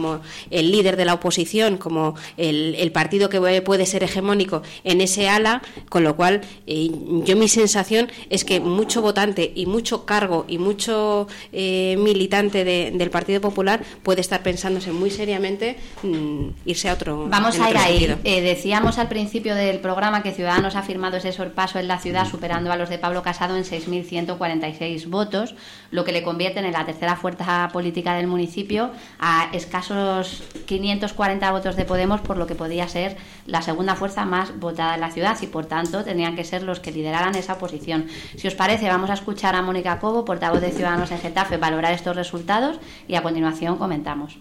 el 0.50 0.72
líder 0.72 0.98
de 0.98 1.06
la 1.06 1.14
oposición, 1.14 1.78
como 1.78 2.16
el, 2.38 2.92
partido 2.92 3.30
que 3.30 3.62
puede 3.62 3.86
ser 3.86 4.04
hegemónico 4.04 4.62
en 4.84 5.02
ese 5.02 5.30
ala, 5.30 5.62
con 5.90 6.04
lo 6.04 6.16
cual 6.16 6.42
eh, 6.66 6.90
yo 7.26 7.36
mi 7.36 7.48
sensación 7.48 8.10
es 8.30 8.44
que 8.44 8.60
mucho 8.60 9.02
votante 9.02 9.52
y 9.56 9.66
mucho 9.66 10.06
cargo 10.06 10.46
y 10.48 10.58
mucho 10.58 11.28
eh, 11.52 11.96
militante 12.00 12.64
del 12.66 13.10
Partido 13.10 13.42
Popular 13.42 13.84
puede 14.04 14.22
estar 14.22 14.42
pensándose 14.44 14.92
muy 14.92 15.10
seriamente 15.12 15.78
mm, 16.04 16.50
irse 16.66 16.90
a 16.90 16.94
otro. 16.94 17.28
Vamos 17.30 17.60
a 17.60 17.70
ir 17.70 17.78
ahí. 17.78 18.16
Eh, 18.24 18.42
decíamos 18.42 18.98
al 18.98 19.08
principio 19.08 19.56
del 19.56 19.80
programa 19.80 20.24
que 20.24 20.32
Ciudadanos 20.32 20.76
ha 20.76 20.82
firmado 20.84 21.18
ese 21.18 21.32
sorpaso 21.32 21.80
en 21.80 21.88
la 21.88 22.00
ciudad, 22.00 22.28
superando 22.28 22.72
a 22.72 22.78
los 22.78 22.90
de 22.90 22.98
Pablo 22.98 23.22
Casado 23.22 23.56
en 23.58 23.64
6.146 23.64 25.10
votos, 25.10 25.56
lo 25.92 26.04
que 26.04 26.12
le 26.12 26.24
convierte 26.24 26.60
en 26.60 26.72
la 26.72 26.86
tercera 26.86 27.16
fuerza 27.16 27.70
política 27.72 28.16
del 28.16 28.28
municipio 28.28 28.92
a 29.20 29.50
escasos 29.54 29.87
540 29.90 31.52
votos 31.52 31.76
de 31.76 31.86
Podemos, 31.86 32.22
por 32.22 32.38
lo 32.38 32.48
que 32.48 32.56
podía 32.56 32.88
ser 32.88 33.18
la 33.46 33.62
segunda 33.62 33.96
fuerza 33.96 34.26
más 34.26 34.60
votada 34.60 34.96
en 34.96 35.02
la 35.02 35.12
ciudad 35.12 35.38
y 35.42 35.48
por 35.48 35.66
tanto 35.66 36.04
tenían 36.04 36.36
que 36.36 36.44
ser 36.44 36.64
los 36.64 36.80
que 36.80 36.92
lideraran 36.92 37.36
esa 37.36 37.58
posición. 37.58 38.08
Si 38.36 38.48
os 38.48 38.56
parece, 38.56 38.90
vamos 38.90 39.10
a 39.10 39.14
escuchar 39.14 39.56
a 39.56 39.62
Mónica 39.62 40.00
Cobo, 40.00 40.26
portavoz 40.26 40.62
de 40.62 40.72
Ciudadanos 40.72 41.12
en 41.12 41.20
Getafe, 41.20 41.58
valorar 41.58 41.94
estos 41.94 42.16
resultados 42.16 42.80
y 43.08 43.16
a 43.16 43.24
continuación 43.24 43.78
comentamos. 43.78 44.38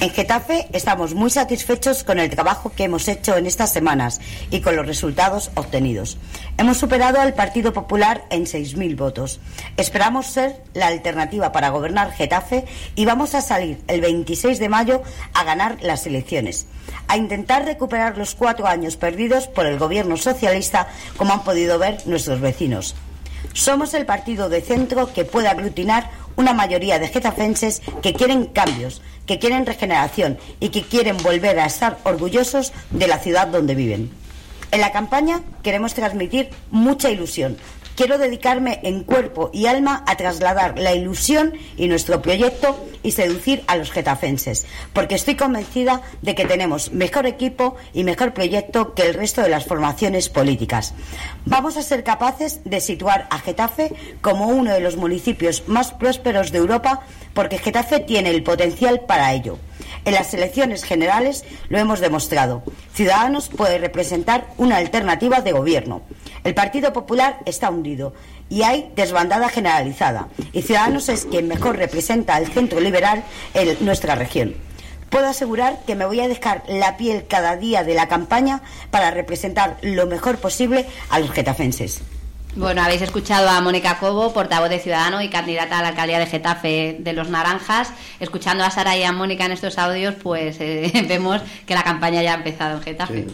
En 0.00 0.10
Getafe 0.10 0.68
estamos 0.72 1.14
muy 1.14 1.30
satisfechos 1.30 2.04
con 2.04 2.18
el 2.18 2.28
trabajo 2.28 2.72
que 2.74 2.84
hemos 2.84 3.08
hecho 3.08 3.36
en 3.36 3.46
estas 3.46 3.72
semanas 3.72 4.20
y 4.50 4.60
con 4.60 4.76
los 4.76 4.86
resultados 4.86 5.50
obtenidos. 5.54 6.18
Hemos 6.58 6.76
superado 6.76 7.20
al 7.20 7.32
Partido 7.32 7.72
Popular 7.72 8.24
en 8.28 8.44
6.000 8.44 8.96
votos. 8.96 9.40
Esperamos 9.76 10.26
ser 10.26 10.62
la 10.74 10.88
alternativa 10.88 11.52
para 11.52 11.70
gobernar 11.70 12.12
Getafe 12.12 12.66
y 12.96 13.06
vamos 13.06 13.34
a 13.34 13.40
salir 13.40 13.80
el 13.86 14.00
26 14.00 14.58
de 14.58 14.68
mayo 14.68 15.02
a 15.32 15.44
ganar 15.44 15.78
las 15.80 16.06
elecciones, 16.06 16.66
a 17.08 17.16
intentar 17.16 17.64
recuperar 17.64 18.18
los 18.18 18.34
cuatro 18.34 18.66
años 18.66 18.96
perdidos 18.96 19.46
por 19.46 19.64
el 19.64 19.78
gobierno 19.78 20.16
socialista, 20.16 20.88
como 21.16 21.32
han 21.32 21.44
podido 21.44 21.78
ver 21.78 21.98
nuestros 22.06 22.40
vecinos. 22.40 22.94
Somos 23.54 23.94
el 23.94 24.04
partido 24.04 24.48
de 24.48 24.60
centro 24.60 25.12
que 25.12 25.24
puede 25.24 25.46
aglutinar 25.46 26.10
una 26.36 26.52
mayoría 26.52 26.98
de 26.98 27.08
getafenses 27.08 27.82
que 28.02 28.12
quieren 28.12 28.46
cambios, 28.46 29.02
que 29.26 29.38
quieren 29.38 29.66
regeneración 29.66 30.38
y 30.60 30.68
que 30.70 30.82
quieren 30.82 31.16
volver 31.18 31.58
a 31.58 31.66
estar 31.66 31.98
orgullosos 32.04 32.72
de 32.90 33.08
la 33.08 33.18
ciudad 33.18 33.48
donde 33.48 33.74
viven. 33.74 34.10
En 34.70 34.80
la 34.80 34.92
campaña 34.92 35.40
queremos 35.62 35.94
transmitir 35.94 36.50
mucha 36.70 37.10
ilusión, 37.10 37.56
quiero 37.96 38.18
dedicarme 38.18 38.80
en 38.82 39.04
cuerpo 39.04 39.50
y 39.52 39.66
alma 39.66 40.04
a 40.06 40.16
trasladar 40.16 40.78
la 40.78 40.94
ilusión 40.94 41.54
y 41.76 41.88
nuestro 41.88 42.22
proyecto 42.22 42.84
y 43.02 43.12
seducir 43.12 43.62
a 43.66 43.76
los 43.76 43.90
getafenses, 43.90 44.66
porque 44.92 45.14
estoy 45.14 45.36
convencida 45.36 46.02
de 46.22 46.34
que 46.34 46.46
tenemos 46.46 46.92
mejor 46.92 47.26
equipo 47.26 47.76
y 47.92 48.04
mejor 48.04 48.32
proyecto 48.32 48.94
que 48.94 49.02
el 49.02 49.14
resto 49.14 49.42
de 49.42 49.50
las 49.50 49.66
formaciones 49.66 50.28
políticas. 50.28 50.94
Vamos 51.44 51.76
a 51.76 51.82
ser 51.82 52.02
capaces 52.02 52.60
de 52.64 52.80
situar 52.80 53.26
a 53.30 53.38
Getafe 53.38 53.92
como 54.20 54.48
uno 54.48 54.72
de 54.72 54.80
los 54.80 54.96
municipios 54.96 55.64
más 55.68 55.92
prósperos 55.92 56.50
de 56.50 56.58
Europa, 56.58 57.02
porque 57.34 57.58
Getafe 57.58 58.00
tiene 58.00 58.30
el 58.30 58.42
potencial 58.42 59.00
para 59.00 59.32
ello. 59.32 59.58
En 60.04 60.14
las 60.14 60.32
elecciones 60.34 60.84
generales 60.84 61.44
lo 61.68 61.78
hemos 61.78 62.00
demostrado. 62.00 62.62
Ciudadanos 62.94 63.48
puede 63.48 63.78
representar 63.78 64.46
una 64.58 64.76
alternativa 64.76 65.40
de 65.40 65.52
gobierno. 65.52 66.02
El 66.44 66.54
Partido 66.54 66.92
Popular 66.92 67.38
está 67.46 67.70
hundido 67.70 68.12
y 68.50 68.62
hay 68.62 68.90
desbandada 68.94 69.48
generalizada. 69.48 70.28
Y 70.52 70.60
Ciudadanos 70.60 71.08
es 71.08 71.24
quien 71.24 71.48
mejor 71.48 71.76
representa 71.76 72.36
al 72.36 72.46
centro 72.46 72.80
liberal 72.80 73.24
en 73.54 73.82
nuestra 73.84 74.14
región. 74.14 74.54
Puedo 75.08 75.26
asegurar 75.26 75.78
que 75.86 75.94
me 75.94 76.04
voy 76.04 76.20
a 76.20 76.28
dejar 76.28 76.62
la 76.68 76.96
piel 76.98 77.26
cada 77.26 77.56
día 77.56 77.82
de 77.82 77.94
la 77.94 78.08
campaña 78.08 78.60
para 78.90 79.10
representar 79.10 79.78
lo 79.80 80.06
mejor 80.06 80.36
posible 80.36 80.86
a 81.08 81.18
los 81.18 81.30
getafenses. 81.30 82.02
Bueno, 82.56 82.82
habéis 82.82 83.02
escuchado 83.02 83.48
a 83.48 83.60
Mónica 83.60 83.98
Cobo, 83.98 84.32
portavoz 84.32 84.68
de 84.68 84.78
Ciudadano 84.78 85.22
y 85.22 85.28
candidata 85.28 85.78
a 85.78 85.82
la 85.82 85.88
alcaldía 85.88 86.18
de 86.18 86.26
Getafe 86.26 86.96
de 87.00 87.12
los 87.12 87.28
Naranjas. 87.28 87.90
Escuchando 88.20 88.64
a 88.64 88.70
Sara 88.70 88.96
y 88.96 89.02
a 89.02 89.12
Mónica 89.12 89.46
en 89.46 89.52
estos 89.52 89.78
audios, 89.78 90.14
pues 90.22 90.58
eh, 90.60 90.92
vemos 91.08 91.40
que 91.66 91.74
la 91.74 91.82
campaña 91.82 92.22
ya 92.22 92.32
ha 92.32 92.36
empezado 92.36 92.76
en 92.76 92.82
Getafe. 92.82 93.26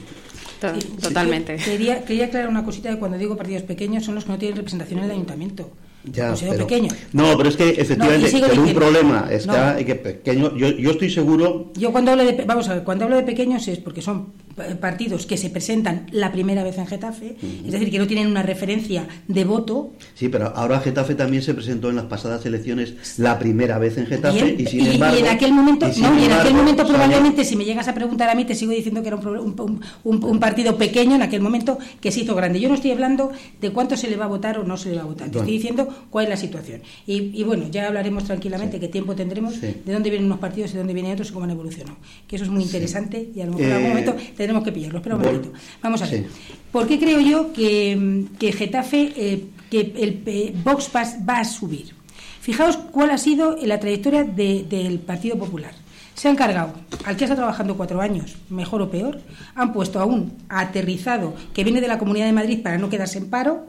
Totalmente. 1.00 1.56
quería, 1.56 2.04
quería 2.04 2.26
aclarar 2.26 2.48
una 2.48 2.64
cosita 2.64 2.90
de 2.90 2.98
cuando 2.98 3.18
digo 3.18 3.36
partidos 3.36 3.62
pequeños 3.62 4.04
son 4.04 4.14
los 4.14 4.24
que 4.24 4.32
no 4.32 4.38
tienen 4.38 4.56
representación 4.56 5.00
en 5.00 5.04
el 5.06 5.10
ayuntamiento. 5.12 5.70
Ya, 6.04 6.34
pequeño. 6.34 6.90
No, 7.12 7.36
pero 7.36 7.50
es 7.50 7.56
que 7.56 7.68
efectivamente 7.70 8.58
un 8.58 8.72
problema 8.72 9.28
está 9.30 9.76
que 9.84 9.94
pequeño. 9.94 10.56
Yo, 10.56 10.68
yo 10.68 10.92
estoy 10.92 11.10
seguro. 11.10 11.72
Yo 11.74 11.92
cuando 11.92 12.12
hablo 12.12 12.24
de 12.24 12.42
vamos 12.44 12.68
a 12.68 12.74
ver, 12.74 12.84
cuando 12.84 13.04
hablo 13.04 13.16
de 13.16 13.22
pequeños 13.22 13.68
es 13.68 13.78
porque 13.78 14.00
son 14.00 14.32
partidos 14.80 15.26
que 15.26 15.36
se 15.36 15.50
presentan 15.50 16.06
la 16.12 16.32
primera 16.32 16.64
vez 16.64 16.78
en 16.78 16.86
Getafe, 16.86 17.36
es 17.64 17.72
decir, 17.72 17.90
que 17.90 17.98
no 17.98 18.06
tienen 18.06 18.26
una 18.26 18.42
referencia 18.42 19.06
de 19.28 19.44
voto. 19.44 19.92
Sí, 20.14 20.28
pero 20.28 20.52
ahora 20.54 20.80
Getafe 20.80 21.14
también 21.14 21.42
se 21.42 21.54
presentó 21.54 21.90
en 21.90 21.96
las 21.96 22.06
pasadas 22.06 22.44
elecciones 22.46 23.18
la 23.18 23.38
primera 23.38 23.78
vez 23.78 23.98
en 23.98 24.06
Getafe 24.06 24.56
y, 24.58 24.66
sin 24.66 24.86
embargo. 24.86 25.16
Y 25.16 25.20
en 25.20 25.28
aquel 25.28 25.52
momento, 25.52 25.86
no, 25.86 26.20
y 26.20 26.24
en 26.24 26.32
aquel 26.32 26.54
momento 26.54 26.86
probablemente, 26.86 27.44
si 27.44 27.56
me 27.56 27.64
llegas 27.64 27.88
a 27.88 27.94
preguntar 27.94 28.28
a 28.28 28.34
mí, 28.34 28.44
te 28.44 28.54
sigo 28.54 28.72
diciendo 28.72 29.02
que 29.02 29.08
era 29.08 29.16
un, 29.16 29.80
un, 30.04 30.40
partido 30.40 30.76
pequeño 30.76 31.16
en 31.16 31.22
aquel 31.22 31.40
momento 31.40 31.78
que 32.00 32.10
se 32.10 32.20
hizo 32.20 32.34
grande. 32.34 32.60
Yo 32.60 32.68
no 32.68 32.74
estoy 32.74 32.92
hablando 32.92 33.30
de 33.60 33.70
cuánto 33.72 33.96
se 33.96 34.08
le 34.08 34.16
va 34.16 34.24
a 34.24 34.28
votar 34.28 34.58
o 34.58 34.64
no 34.64 34.76
se 34.76 34.90
le 34.90 34.96
va 34.96 35.02
a 35.02 35.06
votar. 35.06 35.30
Te 35.30 35.38
estoy 35.38 35.52
diciendo 35.52 35.88
cuál 36.10 36.24
es 36.24 36.30
la 36.30 36.36
situación. 36.36 36.82
Y, 37.06 37.42
bueno, 37.44 37.66
ya 37.70 37.86
hablaremos 37.86 38.24
tranquilamente 38.24 38.80
qué 38.80 38.88
tiempo 38.88 39.14
tendremos, 39.14 39.60
de 39.60 39.80
dónde 39.86 40.10
vienen 40.10 40.26
unos 40.26 40.38
partidos 40.38 40.70
y 40.70 40.72
de 40.74 40.78
dónde 40.78 40.94
vienen 40.94 41.12
otros 41.12 41.30
y 41.30 41.32
cómo 41.32 41.44
han 41.44 41.50
evolucionado. 41.50 41.96
Que 42.26 42.36
eso 42.36 42.44
es 42.44 42.50
muy 42.50 42.62
interesante 42.62 43.30
y 43.34 43.40
a 43.40 43.46
lo 43.46 43.52
mejor 43.52 43.66
en 43.66 43.72
algún 43.72 43.86
eh, 43.86 43.88
momento 43.88 44.16
tenemos 44.50 44.64
que 44.64 44.72
pillarlo. 44.72 44.98
Espera 44.98 45.16
un. 45.16 45.52
Vamos 45.80 46.02
a 46.02 46.06
ver. 46.06 46.26
¿Por 46.72 46.88
qué 46.88 46.98
creo 46.98 47.20
yo 47.20 47.52
que, 47.52 48.26
que 48.38 48.52
Getafe, 48.52 49.12
eh, 49.16 49.46
que 49.70 49.92
el 49.96 50.54
Vox 50.64 50.90
va, 50.94 51.38
a 51.38 51.44
subir? 51.44 51.94
Fijaos 52.40 52.76
cuál 52.76 53.10
ha 53.10 53.18
sido 53.18 53.56
la 53.62 53.78
trayectoria 53.78 54.24
del 54.24 54.98
Partido 54.98 55.38
Popular. 55.38 55.72
Se 56.14 56.28
han 56.28 56.36
cargado 56.36 56.74
al 57.04 57.16
que 57.16 57.24
ha 57.24 57.26
estado 57.26 57.42
trabajando 57.42 57.76
cuatro 57.76 58.00
años, 58.00 58.36
mejor 58.50 58.82
o 58.82 58.90
peor, 58.90 59.20
han 59.54 59.72
puesto 59.72 60.00
a 60.00 60.04
un 60.04 60.36
aterrizado 60.48 61.34
que 61.54 61.64
viene 61.64 61.80
de 61.80 61.88
la 61.88 61.98
Comunidad 61.98 62.26
de 62.26 62.32
Madrid 62.32 62.62
para 62.62 62.76
no 62.76 62.90
quedarse 62.90 63.18
en 63.18 63.30
paro 63.30 63.66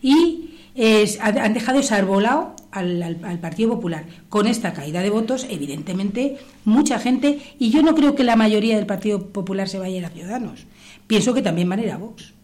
y 0.00 0.54
han 1.20 1.54
dejado 1.54 1.78
desarbolado 1.78 2.54
al, 2.72 3.02
al, 3.02 3.38
Partido 3.38 3.70
Popular. 3.70 4.04
Con 4.28 4.46
esta 4.46 4.72
caída 4.72 5.02
de 5.02 5.10
votos, 5.10 5.46
evidentemente, 5.48 6.38
mucha 6.64 6.98
gente, 6.98 7.38
y 7.58 7.70
yo 7.70 7.82
no 7.82 7.94
creo 7.94 8.14
que 8.14 8.24
la 8.24 8.36
mayoría 8.36 8.76
del 8.76 8.86
Partido 8.86 9.28
Popular 9.28 9.68
se 9.68 9.78
vaya 9.78 9.94
a 9.94 9.98
ir 9.98 10.04
a 10.06 10.10
Ciudadanos, 10.10 10.66
pienso 11.06 11.34
que 11.34 11.42
también 11.42 11.68
van 11.68 11.80
a 11.80 11.82
ir 11.82 11.90
a 11.90 11.96
Vox. 11.98 12.34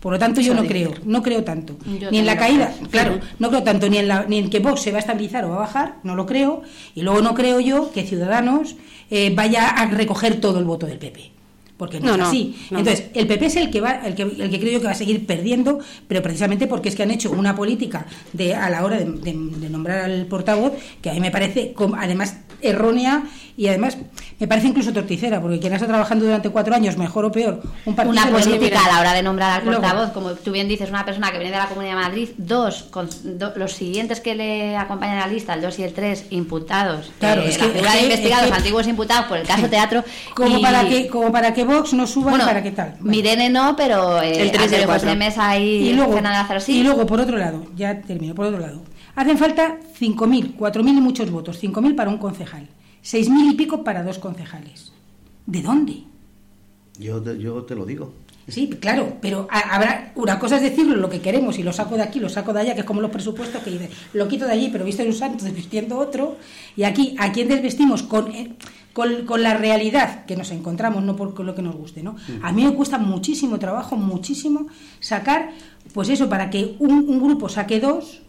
Por 0.00 0.14
lo 0.14 0.18
tanto, 0.18 0.40
yo 0.40 0.54
no 0.54 0.64
creo, 0.64 0.94
no 1.04 1.22
creo 1.22 1.44
tanto. 1.44 1.76
ni 2.10 2.18
en 2.18 2.24
la 2.24 2.38
caída, 2.38 2.72
claro, 2.90 3.20
no 3.38 3.50
creo 3.50 3.62
tanto 3.62 3.88
ni 3.90 3.98
en, 3.98 4.08
la, 4.08 4.24
ni 4.24 4.38
en 4.38 4.48
que 4.48 4.58
Vox 4.58 4.80
se 4.80 4.92
va 4.92 4.96
a 4.96 5.00
estabilizar 5.00 5.44
o 5.44 5.50
va 5.50 5.56
a 5.56 5.60
bajar, 5.60 5.96
no 6.04 6.14
lo 6.14 6.24
creo. 6.24 6.62
Y 6.94 7.02
luego 7.02 7.20
no 7.20 7.34
creo 7.34 7.60
yo 7.60 7.92
que 7.92 8.04
Ciudadanos 8.04 8.76
eh, 9.10 9.30
vaya 9.34 9.68
a 9.68 9.86
recoger 9.86 10.40
todo 10.40 10.58
el 10.58 10.64
voto 10.64 10.86
del 10.86 10.98
PP 10.98 11.39
porque 11.80 11.98
no, 11.98 12.14
es 12.14 12.20
así. 12.20 12.54
Entonces, 12.70 13.06
el 13.14 13.26
PP 13.26 13.46
es 13.46 13.56
el 13.56 13.70
que 13.70 13.80
va, 13.80 13.92
el 14.04 14.14
que, 14.14 14.24
el 14.24 14.50
que 14.50 14.60
creo 14.60 14.74
yo 14.74 14.80
que 14.80 14.84
va 14.84 14.92
a 14.92 14.94
seguir 14.94 15.26
perdiendo, 15.26 15.78
pero 16.06 16.20
precisamente 16.20 16.66
porque 16.66 16.90
es 16.90 16.94
que 16.94 17.04
han 17.04 17.10
hecho 17.10 17.30
una 17.30 17.56
política 17.56 18.04
de 18.34 18.54
a 18.54 18.68
la 18.68 18.84
hora 18.84 18.98
de, 18.98 19.06
de 19.06 19.70
nombrar 19.70 20.04
al 20.04 20.26
portavoz 20.26 20.74
que 21.00 21.08
a 21.08 21.14
mí 21.14 21.20
me 21.20 21.30
parece, 21.30 21.74
además 21.96 22.36
errónea 22.62 23.24
y 23.56 23.68
además 23.68 23.98
me 24.38 24.48
parece 24.48 24.68
incluso 24.68 24.92
torticera, 24.92 25.40
porque 25.40 25.58
quien 25.60 25.72
ha 25.72 25.76
estado 25.76 25.92
trabajando 25.92 26.24
durante 26.24 26.48
cuatro 26.48 26.74
años, 26.74 26.96
mejor 26.96 27.26
o 27.26 27.32
peor, 27.32 27.60
un 27.84 27.94
partido... 27.94 28.12
Una 28.12 28.30
política 28.30 28.86
a 28.86 28.94
la 28.94 29.00
hora 29.00 29.12
de 29.12 29.22
nombrar 29.22 29.60
al 29.60 29.66
portavoz, 29.66 30.12
como 30.12 30.30
tú 30.32 30.52
bien 30.52 30.66
dices, 30.66 30.88
una 30.88 31.04
persona 31.04 31.30
que 31.30 31.38
viene 31.38 31.52
de 31.52 31.58
la 31.58 31.68
Comunidad 31.68 31.96
de 31.96 32.00
Madrid, 32.00 32.28
dos, 32.38 32.84
con, 32.84 33.08
los 33.56 33.72
siguientes 33.72 34.20
que 34.20 34.34
le 34.34 34.76
acompañan 34.76 35.18
a 35.18 35.26
la 35.26 35.32
lista, 35.32 35.52
el 35.52 35.60
dos 35.60 35.78
y 35.78 35.82
el 35.82 35.92
tres, 35.92 36.24
imputados. 36.30 37.12
Claro, 37.18 37.42
eh, 37.42 37.50
es 37.50 37.58
que, 37.58 37.66
investigados, 38.02 38.50
antiguos 38.50 38.86
imputados 38.86 39.26
por 39.26 39.36
el 39.36 39.46
caso 39.46 39.66
teatro. 39.70 40.04
Como, 40.34 40.60
para 40.62 40.88
que, 40.88 41.08
como 41.08 41.30
para 41.30 41.52
que 41.52 41.64
Vox 41.70 41.92
no 41.94 42.06
suba 42.06 42.32
para 42.32 42.62
qué 42.62 42.72
tal. 42.72 42.96
Mirene 43.00 43.48
no, 43.50 43.74
pero 43.76 44.20
eh, 44.20 44.42
el 44.42 44.52
3 44.52 44.70
de 44.70 45.16
Mesa 45.16 45.58
y, 45.58 45.92
luego, 45.94 46.18
y 46.66 46.82
luego, 46.82 47.06
por 47.06 47.20
otro 47.20 47.38
lado, 47.38 47.66
ya 47.76 48.00
termino, 48.00 48.34
por 48.34 48.46
otro 48.46 48.60
lado, 48.60 48.82
hacen 49.14 49.38
falta 49.38 49.78
5.000, 49.98 50.56
4.000 50.56 50.88
y 50.88 51.00
muchos 51.00 51.30
votos, 51.30 51.62
5.000 51.62 51.94
para 51.94 52.10
un 52.10 52.18
concejal 52.18 52.68
seis 53.02 53.28
mil 53.28 53.50
y 53.50 53.54
pico 53.54 53.82
para 53.84 54.02
dos 54.02 54.18
concejales. 54.18 54.92
¿De 55.46 55.62
dónde? 55.62 56.04
Yo 56.98 57.20
te, 57.22 57.38
yo 57.38 57.62
te 57.64 57.74
lo 57.74 57.86
digo. 57.86 58.12
Sí, 58.48 58.68
claro, 58.68 59.16
pero 59.20 59.46
habrá 59.50 60.12
una 60.16 60.38
cosa 60.38 60.56
es 60.56 60.62
decirlo 60.62 60.96
lo 60.96 61.08
que 61.08 61.20
queremos 61.20 61.58
y 61.58 61.62
lo 61.62 61.72
saco 61.72 61.94
de 61.94 62.02
aquí, 62.02 62.18
lo 62.18 62.28
saco 62.28 62.52
de 62.52 62.60
allá, 62.60 62.74
que 62.74 62.80
es 62.80 62.86
como 62.86 63.00
los 63.00 63.10
presupuestos 63.10 63.62
que 63.62 63.70
dice, 63.70 63.90
lo 64.12 64.26
quito 64.26 64.44
de 64.44 64.52
allí, 64.52 64.70
pero 64.72 64.84
viste 64.84 65.06
un 65.06 65.12
santo 65.12 65.44
desvistiendo 65.44 65.96
otro, 65.98 66.36
y 66.74 66.82
aquí 66.82 67.14
a 67.18 67.30
quién 67.30 67.48
desvestimos 67.48 68.04
eh, 68.32 68.50
con, 68.92 69.24
con, 69.26 69.42
la 69.42 69.54
realidad 69.54 70.24
que 70.26 70.36
nos 70.36 70.50
encontramos, 70.50 71.02
no 71.02 71.16
por 71.16 71.38
lo 71.40 71.54
que 71.54 71.62
nos 71.62 71.76
guste, 71.76 72.02
¿no? 72.02 72.12
Mm. 72.12 72.44
A 72.44 72.52
mí 72.52 72.64
me 72.64 72.74
cuesta 72.74 72.98
muchísimo 72.98 73.58
trabajo, 73.58 73.96
muchísimo 73.96 74.66
sacar, 74.98 75.50
pues 75.94 76.08
eso, 76.08 76.28
para 76.28 76.50
que 76.50 76.76
un, 76.78 76.92
un 77.08 77.20
grupo 77.20 77.48
saque 77.48 77.80
dos, 77.80 78.22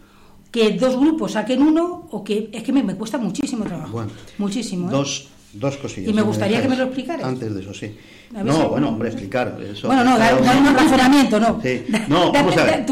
que 0.51 0.71
dos 0.73 0.97
grupos 0.97 1.33
saquen 1.33 1.61
uno 1.61 2.07
o 2.11 2.23
que 2.23 2.49
es 2.51 2.63
que 2.63 2.73
me, 2.73 2.83
cuesta 2.95 3.17
muchísimo 3.17 3.63
trabajo. 3.63 4.05
muchísimo. 4.37 4.89
¿eh? 4.89 4.91
Dos, 4.91 5.29
dos 5.53 5.77
cosillas. 5.77 6.09
Y 6.09 6.13
me 6.13 6.21
gustaría 6.21 6.61
que 6.61 6.67
me 6.67 6.75
lo 6.75 6.85
explicaras. 6.85 7.25
Antes 7.25 7.53
de 7.53 7.61
eso, 7.61 7.73
sí. 7.73 7.95
No, 8.31 8.69
bueno, 8.69 8.89
hombre, 8.89 9.09
explicar. 9.09 9.59
Eso, 9.61 9.87
bueno, 9.87 10.03
no, 10.03 10.17
dar, 10.17 10.35
un 10.35 10.75
razonamiento, 10.75 11.39
no. 11.39 11.59
Sí. 11.61 11.83
No, 12.07 12.31
vamos 12.31 12.55
a 12.57 12.63
ver. 12.63 12.85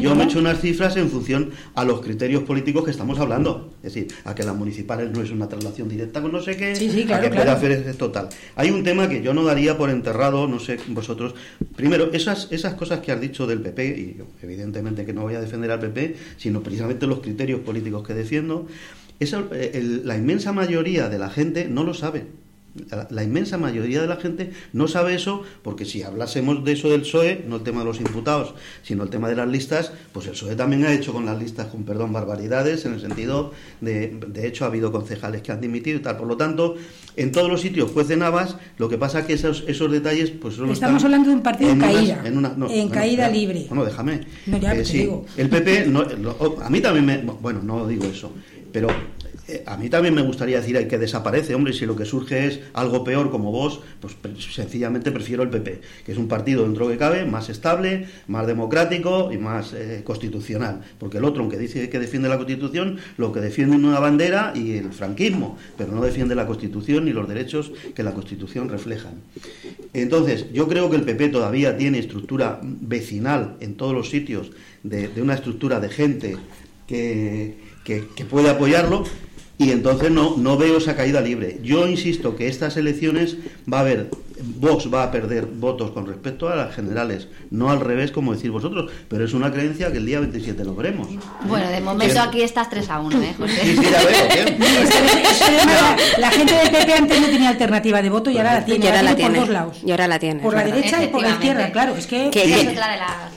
Yo, 0.00 0.14
me, 0.14 0.22
he 0.22 0.26
hecho 0.26 0.38
unas 0.38 0.60
cifras 0.60 0.96
en 0.96 1.08
función 1.10 1.50
a 1.74 1.84
los 1.84 2.00
criterios 2.00 2.42
políticos 2.42 2.84
que 2.84 2.90
estamos 2.90 3.18
hablando. 3.18 3.74
Es 3.82 3.94
decir, 3.94 4.14
a 4.24 4.34
que 4.34 4.42
las 4.42 4.54
municipales 4.54 5.10
no 5.10 5.22
es 5.22 5.30
una 5.30 5.48
traslación 5.48 5.88
directa 5.88 6.20
con 6.22 6.32
no 6.32 6.40
sé 6.40 6.56
qué, 6.56 6.76
sí, 6.76 6.90
sí, 6.90 7.04
claro, 7.04 7.26
a 7.26 7.30
que 7.30 7.34
puede 7.34 7.50
hacer 7.50 7.72
es 7.72 7.98
total. 7.98 8.28
Hay 8.56 8.70
un 8.70 8.84
tema 8.84 9.08
que 9.08 9.22
yo 9.22 9.34
no 9.34 9.44
daría 9.44 9.76
por 9.76 9.90
enterrado, 9.90 10.46
no 10.46 10.60
sé 10.60 10.78
vosotros. 10.88 11.34
Primero, 11.76 12.12
esas, 12.12 12.48
esas 12.50 12.74
cosas 12.74 13.00
que 13.00 13.12
has 13.12 13.20
dicho 13.20 13.46
del 13.46 13.60
PP, 13.60 13.86
y 13.86 14.18
yo, 14.18 14.26
evidentemente 14.42 15.04
que 15.04 15.12
no 15.12 15.22
voy 15.22 15.34
a 15.34 15.40
defender 15.40 15.70
al 15.70 15.80
PP, 15.80 16.16
sino 16.36 16.62
precisamente 16.62 17.06
los 17.06 17.20
criterios 17.20 17.60
políticos 17.60 18.06
que 18.06 18.14
defiendo, 18.14 18.66
esa, 19.20 19.44
eh, 19.52 20.00
la 20.04 20.16
inmensa 20.16 20.52
mayoría 20.52 21.08
de 21.08 21.18
la 21.18 21.30
gente 21.30 21.68
no 21.68 21.84
lo 21.84 21.94
sabe 21.94 22.26
la, 23.10 23.22
inmensa 23.22 23.56
mayoría 23.56 24.00
de 24.00 24.08
la 24.08 24.16
gente 24.16 24.50
no 24.72 24.88
sabe 24.88 25.14
eso 25.14 25.42
porque 25.62 25.84
si 25.84 26.02
hablásemos 26.02 26.64
de 26.64 26.72
eso 26.72 26.90
del 26.90 27.02
PSOE, 27.02 27.44
no 27.46 27.56
el 27.56 27.62
tema 27.62 27.80
de 27.80 27.86
los 27.86 28.00
imputados, 28.00 28.54
sino 28.82 29.04
el 29.04 29.10
tema 29.10 29.28
de 29.28 29.36
las 29.36 29.48
listas, 29.48 29.92
pues 30.12 30.26
el 30.26 30.32
PSOE 30.32 30.56
también 30.56 30.84
ha 30.84 30.92
hecho 30.92 31.12
con 31.12 31.24
las 31.24 31.38
listas, 31.38 31.68
con 31.68 31.84
perdón, 31.84 32.12
barbaridades, 32.12 32.84
en 32.84 32.94
el 32.94 33.00
sentido 33.00 33.52
de, 33.80 34.18
de 34.28 34.46
hecho 34.46 34.64
ha 34.64 34.68
habido 34.68 34.90
concejales 34.90 35.42
que 35.42 35.52
han 35.52 35.60
dimitido 35.60 35.98
y 35.98 36.02
tal. 36.02 36.16
Por 36.16 36.26
lo 36.26 36.36
tanto, 36.36 36.76
en 37.16 37.30
todos 37.30 37.48
los 37.48 37.60
sitios 37.60 37.92
cuecen 37.92 38.22
habas, 38.22 38.56
lo 38.78 38.88
que 38.88 38.98
pasa 38.98 39.26
que 39.26 39.34
esos, 39.34 39.64
esos 39.68 39.90
detalles, 39.90 40.30
pues 40.30 40.58
Estamos 40.58 41.04
hablando 41.04 41.28
de 41.28 41.36
un 41.36 41.42
partido 41.42 41.70
en 41.70 41.78
caída, 41.78 42.22
en, 42.24 42.88
caída 42.88 43.28
libre. 43.28 43.66
Bueno, 43.68 43.84
déjame. 43.84 44.20
Eh, 44.46 45.22
el 45.36 45.48
PP, 45.48 45.92
a 46.62 46.70
mí 46.70 46.80
también 46.80 47.06
me, 47.06 47.18
bueno, 47.18 47.60
no 47.62 47.86
digo 47.86 48.04
eso, 48.04 48.32
pero 48.74 48.88
eh, 49.46 49.62
a 49.66 49.76
mí 49.76 49.88
también 49.88 50.14
me 50.14 50.22
gustaría 50.22 50.60
decir 50.60 50.88
que 50.88 50.98
desaparece, 50.98 51.54
hombre, 51.54 51.72
si 51.72 51.86
lo 51.86 51.94
que 51.94 52.04
surge 52.04 52.48
es 52.48 52.60
algo 52.72 53.04
peor 53.04 53.30
como 53.30 53.52
vos, 53.52 53.80
pues 54.00 54.16
sencillamente 54.52 55.12
prefiero 55.12 55.44
el 55.44 55.48
PP, 55.48 55.80
que 56.04 56.10
es 56.10 56.18
un 56.18 56.26
partido 56.26 56.64
dentro 56.64 56.88
que 56.88 56.96
cabe, 56.96 57.24
más 57.24 57.48
estable, 57.50 58.08
más 58.26 58.48
democrático 58.48 59.30
y 59.32 59.38
más 59.38 59.72
eh, 59.74 60.02
constitucional, 60.02 60.80
porque 60.98 61.18
el 61.18 61.24
otro, 61.24 61.42
aunque 61.42 61.56
dice 61.56 61.88
que 61.88 62.00
defiende 62.00 62.28
la 62.28 62.36
Constitución, 62.36 62.98
lo 63.16 63.32
que 63.32 63.38
defiende 63.38 63.76
es 63.76 63.82
una 63.82 64.00
bandera 64.00 64.52
y 64.56 64.76
el 64.76 64.92
franquismo, 64.92 65.56
pero 65.78 65.92
no 65.92 66.02
defiende 66.02 66.34
la 66.34 66.48
Constitución 66.48 67.04
ni 67.04 67.12
los 67.12 67.28
derechos 67.28 67.70
que 67.94 68.02
la 68.02 68.12
Constitución 68.12 68.68
reflejan. 68.68 69.20
Entonces, 69.92 70.52
yo 70.52 70.66
creo 70.66 70.90
que 70.90 70.96
el 70.96 71.02
PP 71.02 71.28
todavía 71.28 71.76
tiene 71.76 72.00
estructura 72.00 72.58
vecinal 72.60 73.54
en 73.60 73.76
todos 73.76 73.94
los 73.94 74.10
sitios, 74.10 74.50
de, 74.82 75.10
una 75.22 75.34
estructura 75.34 75.78
de 75.78 75.88
gente 75.90 76.36
que, 76.88 77.73
que 77.84 78.02
puede 78.28 78.50
apoyarlo, 78.50 79.04
y 79.56 79.70
entonces 79.70 80.10
no, 80.10 80.36
no 80.36 80.56
veo 80.56 80.78
esa 80.78 80.96
caída 80.96 81.20
libre. 81.20 81.60
Yo 81.62 81.86
insisto 81.86 82.34
que 82.34 82.48
estas 82.48 82.76
elecciones 82.76 83.36
va 83.70 83.78
a 83.78 83.80
haber 83.80 84.10
Vox 84.42 84.92
va 84.92 85.04
a 85.04 85.10
perder 85.10 85.46
votos 85.46 85.92
con 85.92 86.06
respecto 86.06 86.48
a 86.48 86.56
las 86.56 86.74
generales, 86.74 87.28
no 87.50 87.70
al 87.70 87.80
revés 87.80 88.10
como 88.10 88.34
decir 88.34 88.50
vosotros, 88.50 88.90
pero 89.08 89.24
es 89.24 89.32
una 89.32 89.52
creencia 89.52 89.92
que 89.92 89.98
el 89.98 90.06
día 90.06 90.18
27 90.20 90.64
lo 90.64 90.74
veremos. 90.74 91.08
Bueno, 91.46 91.68
de 91.68 91.80
momento 91.80 92.20
aquí 92.20 92.42
estás 92.42 92.68
3 92.68 92.90
a 92.90 93.00
1, 93.00 93.22
¿eh, 93.22 93.34
José? 93.38 93.60
Sí, 93.62 93.76
sí, 93.76 93.82
ya 93.82 94.02
veo. 94.04 94.46
la 96.18 96.30
gente 96.30 96.52
de 96.52 96.70
PP 96.70 96.92
antes 96.92 97.20
no 97.20 97.26
tenía 97.28 97.48
alternativa 97.48 98.02
de 98.02 98.10
voto 98.10 98.30
y 98.30 98.38
ahora 98.38 98.54
la 98.54 98.64
tiene, 98.64 98.84
y 98.84 98.88
ahora 98.88 99.02
la 99.02 99.16
tiene. 99.16 99.30
por 99.30 99.40
dos 99.40 99.48
lados. 99.54 99.76
Y 99.84 99.90
ahora 99.92 100.08
la 100.08 100.18
tiene. 100.18 100.40
Por 100.40 100.54
la 100.54 100.64
derecha 100.64 101.04
y 101.04 101.08
por 101.08 101.22
la 101.22 101.30
izquierda, 101.30 101.70
claro. 101.70 101.94
Es 101.96 102.06
que, 102.06 102.30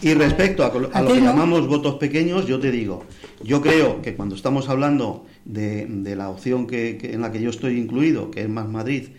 y, 0.02 0.14
respecto 0.14 0.66
a, 0.66 1.02
lo 1.02 1.14
que 1.14 1.22
llamamos 1.22 1.68
votos 1.68 1.96
pequeños, 1.96 2.48
yo 2.48 2.60
te 2.60 2.72
digo, 2.72 3.06
yo 3.44 3.62
creo 3.62 4.02
que 4.02 4.16
cuando 4.16 4.36
estamos 4.36 4.70
hablando 4.70 5.26
de, 5.46 6.16
la 6.16 6.30
opción 6.30 6.68
que, 6.68 6.98
en 7.02 7.22
la 7.22 7.32
que 7.32 7.42
yo 7.42 7.50
estoy 7.50 7.78
incluido, 7.78 8.32
que 8.32 8.42
es 8.42 8.50
Más 8.50 8.68
Madrid, 8.68 9.10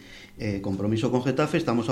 eh, 0.41 0.61
compromiso 0.63 1.11
con 1.11 1.25
Getafe, 1.25 1.59
estamos 1.59 1.87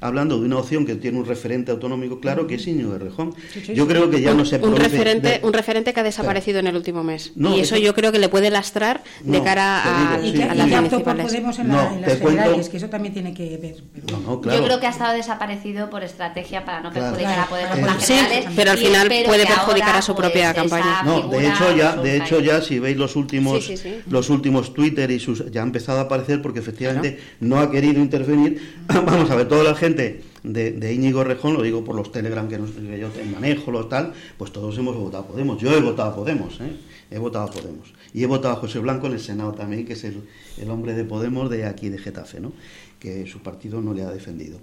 hablando 0.00 0.38
de 0.38 0.46
una 0.46 0.58
opción 0.58 0.86
que 0.86 0.94
tiene 0.94 1.18
un 1.18 1.26
referente 1.26 1.72
autonómico 1.72 2.20
claro, 2.20 2.46
que 2.46 2.54
es 2.54 2.66
Íñigo 2.66 2.92
de 2.92 2.98
Rejón. 2.98 3.34
Yo 3.74 3.86
creo 3.88 4.10
que 4.10 4.20
ya 4.20 4.32
no 4.34 4.44
se 4.44 4.58
un 4.58 4.76
referente, 4.76 5.40
un 5.42 5.52
referente 5.52 5.92
que 5.92 6.00
ha 6.00 6.02
desaparecido 6.02 6.60
en 6.60 6.68
el 6.68 6.76
último 6.76 7.02
mes. 7.02 7.32
y 7.36 7.60
eso, 7.60 7.76
yo 7.76 7.94
creo 7.94 8.12
que 8.12 8.18
le 8.18 8.28
puede 8.28 8.50
lastrar 8.50 9.02
de 9.22 9.42
cara 9.42 10.14
a, 10.14 10.18
las 10.18 10.68
municipales. 10.68 11.26
Podemos 11.26 11.58
en, 11.58 11.68
las 11.68 12.18
generales, 12.18 12.68
que 12.68 12.76
eso 12.76 12.88
también 12.88 13.12
tiene 13.12 13.34
que 13.34 13.56
ver. 13.58 13.76
Yo 14.06 14.64
creo 14.64 14.80
que 14.80 14.86
ha 14.86 14.90
estado 14.90 15.14
desaparecido 15.14 15.90
por 15.90 16.04
estrategia 16.04 16.64
para 16.64 16.80
no 16.80 16.92
perjudicar 16.92 17.40
a 17.40 17.46
Podemos 17.46 17.72
con 17.72 17.86
las 17.86 18.06
generales. 18.06 18.46
pero 18.54 18.70
al 18.70 18.78
final 18.78 19.08
puede 19.26 19.46
perjudicar 19.46 19.96
a 19.96 20.02
su 20.02 20.14
propia 20.14 20.54
pues, 20.54 20.70
campaña. 20.70 21.02
No, 21.02 21.28
de 21.28 21.48
hecho 21.48 21.76
ya, 21.76 21.96
de 21.96 22.16
hecho 22.16 22.40
ya 22.40 22.62
si 22.62 22.78
veis 22.78 22.96
los 22.96 23.16
últimos 23.16 23.70
los 24.08 24.30
últimos 24.30 24.74
Twitter 24.74 25.10
y 25.10 25.18
sus 25.18 25.50
ya 25.50 25.62
ha 25.62 25.64
empezado 25.64 25.98
a 25.98 26.02
aparecer 26.02 26.40
porque 26.40 26.60
efectivamente 26.60 27.18
no 27.40 27.58
ha 27.58 27.70
querido 27.70 28.00
intervenir. 28.00 28.60
Vamos 28.86 29.30
a 29.30 29.36
ver, 29.36 29.48
toda 29.48 29.64
la 29.64 29.74
gente 29.74 30.22
de, 30.42 30.92
Íñigo 30.92 31.24
Rejón, 31.24 31.54
lo 31.54 31.62
digo 31.62 31.84
por 31.84 31.94
los 31.94 32.10
Telegram 32.12 32.48
que, 32.48 32.58
yo 32.98 33.10
manejo, 33.32 33.70
los 33.70 33.88
tal, 33.88 34.12
pues 34.38 34.52
todos 34.52 34.76
hemos 34.78 34.96
votado 34.96 35.26
Podemos. 35.26 35.60
Yo 35.60 35.72
he 35.72 35.80
votado 35.80 36.10
a 36.10 36.16
Podemos, 36.16 36.60
¿eh? 36.60 36.72
he 37.10 37.18
votado 37.18 37.50
Podemos. 37.50 37.92
Y 38.14 38.22
he 38.22 38.26
votado 38.26 38.54
a 38.54 38.56
José 38.56 38.78
Blanco 38.78 39.06
en 39.06 39.14
el 39.14 39.20
Senado 39.20 39.52
también, 39.52 39.84
que 39.84 39.94
es 39.94 40.04
el, 40.04 40.70
hombre 40.70 40.94
de 40.94 41.04
Podemos 41.04 41.50
de 41.50 41.66
aquí 41.66 41.88
de 41.88 41.98
Getafe, 41.98 42.40
¿no? 42.40 42.52
que 42.98 43.26
su 43.26 43.40
partido 43.40 43.80
no 43.80 43.94
le 43.94 44.02
ha 44.02 44.10
defendido. 44.10 44.58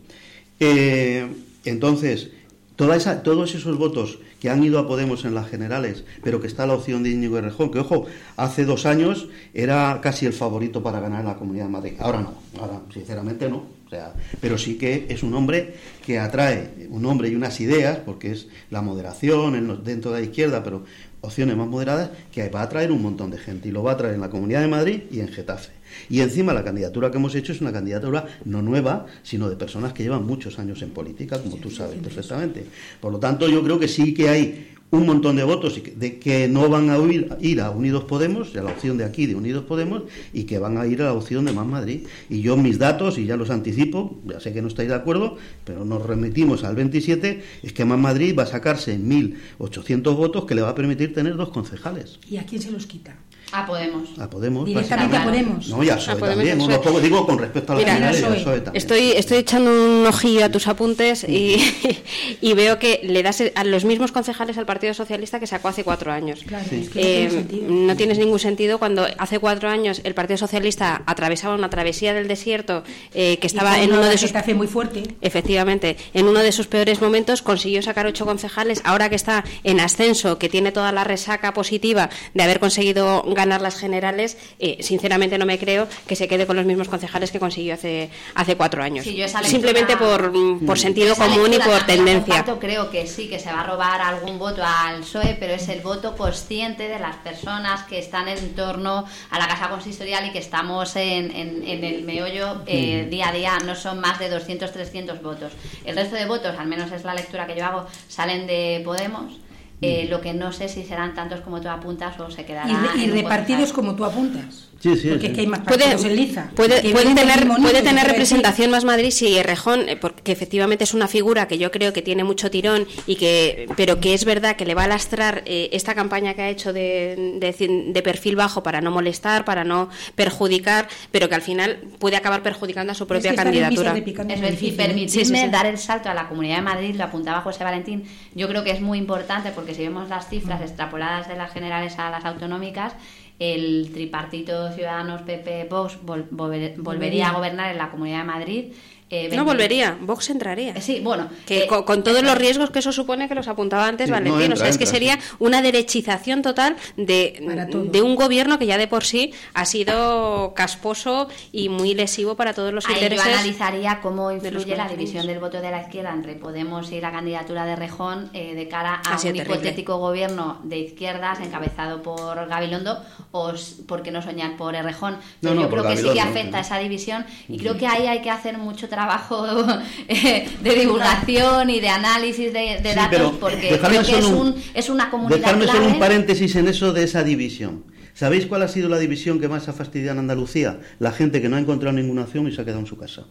Eh, 0.59 1.27
entonces, 1.65 2.31
toda 2.79 2.95
esa, 2.95 3.23
todos 3.23 3.55
esos 3.55 3.77
votos 3.77 4.19
que 4.39 4.49
han 4.49 4.63
ido 4.63 4.79
a 4.79 4.87
Podemos 4.87 5.25
en 5.25 5.35
las 5.35 5.49
generales, 5.49 6.05
pero 6.23 6.39
que 6.39 6.47
está 6.47 6.65
la 6.65 6.75
opción 6.75 7.03
de 7.03 7.09
Íñigo 7.09 7.37
Errejón, 7.37 7.71
que 7.71 7.79
ojo, 7.79 8.05
hace 8.37 8.63
dos 8.63 8.85
años 8.85 9.27
era 9.53 9.99
casi 10.01 10.25
el 10.25 10.31
favorito 10.31 10.81
para 10.81 11.01
ganar 11.01 11.19
en 11.19 11.25
la 11.25 11.35
Comunidad 11.35 11.65
de 11.65 11.71
Madrid. 11.71 11.93
Ahora 11.99 12.21
no, 12.21 12.35
ahora 12.57 12.79
sinceramente 12.93 13.49
no. 13.49 13.65
O 13.85 13.89
sea, 13.89 14.13
pero 14.39 14.57
sí 14.57 14.77
que 14.77 15.07
es 15.09 15.23
un 15.23 15.33
hombre 15.33 15.75
que 16.05 16.19
atrae 16.19 16.87
un 16.89 17.05
hombre 17.05 17.27
y 17.27 17.35
unas 17.35 17.59
ideas, 17.59 17.97
porque 17.97 18.31
es 18.31 18.47
la 18.69 18.81
moderación 18.81 19.83
dentro 19.83 20.11
de 20.11 20.21
la 20.21 20.25
izquierda, 20.25 20.63
pero 20.63 20.85
opciones 21.19 21.57
más 21.57 21.67
moderadas 21.67 22.11
que 22.31 22.47
va 22.47 22.61
a 22.61 22.63
atraer 22.63 22.93
un 22.93 23.01
montón 23.01 23.29
de 23.29 23.39
gente 23.39 23.67
y 23.67 23.71
lo 23.71 23.83
va 23.83 23.91
a 23.91 23.97
traer 23.97 24.15
en 24.15 24.21
la 24.21 24.29
Comunidad 24.29 24.61
de 24.61 24.69
Madrid 24.69 25.01
y 25.11 25.19
en 25.19 25.27
Getafe. 25.27 25.78
Y 26.09 26.21
encima 26.21 26.53
la 26.53 26.63
candidatura 26.63 27.11
que 27.11 27.17
hemos 27.17 27.35
hecho 27.35 27.51
es 27.51 27.61
una 27.61 27.73
candidatura 27.73 28.25
no 28.45 28.61
nueva, 28.61 29.05
sino 29.23 29.49
de 29.49 29.55
personas 29.55 29.93
que 29.93 30.03
llevan 30.03 30.25
muchos 30.25 30.59
años 30.59 30.81
en 30.81 30.91
política, 30.91 31.41
como 31.41 31.57
tú 31.57 31.69
sabes 31.69 31.99
perfectamente. 31.99 32.65
Por 32.99 33.11
lo 33.11 33.19
tanto, 33.19 33.47
yo 33.49 33.63
creo 33.63 33.79
que 33.79 33.87
sí 33.87 34.13
que 34.13 34.29
hay 34.29 34.75
un 34.91 35.05
montón 35.05 35.35
de 35.35 35.43
votos 35.43 35.77
y 35.77 35.81
que, 35.81 35.91
de 35.91 36.19
que 36.19 36.47
no 36.47 36.67
van 36.67 36.89
a 36.89 36.97
ir, 36.97 37.61
a 37.61 37.69
Unidos 37.69 38.05
Podemos, 38.05 38.55
a 38.55 38.63
la 38.63 38.71
opción 38.71 38.97
de 38.97 39.05
aquí 39.05 39.27
de 39.27 39.35
Unidos 39.35 39.63
Podemos, 39.65 40.03
y 40.33 40.43
que 40.43 40.57
van 40.57 40.77
a 40.77 40.87
ir 40.87 41.01
a 41.01 41.05
la 41.05 41.13
opción 41.13 41.45
de 41.45 41.51
Más 41.51 41.65
Madrid. 41.65 42.07
Y 42.29 42.41
yo 42.41 42.57
mis 42.57 42.79
datos, 42.79 43.17
y 43.17 43.25
ya 43.25 43.37
los 43.37 43.49
anticipo, 43.49 44.19
ya 44.25 44.39
sé 44.39 44.53
que 44.53 44.61
no 44.61 44.67
estáis 44.67 44.89
de 44.89 44.95
acuerdo, 44.95 45.37
pero 45.63 45.85
nos 45.85 46.05
remitimos 46.05 46.63
al 46.63 46.75
27, 46.75 47.43
es 47.63 47.73
que 47.73 47.85
Más 47.85 47.99
Madrid 47.99 48.35
va 48.37 48.43
a 48.43 48.47
sacarse 48.47 48.97
1.800 48.97 50.15
votos 50.15 50.45
que 50.45 50.55
le 50.55 50.61
va 50.61 50.69
a 50.69 50.75
permitir 50.75 51.13
tener 51.13 51.35
dos 51.35 51.49
concejales. 51.49 52.19
¿Y 52.29 52.37
a 52.37 52.45
quién 52.45 52.61
se 52.61 52.71
los 52.71 52.85
quita? 52.87 53.15
A 53.51 53.65
Podemos. 53.65 54.09
A 54.19 54.29
Podemos. 54.29 54.65
Directamente 54.65 55.17
a 55.17 55.23
Podemos. 55.23 55.69
No, 55.69 55.83
ya 55.83 55.97
soy 55.99 56.19
también. 56.19 56.61
Uno 56.61 56.81
poco, 56.81 56.99
digo 56.99 57.25
con 57.25 57.39
respecto 57.39 57.73
a 57.73 57.75
la 57.75 57.81
Mira, 57.81 58.13
Soy. 58.13 58.21
ya 58.21 58.43
soy 58.43 58.61
también. 58.61 58.75
Estoy, 58.75 59.11
estoy 59.11 59.37
echando 59.39 59.71
un 59.71 60.05
ojillo 60.05 60.45
a 60.45 60.49
tus 60.49 60.67
apuntes 60.67 61.23
y, 61.27 61.57
y 62.41 62.53
veo 62.53 62.77
que 62.77 63.01
le 63.03 63.23
das 63.23 63.43
a 63.55 63.63
los 63.63 63.85
mismos 63.85 64.11
concejales 64.11 64.57
al 64.57 64.65
Partido 64.65 64.78
Socialista 64.93 65.39
que 65.39 65.47
sacó 65.47 65.67
hace 65.67 65.83
cuatro 65.83 66.11
años. 66.11 66.43
Claro, 66.45 66.65
es 66.71 66.89
que 66.89 67.29
no 67.31 67.39
Eh, 67.39 67.45
tiene 67.49 67.69
no 67.89 67.95
tienes 67.95 68.17
ningún 68.17 68.39
sentido 68.39 68.79
cuando 68.79 69.05
hace 69.17 69.39
cuatro 69.39 69.69
años 69.69 70.01
el 70.03 70.13
Partido 70.13 70.37
Socialista 70.37 71.03
atravesaba 71.05 71.55
una 71.55 71.69
travesía 71.69 72.13
del 72.13 72.27
desierto 72.27 72.83
eh, 73.13 73.37
que 73.39 73.47
estaba 73.47 73.77
Y 73.79 73.83
en 73.83 73.93
uno 73.93 74.05
de 74.05 74.17
sus 74.17 74.31
muy 74.55 74.67
fuerte. 74.67 75.03
Efectivamente, 75.21 75.97
en 76.13 76.27
uno 76.27 76.39
de 76.39 76.51
sus 76.51 76.67
peores 76.67 77.01
momentos 77.01 77.41
consiguió 77.41 77.81
sacar 77.81 78.05
ocho 78.07 78.25
concejales. 78.25 78.81
Ahora 78.85 79.09
que 79.09 79.15
está 79.15 79.43
en 79.63 79.79
ascenso, 79.79 80.37
que 80.37 80.49
tiene 80.49 80.71
toda 80.71 80.91
la 80.91 81.03
resaca 81.03 81.53
positiva 81.53 82.09
de 82.33 82.43
haber 82.43 82.59
conseguido 82.59 83.23
ganar 83.27 83.61
las 83.61 83.75
generales, 83.77 84.37
eh, 84.59 84.77
sinceramente 84.81 85.37
no 85.37 85.45
me 85.45 85.59
creo 85.59 85.87
que 86.07 86.15
se 86.15 86.27
quede 86.27 86.45
con 86.47 86.55
los 86.55 86.65
mismos 86.65 86.87
concejales 86.89 87.31
que 87.31 87.39
consiguió 87.39 87.73
hace, 87.73 88.09
hace 88.35 88.55
cuatro 88.55 88.81
años. 88.83 89.03
Sí, 89.05 89.15
yo 89.15 89.25
esa 89.25 89.41
lectura- 89.41 89.49
Simplemente 89.49 89.97
por, 89.97 90.31
por 90.65 90.79
sentido 90.79 91.15
común 91.15 91.53
y 91.53 91.59
por 91.59 91.85
tendencia. 91.85 92.45
creo 92.59 92.89
que 92.89 93.07
sí, 93.07 93.27
que 93.27 93.39
se 93.39 93.51
va 93.51 93.61
a 93.61 93.67
robar 93.67 94.01
algún 94.01 94.37
voto 94.39 94.63
al 94.69 94.99
PSOE, 95.01 95.35
pero 95.39 95.53
es 95.53 95.67
el 95.69 95.81
voto 95.81 96.15
consciente 96.15 96.87
de 96.87 96.99
las 96.99 97.15
personas 97.17 97.83
que 97.83 97.99
están 97.99 98.27
en 98.27 98.53
torno 98.55 99.05
a 99.31 99.39
la 99.39 99.47
casa 99.47 99.69
consistorial 99.69 100.25
y 100.27 100.31
que 100.31 100.39
estamos 100.39 100.95
en, 100.95 101.31
en- 101.35 101.63
en 101.67 101.83
el 101.83 102.03
meollo 102.03 102.61
eh, 102.67 103.07
día 103.09 103.29
a 103.29 103.31
día. 103.31 103.57
No 103.65 103.75
son 103.75 103.99
más 103.99 104.19
de 104.19 104.29
200, 104.29 104.71
300 104.71 105.21
votos. 105.21 105.51
El 105.85 105.95
resto 105.95 106.15
de 106.15 106.25
votos, 106.25 106.55
al 106.57 106.67
menos 106.67 106.91
es 106.91 107.03
la 107.03 107.13
lectura 107.13 107.47
que 107.47 107.55
yo 107.57 107.65
hago, 107.65 107.87
salen 108.07 108.47
de 108.47 108.81
Podemos. 108.85 109.39
Eh, 109.81 110.07
lo 110.09 110.19
que 110.19 110.33
no 110.33 110.51
sé 110.51 110.67
si 110.67 110.83
serán 110.83 111.13
tantos 111.15 111.39
como 111.41 111.61
tú 111.61 111.69
apuntas 111.69 112.19
o 112.19 112.29
se 112.29 112.43
quedará 112.45 112.67
Y, 112.95 113.03
y 113.05 113.11
repartidos 113.11 113.71
como 113.73 113.95
tú 113.95 114.03
apuntas. 114.05 114.68
Sí, 114.79 114.95
sí, 114.95 115.09
Porque 115.09 115.25
sí. 115.25 115.27
es 115.27 115.33
que 115.33 115.41
hay 115.41 115.47
más 115.47 115.59
Puede, 115.59 115.91
en 115.91 116.15
liza. 116.15 116.49
puede, 116.55 116.81
tener, 116.81 117.47
puede 117.61 117.81
tener 117.81 118.07
representación 118.07 118.71
más 118.71 118.85
Madrid 118.85 119.11
si 119.11 119.41
Rejón, 119.43 119.89
eh, 119.89 119.97
porque 119.97 120.31
efectivamente 120.31 120.85
es 120.85 120.93
una 120.93 121.09
figura 121.09 121.49
que 121.49 121.57
yo 121.57 121.69
creo 121.69 121.91
que 121.91 122.01
tiene 122.01 122.23
mucho 122.23 122.49
tirón 122.49 122.87
y 123.05 123.17
que, 123.17 123.67
pero 123.75 123.99
que 123.99 124.13
es 124.13 124.23
verdad 124.23 124.55
que 124.55 124.65
le 124.65 124.75
va 124.75 124.85
a 124.85 124.87
lastrar 124.87 125.43
eh, 125.45 125.69
esta 125.73 125.95
campaña 125.95 126.33
que 126.33 126.43
ha 126.43 126.49
hecho 126.49 126.71
de, 126.71 127.37
de- 127.39 127.83
de 127.93 128.01
perfil 128.01 128.37
bajo 128.37 128.63
para 128.63 128.79
no 128.79 128.89
molestar, 128.91 129.43
para 129.43 129.65
no 129.65 129.89
perjudicar, 130.15 130.87
pero 131.11 131.27
que 131.27 131.35
al 131.35 131.41
final 131.41 131.79
puede 131.99 132.15
acabar 132.15 132.41
perjudicando 132.41 132.91
a 132.91 132.95
su 132.95 133.03
Es 133.03 133.07
propia 133.09 133.31
que 133.31 133.35
candidatura. 133.35 133.93
de 133.93 133.99
Es 133.99 134.41
decir, 134.41 134.73
¿eh? 134.73 134.77
permitidme 134.77 135.09
Sí, 135.09 135.25
sí, 135.25 135.35
sí. 135.35 135.49
dar 135.49 135.65
el 135.65 135.77
salto 135.77 136.09
a 136.09 136.13
la 136.13 136.29
Comunidad 136.29 136.57
de 136.57 136.61
Madrid, 136.61 136.95
lo 136.95 137.03
apuntaba 137.03 137.41
José 137.41 137.63
Valentín, 137.65 138.03
yo 138.33 138.47
creo 138.47 138.63
que 138.63 138.71
es 138.71 138.79
muy 138.79 138.97
importante 138.97 139.51
porque 139.51 139.73
si 139.75 139.81
vemos 139.81 140.07
las 140.07 140.29
cifras 140.29 140.61
extrapoladas 140.61 141.27
de 141.27 141.35
las 141.35 141.51
generales 141.51 141.99
a 141.99 142.09
las 142.09 142.23
autonómicas, 142.23 142.93
el 143.39 143.89
tripartito 143.93 144.71
Ciudadanos 144.73 145.21
PP 145.21 145.67
Vox 145.69 145.97
vol- 146.05 146.27
volver- 146.29 146.75
volvería 146.77 147.29
a 147.29 147.33
gobernar 147.33 147.71
en 147.71 147.77
la 147.77 147.89
Comunidad 147.89 148.19
de 148.19 148.23
Madrid. 148.25 148.65
Eh, 149.09 149.23
No 149.23 149.29
20 149.29 149.43
volvería, 149.43 149.97
Vox 150.01 150.29
entraría. 150.29 150.73
Eh, 150.73 150.81
Sí, 150.81 150.99
bueno, 151.01 151.29
Que 151.45 151.63
eh, 151.63 151.67
con, 151.67 151.83
con 151.83 152.03
todos 152.03 152.21
los 152.23 152.33
es. 152.33 152.37
riesgos 152.37 152.69
que 152.71 152.79
eso 152.79 152.91
supone 152.91 153.27
que 153.27 153.35
los 153.35 153.47
apuntaba 153.47 153.87
antes 153.87 154.05
Sí, 154.07 154.11
no, 154.11 154.17
Valentín. 154.17 154.41
o 154.41 154.43
entra, 154.45 154.57
sea, 154.57 154.67
es 154.69 154.77
que 154.77 154.83
entra, 154.85 154.99
sería 154.99 155.19
una 155.39 155.61
derechización 155.61 156.41
total 156.41 156.75
de, 156.97 157.67
todo. 157.71 157.83
de 157.85 158.01
un 158.01 158.15
gobierno 158.15 158.59
que 158.59 158.65
ya 158.65 158.77
de 158.77 158.87
por 158.87 159.03
sí 159.03 159.33
ha 159.53 159.65
sido 159.65 160.53
casposo 160.55 161.27
y 161.51 161.69
muy 161.69 161.93
lesivo 161.95 162.35
para 162.35 162.53
todos 162.53 162.73
los 162.73 162.85
Ahí 162.85 162.95
yo 162.95 163.01
intereses. 163.01 163.25
analizaría 163.33 163.99
cómo 164.01 164.31
influye 164.31 164.75
la 164.75 164.87
división 164.87 165.25
del 165.25 165.39
voto 165.39 165.59
de 165.61 165.71
la 165.71 165.81
izquierda 165.81 166.11
entre 166.13 166.35
Podemos 166.35 166.91
y 166.91 167.01
la 167.01 167.11
candidatura 167.11 167.65
de 167.65 167.75
Rejón 167.75 168.29
eh, 168.33 168.53
de 168.53 168.67
cara 168.67 169.01
a 169.05 169.17
sido 169.17 169.31
un 169.33 169.37
terrible. 169.39 169.55
hipotético 169.55 169.97
gobierno 169.97 170.59
de 170.63 170.77
izquierdas 170.79 171.39
encabezado 171.39 172.01
por 172.03 172.47
Gabilondo 172.47 173.03
o, 173.31 173.53
por 173.87 174.03
qué 174.03 174.11
no 174.11 174.21
soñar, 174.21 174.55
por 174.57 174.75
Errejón. 174.75 175.13
No, 175.13 175.19
Pero 175.41 175.55
no, 175.55 175.61
yo 175.63 175.69
creo 175.69 175.83
que 175.83 175.89
sí 175.97 176.03
que 176.03 176.07
Gabilondo, 176.09 176.29
afecta 176.31 176.57
no. 176.57 176.61
esa 176.61 176.77
división 176.77 177.25
y 177.47 177.57
creo 177.57 177.77
que 177.77 177.87
ahí 177.87 178.07
hay 178.07 178.21
que 178.21 178.29
hacer 178.29 178.57
mucho 178.57 178.87
trabajo 178.87 178.98
eh, 180.07 180.47
de 180.61 180.75
divulgación 180.75 181.69
y 181.69 181.79
de 181.79 181.89
análisis 181.89 182.51
de, 182.51 182.79
de 182.81 182.89
Sí, 182.89 182.95
datos 182.95 183.33
porque 183.39 183.79
creo 183.79 184.03
que 184.03 184.17
es, 184.17 184.25
un, 184.25 184.55
es 184.73 184.89
una 184.89 185.09
comunidad 185.09 185.39
Dejadme 185.39 185.67
solo 185.67 185.87
un 185.87 185.99
paréntesis 185.99 186.55
en 186.55 186.67
eso 186.67 186.93
de 186.93 187.03
esa 187.03 187.23
división. 187.23 187.83
¿Sabéis 188.13 188.47
cuál 188.47 188.63
ha 188.63 188.67
sido 188.67 188.89
la 188.89 188.99
división 188.99 189.39
que 189.39 189.47
más 189.47 189.69
ha 189.69 189.73
fastidiado 189.73 190.13
en 190.13 190.19
Andalucía? 190.19 190.79
La 190.99 191.11
gente 191.11 191.41
que 191.41 191.47
no 191.47 191.55
ha 191.55 191.59
encontrado 191.59 191.95
ninguna 191.95 192.23
opción 192.23 192.47
y 192.47 192.51
se 192.51 192.61
ha 192.61 192.65
quedado 192.65 192.81
en 192.81 192.87
su 192.87 192.97
casa. 192.97 193.25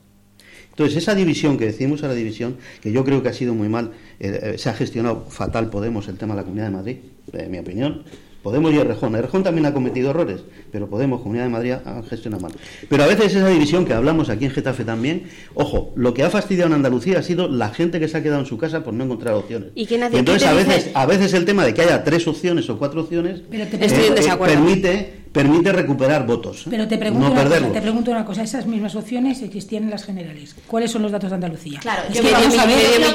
Entonces, 0.71 0.97
esa 0.97 1.14
división 1.14 1.59
que 1.59 1.66
decimos 1.66 2.05
a 2.05 2.09
la 2.09 2.14
división, 2.14 2.57
que 2.81 2.93
yo 2.93 3.05
creo 3.05 3.21
que 3.21 3.29
ha 3.29 3.33
sido 3.33 3.53
muy 3.53 3.69
mal, 3.69 3.91
eh, 4.21 4.55
eh, 4.55 4.59
se 4.59 4.71
ha 4.71 4.75
gestionado 4.75 5.27
fatal 5.29 5.71
Podemos 5.71 6.07
el 6.07 6.16
tema 6.16 6.35
de 6.35 6.41
la 6.41 6.45
Comunidad 6.45 6.66
de 6.66 6.73
Madrid, 6.73 6.97
en 7.33 7.51
mi 7.51 7.59
opinión. 7.59 8.05
Podemos 8.43 8.72
y 8.72 8.78
Errejón. 8.78 9.14
Errejón 9.16 9.43
también 9.43 9.66
ha 9.66 9.74
cometido 9.74 10.11
errores, 10.11 10.41
pero 10.70 10.89
Podemos, 10.89 11.20
Comunidad 11.20 11.45
de 11.45 11.51
Madrid, 11.51 11.72
han 11.84 12.05
gestionado 12.05 12.43
mal. 12.43 12.53
Pero 12.89 13.03
a 13.03 13.07
veces 13.07 13.34
esa 13.34 13.49
división 13.49 13.84
que 13.84 13.93
hablamos 13.93 14.30
aquí 14.30 14.45
en 14.45 14.53
Getafe 14.53 14.84
también, 14.84 15.24
ojo, 15.55 15.93
lo 15.97 16.14
que 16.14 16.22
ha 16.22 16.30
fastidiado 16.30 16.68
en 16.68 16.74
Andalucía 16.74 17.18
ha 17.18 17.22
sido 17.22 17.49
la 17.49 17.70
gente 17.70 17.99
que 17.99 18.07
se 18.09 18.16
ha 18.16 18.22
quedado 18.22 18.41
en 18.41 18.47
su 18.47 18.57
casa 18.57 18.84
por 18.84 18.95
no 18.95 19.05
encontrar 19.05 19.34
opciones. 19.34 19.70
¿Y 19.74 19.86
quién 19.86 20.03
hace- 20.05 20.18
entonces 20.18 20.43
qué 20.45 20.49
a 20.49 20.53
dice? 20.57 20.66
veces, 20.68 20.91
a 20.95 21.07
veces 21.07 21.34
el 21.34 21.45
tema 21.45 21.64
de 21.64 21.74
que 21.74 21.82
haya 21.82 22.05
tres 22.05 22.26
opciones 22.28 22.70
o 22.70 22.78
cuatro 22.78 23.01
opciones 23.03 23.43
Pero 23.51 23.66
te 23.66 23.76
eh, 23.76 23.78
Estoy 23.86 24.07
en 24.07 24.12
eh, 24.32 24.36
permite, 24.39 25.14
permite 25.33 25.72
recuperar 25.72 26.26
votos. 26.26 26.62
¿eh? 26.66 26.70
Pero 26.70 26.89
te 26.89 26.99
pregunto, 26.99 27.26
no 27.26 27.33
una 27.33 27.41
cosa, 27.41 27.49
perderlos. 27.51 27.72
te 27.74 27.81
pregunto 27.83 28.11
una 28.11 28.24
cosa, 28.24 28.43
esas 28.43 28.66
mismas 28.66 28.95
opciones 28.95 29.43
existían 29.43 29.85
en 29.85 29.91
las 29.91 30.05
generales. 30.05 30.55
¿Cuáles 30.66 30.91
son 30.91 31.03
los 31.03 31.12
datos 31.12 31.31
de 31.31 31.35
Andalucía? 31.37 31.81
Claro, 31.81 32.03
Es 32.09 32.14
yo 32.16 32.22
que 32.22 32.33
vamos 32.33 32.59
a 32.59 32.66
ver, 32.66 32.76
esas 32.76 33.01
la 33.01 33.09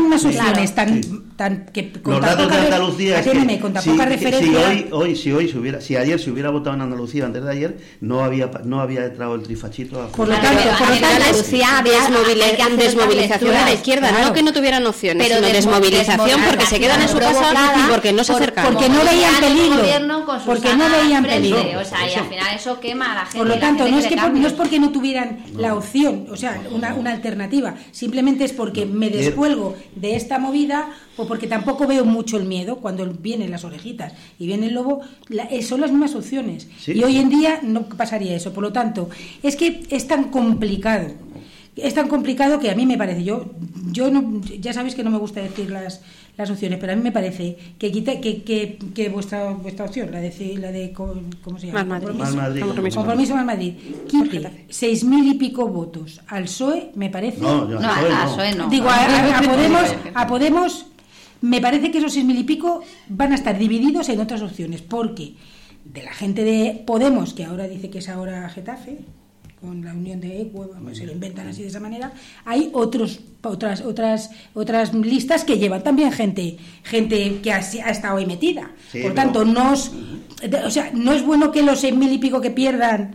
mismas- 0.00 0.24
opciones 0.24 0.74
tan, 0.74 1.00
tan 1.36 1.66
que 1.72 1.92
con 1.92 2.14
Los 2.14 2.22
datos 2.22 2.44
poca 2.46 2.56
de 2.56 2.64
Andalucía 2.66 3.20
es 3.20 3.26
que 3.26 3.60
con 3.60 3.72
tan 3.72 3.82
si, 3.82 3.90
poca 3.90 4.04
si 4.04 4.08
referencia 4.10 4.68
hoy, 4.68 4.88
hoy, 4.92 5.16
si 5.16 5.32
hoy 5.32 5.48
se 5.48 5.58
hubiera, 5.58 5.80
si 5.80 5.96
ayer 5.96 6.18
se 6.20 6.30
hubiera 6.30 6.50
votado 6.50 6.76
en 6.76 6.82
Andalucía 6.82 7.24
antes 7.24 7.44
de 7.44 7.50
ayer, 7.50 7.78
no 8.00 8.22
había 8.24 8.50
no 8.64 8.80
había 8.80 9.04
entrado 9.04 9.34
el 9.34 9.42
trifachito. 9.42 10.00
a- 10.02 10.08
Por 10.08 10.28
lo 10.28 10.34
tanto, 10.36 10.62
por 10.78 10.88
Andalucía 10.92 11.78
había 11.78 11.98
desmovilización 12.76 13.50
de 13.50 13.56
la 13.64 13.72
izquierda, 13.72 14.08
Claro. 14.08 14.26
no 14.28 14.32
que 14.32 14.42
no 14.42 14.52
tuvieran 14.52 14.86
opciones, 14.86 15.22
Pero 15.26 15.36
sino 15.36 15.48
desmo- 15.48 15.52
desmovilización 15.80 16.40
porque 16.48 16.66
se 16.66 16.80
quedan 16.80 17.02
en 17.02 17.08
su 17.08 17.18
casa 17.18 17.52
y 17.76 17.90
porque 17.90 18.12
no 18.12 18.24
se 18.24 18.32
acercan. 18.32 18.66
porque 18.66 18.88
no 18.88 19.04
veían 19.04 19.34
peligro, 19.40 19.82
con 20.24 20.40
porque 20.44 20.74
no 20.74 20.88
veían 20.90 21.24
peligro. 21.24 21.58
O 21.80 21.84
sea, 21.84 22.08
y 22.10 22.14
al 22.14 22.26
final 22.28 22.54
eso 22.56 22.80
quema 22.80 23.12
a 23.12 23.14
la 23.14 23.20
gente. 23.26 23.38
Por 23.38 23.46
lo 23.48 23.54
la 23.54 23.60
tanto, 23.60 23.88
no 23.88 23.98
es, 23.98 24.06
que 24.06 24.16
por- 24.16 24.32
no 24.32 24.46
es 24.46 24.52
porque 24.52 24.78
no 24.80 24.90
tuvieran 24.90 25.38
la 25.56 25.74
opción, 25.74 26.26
o 26.30 26.36
sea, 26.36 26.60
una, 26.70 26.94
una 26.94 27.10
alternativa, 27.12 27.74
simplemente 27.92 28.44
es 28.44 28.52
porque 28.52 28.86
me 28.86 29.10
descuelgo 29.10 29.76
de 29.94 30.16
esta 30.16 30.38
movida 30.38 30.90
o 31.16 31.26
porque 31.26 31.46
tampoco 31.46 31.86
veo 31.86 32.04
mucho 32.04 32.36
el 32.36 32.44
miedo 32.44 32.76
cuando 32.76 33.04
vienen 33.06 33.50
las 33.50 33.64
orejitas 33.64 34.12
y 34.38 34.46
viene 34.46 34.66
el 34.66 34.74
lobo, 34.74 35.00
la- 35.28 35.44
eh, 35.44 35.62
son 35.62 35.80
las 35.80 35.90
mismas 35.90 36.14
opciones. 36.14 36.68
Sí. 36.80 36.92
Y 36.92 37.02
hoy 37.04 37.16
en 37.18 37.28
día 37.28 37.60
no 37.62 37.82
pasaría 37.88 38.34
eso. 38.36 38.52
Por 38.52 38.62
lo 38.64 38.72
tanto, 38.72 39.08
es 39.42 39.56
que 39.56 39.82
es 39.90 40.06
tan 40.06 40.24
complicado. 40.30 41.06
Es 41.76 41.94
tan 41.94 42.08
complicado 42.08 42.58
que 42.58 42.70
a 42.72 42.74
mí 42.74 42.86
me 42.86 42.98
parece, 42.98 43.22
yo, 43.22 43.52
yo 43.92 44.10
no, 44.10 44.40
ya 44.60 44.72
sabéis 44.72 44.96
que 44.96 45.04
no 45.04 45.10
me 45.10 45.18
gusta 45.18 45.40
decir 45.40 45.70
las, 45.70 46.00
las 46.38 46.48
opciones, 46.50 46.78
pero 46.80 46.92
a 46.92 46.96
mí 46.96 47.02
me 47.02 47.12
parece 47.12 47.56
que 47.78 47.90
quita, 47.92 48.20
que, 48.20 48.42
que, 48.44 48.78
que 48.94 49.08
vuestra, 49.08 49.50
vuestra 49.50 49.84
opción, 49.86 50.10
la 50.12 50.20
de, 50.20 50.56
la 50.58 50.70
de 50.72 50.92
¿cómo 50.92 51.58
se 51.58 51.66
llama? 51.66 51.84
Más 51.84 51.86
Madrid. 52.00 52.06
Compromiso. 52.06 52.24
Más 52.24 52.34
Madrid. 52.36 52.62
Compromiso. 52.62 52.96
Compromiso 53.00 53.34
más 53.34 53.44
Madrid. 53.44 53.72
Quite 54.08 54.64
seis 54.70 55.04
mil 55.04 55.26
y 55.30 55.34
pico 55.34 55.66
votos 55.68 56.20
al 56.28 56.44
PSOE, 56.44 56.92
me 56.94 57.10
parece. 57.10 57.40
No, 57.40 57.68
yo 57.68 57.78
No, 57.80 57.94
soy, 57.94 58.10
a 58.12 58.24
no. 58.24 58.30
PSOE 58.30 58.54
no. 58.54 58.68
Digo, 58.70 58.88
a, 58.88 58.94
a- 58.94 59.38
a 59.38 59.42
Podemos, 59.50 59.94
a 60.14 60.26
Podemos, 60.26 60.86
me 61.40 61.60
parece 61.60 61.90
que 61.90 61.98
esos 61.98 62.12
seis 62.12 62.24
mil 62.24 62.38
y 62.38 62.44
pico 62.44 62.82
van 63.08 63.32
a 63.32 63.34
estar 63.34 63.58
divididos 63.58 64.08
en 64.08 64.20
otras 64.20 64.40
opciones, 64.40 64.80
porque 64.82 65.34
de 65.84 66.02
la 66.04 66.12
gente 66.12 66.44
de 66.44 66.82
Podemos, 66.86 67.34
que 67.34 67.44
ahora 67.44 67.66
dice 67.66 67.90
que 67.90 67.98
es 67.98 68.08
ahora 68.08 68.48
Getafe, 68.48 68.98
con 69.60 69.84
la 69.84 69.92
unión 69.92 70.20
de 70.20 70.40
Equo, 70.42 70.68
vamos, 70.72 70.96
se 70.98 71.04
lo 71.06 71.12
inventan 71.12 71.48
así 71.48 71.62
de 71.62 71.68
esa 71.68 71.80
manera, 71.80 72.12
hay 72.44 72.70
otros 72.72 73.20
otras 73.42 73.80
otras 73.80 74.30
otras 74.54 74.94
listas 74.94 75.44
que 75.44 75.58
llevan 75.58 75.82
también 75.82 76.12
gente 76.12 76.58
gente 76.84 77.40
que 77.42 77.52
ha, 77.52 77.56
ha 77.58 77.90
estado 77.90 78.16
ahí 78.18 78.26
metida. 78.26 78.70
Sí, 78.92 79.00
Por 79.02 79.12
pero- 79.12 79.14
tanto, 79.14 79.44
no 79.44 79.72
es, 79.74 79.90
o 80.64 80.70
sea, 80.70 80.90
no 80.94 81.12
es 81.12 81.24
bueno 81.24 81.50
que 81.50 81.62
los 81.62 81.80
seis 81.80 81.94
mil 81.94 82.12
y 82.12 82.18
pico 82.18 82.40
que 82.40 82.50
pierdan 82.50 83.14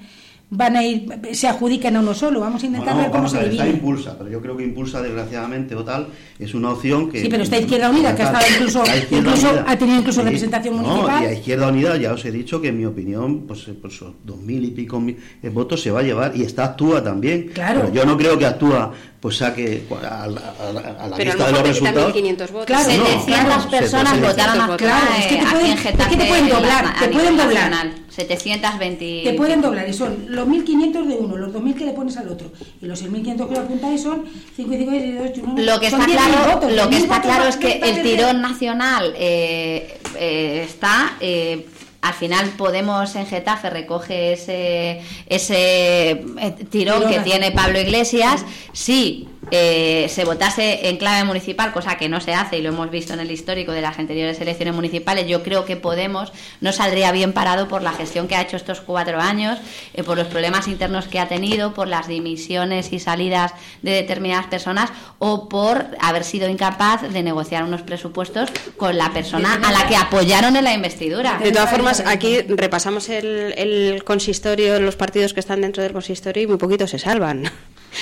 van 0.55 0.75
a 0.75 0.83
ir, 0.83 1.07
se 1.33 1.47
adjudican 1.47 1.95
a 1.95 1.99
uno 1.99 2.13
solo. 2.13 2.39
Vamos 2.39 2.63
a 2.63 2.65
intentar 2.65 2.95
ver 2.95 3.09
cómo 3.09 3.27
se 3.27 3.43
divide. 3.49 3.69
impulsa, 3.69 4.17
pero 4.17 4.29
yo 4.29 4.41
creo 4.41 4.55
que 4.55 4.63
impulsa 4.63 5.01
desgraciadamente 5.01 5.75
o 5.75 5.83
tal 5.83 6.07
es 6.39 6.53
una 6.53 6.71
opción 6.71 7.09
que. 7.09 7.21
Sí, 7.21 7.27
pero 7.29 7.43
está 7.43 7.57
Izquierda 7.57 7.89
Unida, 7.89 8.15
que 8.15 8.23
ha 8.23 8.25
estado 8.25 8.45
incluso, 8.53 8.83
incluso 9.11 9.63
ha 9.65 9.77
tenido 9.77 9.99
incluso 9.99 10.21
representación 10.21 10.75
municipal. 10.75 11.21
No, 11.21 11.27
y 11.27 11.31
a 11.31 11.33
Izquierda 11.33 11.67
Unida 11.67 11.97
ya 11.97 12.13
os 12.13 12.23
he 12.25 12.31
dicho 12.31 12.61
que 12.61 12.69
en 12.69 12.77
mi 12.77 12.85
opinión, 12.85 13.45
pues, 13.47 13.69
pues 13.81 13.99
dos 14.23 14.37
mil 14.37 14.63
y 14.63 14.71
pico 14.71 15.03
eh, 15.07 15.49
votos 15.49 15.81
se 15.81 15.91
va 15.91 16.01
a 16.01 16.03
llevar 16.03 16.35
y 16.35 16.43
está 16.43 16.65
actúa 16.65 17.03
también. 17.03 17.49
Claro. 17.53 17.81
Pero 17.81 17.93
yo 17.93 18.05
no 18.05 18.17
creo 18.17 18.37
que 18.37 18.45
actúa 18.45 18.93
pues 19.23 19.37
saque 19.37 19.87
a, 20.01 20.27
la 20.27 21.17
vista 21.17 21.45
de 21.45 21.51
los 21.53 21.61
resultados. 21.61 22.11
500 22.11 22.51
votos. 22.51 22.65
Claro, 22.65 22.89
700 22.89 23.65
personas 23.67 24.19
votaron 24.19 24.59
a 24.59 24.75
claro, 24.75 25.05
es 25.17 25.27
que 25.27 25.37
te 25.37 25.45
pueden, 25.45 25.55
aquí 25.55 25.71
en 25.71 25.77
Getafe. 25.77 26.03
Es 26.03 26.09
que 26.09 26.17
te 26.17 26.25
pueden 26.27 26.49
doblar, 26.49 26.99
te 26.99 27.07
pueden 27.07 27.37
doblar. 27.37 27.91
720. 28.09 29.21
Te 29.23 29.33
pueden 29.35 29.61
doblar 29.61 29.87
y 29.87 29.93
son 29.93 30.25
los 30.27 30.45
1.500 30.45 31.05
de 31.05 31.15
uno, 31.15 31.37
los 31.37 31.53
2.000 31.53 31.73
que 31.73 31.85
le 31.85 31.93
pones 31.93 32.17
al 32.17 32.27
otro. 32.27 32.51
Y 32.81 32.85
los 32.85 33.01
6.500 33.01 33.47
que 33.47 33.53
le 33.53 33.59
apuntáis 33.61 34.03
son 34.03 34.25
5 34.57 34.73
y 34.73 34.77
5 34.77 34.93
y 34.93 35.11
2 35.13 35.65
Lo 35.65 35.79
que 35.79 35.87
está 35.87 36.05
claro, 36.05 36.69
lo 36.69 36.89
que 36.89 36.97
está 36.97 37.21
claro 37.21 37.47
es 37.47 37.55
que 37.55 37.79
el 37.79 38.03
tirón 38.03 38.41
nacional 38.41 39.13
eh, 39.15 39.99
eh, 40.19 40.65
está 40.67 41.15
eh, 41.21 41.65
al 42.03 42.13
final 42.13 42.49
Podemos 42.57 43.15
en 43.15 43.25
Getafe 43.25 43.69
recoge 43.69 44.33
ese, 44.33 45.01
ese 45.25 46.11
eh, 46.11 46.51
tirón 46.69 47.09
que 47.09 47.21
tiene 47.21 47.51
Pablo 47.51 47.79
Iglesias. 47.79 48.45
Sí, 48.73 49.29
eh, 49.51 50.07
se 50.09 50.25
votase 50.25 50.89
en 50.89 50.97
clave 50.97 51.23
municipal, 51.23 51.71
cosa 51.71 51.97
que 51.97 52.09
no 52.09 52.19
se 52.21 52.33
hace 52.33 52.57
y 52.57 52.61
lo 52.61 52.69
hemos 52.69 52.89
visto 52.89 53.13
en 53.13 53.19
el 53.19 53.31
histórico 53.31 53.71
de 53.71 53.81
las 53.81 53.99
anteriores 53.99 54.39
elecciones 54.41 54.73
municipales, 54.73 55.27
yo 55.27 55.43
creo 55.43 55.65
que 55.65 55.73
Podemos 55.83 56.31
no 56.61 56.71
saldría 56.71 57.11
bien 57.11 57.33
parado 57.33 57.67
por 57.67 57.81
la 57.83 57.91
gestión 57.91 58.27
que 58.27 58.35
ha 58.35 58.41
hecho 58.41 58.55
estos 58.55 58.79
cuatro 58.79 59.19
años, 59.19 59.59
eh, 59.93 60.03
por 60.03 60.17
los 60.17 60.27
problemas 60.27 60.67
internos 60.67 61.07
que 61.07 61.19
ha 61.19 61.27
tenido, 61.27 61.73
por 61.73 61.87
las 61.87 62.07
dimisiones 62.07 62.93
y 62.93 62.99
salidas 62.99 63.53
de 63.81 63.91
determinadas 63.91 64.47
personas 64.47 64.91
o 65.19 65.49
por 65.49 65.85
haber 65.99 66.23
sido 66.23 66.47
incapaz 66.47 67.01
de 67.01 67.21
negociar 67.21 67.63
unos 67.63 67.81
presupuestos 67.81 68.49
con 68.77 68.97
la 68.97 69.11
persona 69.11 69.55
a 69.61 69.71
la 69.71 69.87
que 69.87 69.95
apoyaron 69.97 70.55
en 70.55 70.63
la 70.63 70.73
investidura. 70.73 71.37
De 71.43 71.51
todas 71.51 71.69
formas, 71.69 72.01
aquí 72.05 72.41
repasamos 72.41 73.09
el, 73.09 73.53
el 73.57 74.03
consistorio, 74.05 74.79
los 74.79 74.95
partidos 74.95 75.33
que 75.33 75.41
están 75.41 75.61
dentro 75.61 75.83
del 75.83 75.91
consistorio 75.91 76.43
y 76.43 76.47
muy 76.47 76.57
poquito 76.57 76.87
se 76.87 76.97
salvan 76.97 77.51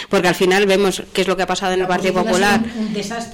porque 0.10 0.28
al 0.28 0.36
final 0.36 0.66
vemos 0.66 1.04
qué 1.14 1.22
es 1.22 1.28
lo 1.28 1.36
que 1.36 1.44
ha 1.44 1.48
pasado 1.48 1.74
en 1.74 1.82
el 1.82 1.88
Partido 1.88 2.14
Popular, 2.14 2.62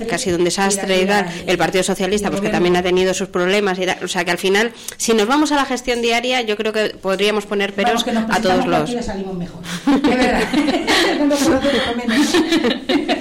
que 0.07 0.15
ha 0.15 0.17
sido 0.17 0.37
un 0.37 0.43
desastre 0.43 1.01
y 1.01 1.49
el 1.49 1.57
Partido 1.57 1.83
Socialista, 1.83 2.29
pues 2.29 2.41
que 2.41 2.49
también 2.49 2.75
ha 2.75 2.83
tenido 2.83 3.13
sus 3.13 3.29
problemas, 3.29 3.79
y 3.79 3.85
o 4.03 4.07
sea 4.07 4.25
que 4.25 4.31
al 4.31 4.37
final, 4.37 4.71
si 4.97 5.13
nos 5.13 5.27
vamos 5.27 5.51
a 5.51 5.55
la 5.55 5.65
gestión 5.65 6.01
diaria, 6.01 6.41
yo 6.41 6.57
creo 6.57 6.73
que 6.73 6.95
podríamos 7.01 7.45
poner 7.45 7.73
peros 7.73 8.05
a 8.07 8.41
todos 8.41 8.65
los. 8.65 9.05
salimos 9.05 9.35
mejor. 9.35 9.61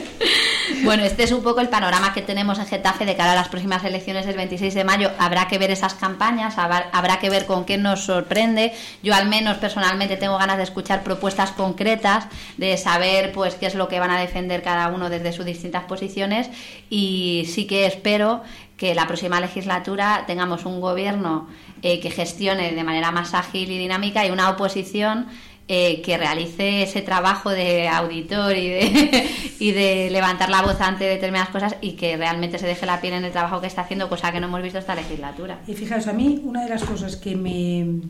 Bueno, 0.84 1.04
este 1.04 1.24
es 1.24 1.32
un 1.32 1.42
poco 1.42 1.60
el 1.60 1.68
panorama 1.68 2.12
que 2.12 2.22
tenemos 2.22 2.58
en 2.58 2.66
Getafe 2.66 3.06
de 3.06 3.16
cara 3.16 3.32
a 3.32 3.34
las 3.34 3.48
próximas 3.48 3.82
elecciones 3.84 4.26
del 4.26 4.36
26 4.36 4.74
de 4.74 4.84
mayo. 4.84 5.10
Habrá 5.18 5.48
que 5.48 5.58
ver 5.58 5.70
esas 5.70 5.94
campañas, 5.94 6.58
habrá 6.58 7.18
que 7.18 7.30
ver 7.30 7.46
con 7.46 7.64
qué 7.64 7.78
nos 7.78 8.04
sorprende. 8.04 8.72
Yo 9.02 9.14
al 9.14 9.28
menos 9.28 9.56
personalmente 9.56 10.16
tengo 10.16 10.38
ganas 10.38 10.58
de 10.58 10.64
escuchar 10.64 11.02
propuestas 11.02 11.52
concretas, 11.52 12.26
de 12.56 12.76
saber 12.76 13.32
pues 13.32 13.54
qué 13.54 13.66
es 13.66 13.74
lo 13.74 13.88
que 13.88 14.00
van 14.00 14.10
a 14.10 14.20
defender 14.20 14.62
cada 14.62 14.88
uno 14.88 15.08
desde 15.08 15.32
sus 15.32 15.44
distintas 15.44 15.84
posiciones 15.84 16.50
y 16.90 17.48
sí 17.52 17.66
que 17.66 17.86
espero 17.86 18.42
que 18.76 18.94
la 18.94 19.06
próxima 19.06 19.40
legislatura 19.40 20.24
tengamos 20.26 20.66
un 20.66 20.80
gobierno 20.80 21.48
eh, 21.82 22.00
que 22.00 22.10
gestione 22.10 22.72
de 22.72 22.84
manera 22.84 23.10
más 23.10 23.32
ágil 23.34 23.70
y 23.70 23.78
dinámica 23.78 24.26
y 24.26 24.30
una 24.30 24.50
oposición 24.50 25.26
eh, 25.68 26.00
que 26.02 26.16
realice 26.16 26.82
ese 26.82 27.02
trabajo 27.02 27.50
de 27.50 27.88
auditor 27.88 28.56
y 28.56 28.68
de, 28.68 29.28
y 29.58 29.72
de 29.72 30.10
levantar 30.10 30.48
la 30.48 30.62
voz 30.62 30.80
ante 30.80 31.04
determinadas 31.04 31.50
cosas 31.50 31.76
y 31.80 31.92
que 31.92 32.16
realmente 32.16 32.58
se 32.58 32.66
deje 32.66 32.86
la 32.86 33.00
piel 33.00 33.14
en 33.14 33.24
el 33.24 33.32
trabajo 33.32 33.60
que 33.60 33.66
está 33.66 33.82
haciendo, 33.82 34.08
cosa 34.08 34.30
que 34.30 34.40
no 34.40 34.46
hemos 34.46 34.62
visto 34.62 34.78
esta 34.78 34.94
legislatura. 34.94 35.58
Y 35.66 35.74
fijaos, 35.74 36.06
a 36.06 36.12
mí 36.12 36.40
una 36.44 36.62
de 36.62 36.70
las 36.70 36.84
cosas 36.84 37.16
que 37.16 37.34
me 37.34 38.00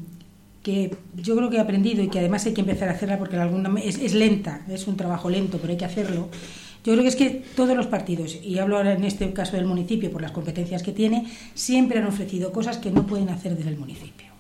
que 0.63 0.97
yo 1.15 1.37
creo 1.37 1.49
que 1.49 1.59
he 1.59 1.61
aprendido 1.61 2.03
y 2.03 2.09
que 2.09 2.19
además 2.19 2.45
hay 2.45 2.53
que 2.53 2.61
empezar 2.61 2.89
a 2.89 2.93
hacerla 2.93 3.19
porque 3.19 3.37
alguna 3.37 3.73
es, 3.81 3.99
es 3.99 4.15
lenta, 4.15 4.63
es 4.69 4.89
un 4.89 4.97
trabajo 4.97 5.31
lento, 5.31 5.59
pero 5.59 5.71
hay 5.71 5.79
que 5.79 5.85
hacerlo. 5.85 6.29
Yo 6.85 6.93
creo 6.93 7.03
que 7.03 7.09
es 7.09 7.17
que 7.17 7.45
todos 7.57 7.77
los 7.77 7.87
partidos, 7.87 8.37
y 8.43 8.59
hablo 8.59 8.77
ahora 8.77 8.93
en 8.93 9.05
este 9.05 9.33
caso 9.33 9.57
del 9.57 9.65
municipio 9.65 10.11
por 10.11 10.23
las 10.23 10.33
competencias 10.33 10.83
que 10.83 10.93
tiene, 10.93 11.27
siempre 11.55 12.01
han 12.01 12.07
ofrecido 12.07 12.53
cosas 12.53 12.79
que 12.79 12.91
no 12.91 13.07
pueden 13.07 13.29
hacer 13.29 13.57
desde 13.57 13.71
el 13.71 13.77
municipio. 13.77 14.36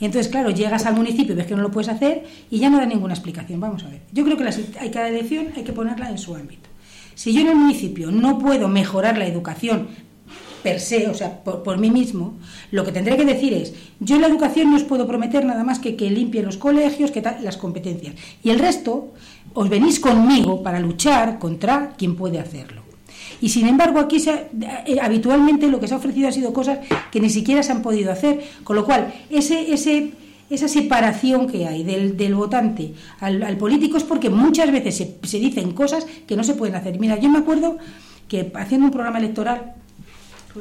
Entonces, 0.00 0.30
claro, 0.30 0.50
llegas 0.50 0.86
al 0.86 0.94
municipio, 0.94 1.34
ves 1.34 1.46
que 1.46 1.56
no 1.56 1.62
lo 1.62 1.70
puedes 1.70 1.88
hacer 1.88 2.24
y 2.50 2.58
ya 2.58 2.70
no 2.70 2.78
da 2.78 2.86
ninguna 2.86 3.14
explicación. 3.14 3.60
Vamos 3.60 3.82
a 3.84 3.88
ver. 3.88 4.02
Yo 4.12 4.24
creo 4.24 4.36
que 4.36 4.44
hay 4.78 4.90
cada 4.90 5.08
elección 5.08 5.48
hay 5.56 5.64
que 5.64 5.72
ponerla 5.72 6.10
en 6.10 6.18
su 6.18 6.34
ámbito. 6.34 6.68
Si 7.14 7.32
yo 7.32 7.40
en 7.40 7.48
el 7.48 7.56
municipio 7.56 8.10
no 8.12 8.38
puedo 8.38 8.68
mejorar 8.68 9.18
la 9.18 9.26
educación 9.26 9.88
per 10.62 10.80
se, 10.80 11.08
o 11.08 11.14
sea, 11.14 11.42
por, 11.42 11.78
mí 11.78 11.90
mismo, 11.90 12.34
lo 12.70 12.84
que 12.84 12.92
tendré 12.92 13.16
que 13.16 13.24
decir 13.24 13.52
es, 13.54 13.74
yo 14.00 14.16
en 14.16 14.22
la 14.22 14.28
educación 14.28 14.70
no 14.70 14.76
os 14.76 14.84
puedo 14.84 15.06
prometer 15.06 15.44
nada 15.44 15.64
más 15.64 15.78
que 15.78 15.96
que 15.96 16.10
limpie 16.10 16.42
los 16.42 16.56
colegios, 16.56 17.10
que 17.10 17.22
tal, 17.22 17.42
las 17.42 17.56
competencias. 17.56 18.14
Y 18.42 18.50
el 18.50 18.58
resto, 18.58 19.14
os 19.54 19.68
venís 19.68 20.00
conmigo 20.00 20.62
para 20.62 20.80
luchar 20.80 21.38
contra 21.38 21.94
quien 21.96 22.16
puede 22.16 22.38
hacerlo. 22.38 22.87
Y 23.40 23.48
sin 23.48 23.66
embargo, 23.66 24.00
aquí 24.00 24.20
se 24.20 24.48
eh, 24.86 24.98
habitualmente 25.00 25.68
lo 25.68 25.80
que 25.80 25.88
se 25.88 25.94
ha 25.94 25.98
ofrecido 25.98 26.28
ha 26.28 26.32
sido 26.32 26.52
cosas 26.52 26.80
que 27.10 27.20
ni 27.20 27.30
siquiera 27.30 27.62
se 27.62 27.72
han 27.72 27.82
podido 27.82 28.12
hacer, 28.12 28.42
con 28.64 28.76
lo 28.76 28.84
cual 28.84 29.12
ese, 29.30 29.72
ese, 29.72 30.12
esa 30.50 30.68
separación 30.68 31.46
que 31.46 31.66
hay 31.66 31.84
del, 31.84 32.16
del 32.16 32.34
votante 32.34 32.94
al, 33.20 33.56
político 33.56 33.96
es 33.96 34.04
porque 34.04 34.30
muchas 34.30 34.72
veces 34.72 34.96
se, 34.96 35.18
se 35.22 35.38
dicen 35.38 35.72
cosas 35.72 36.06
que 36.26 36.36
no 36.36 36.44
se 36.44 36.54
pueden 36.54 36.74
hacer. 36.74 36.98
Mira, 36.98 37.18
yo 37.18 37.28
me 37.28 37.38
acuerdo 37.38 37.78
que 38.28 38.50
haciendo 38.54 38.86
un 38.86 38.92
programa 38.92 39.18
electoral 39.18 39.74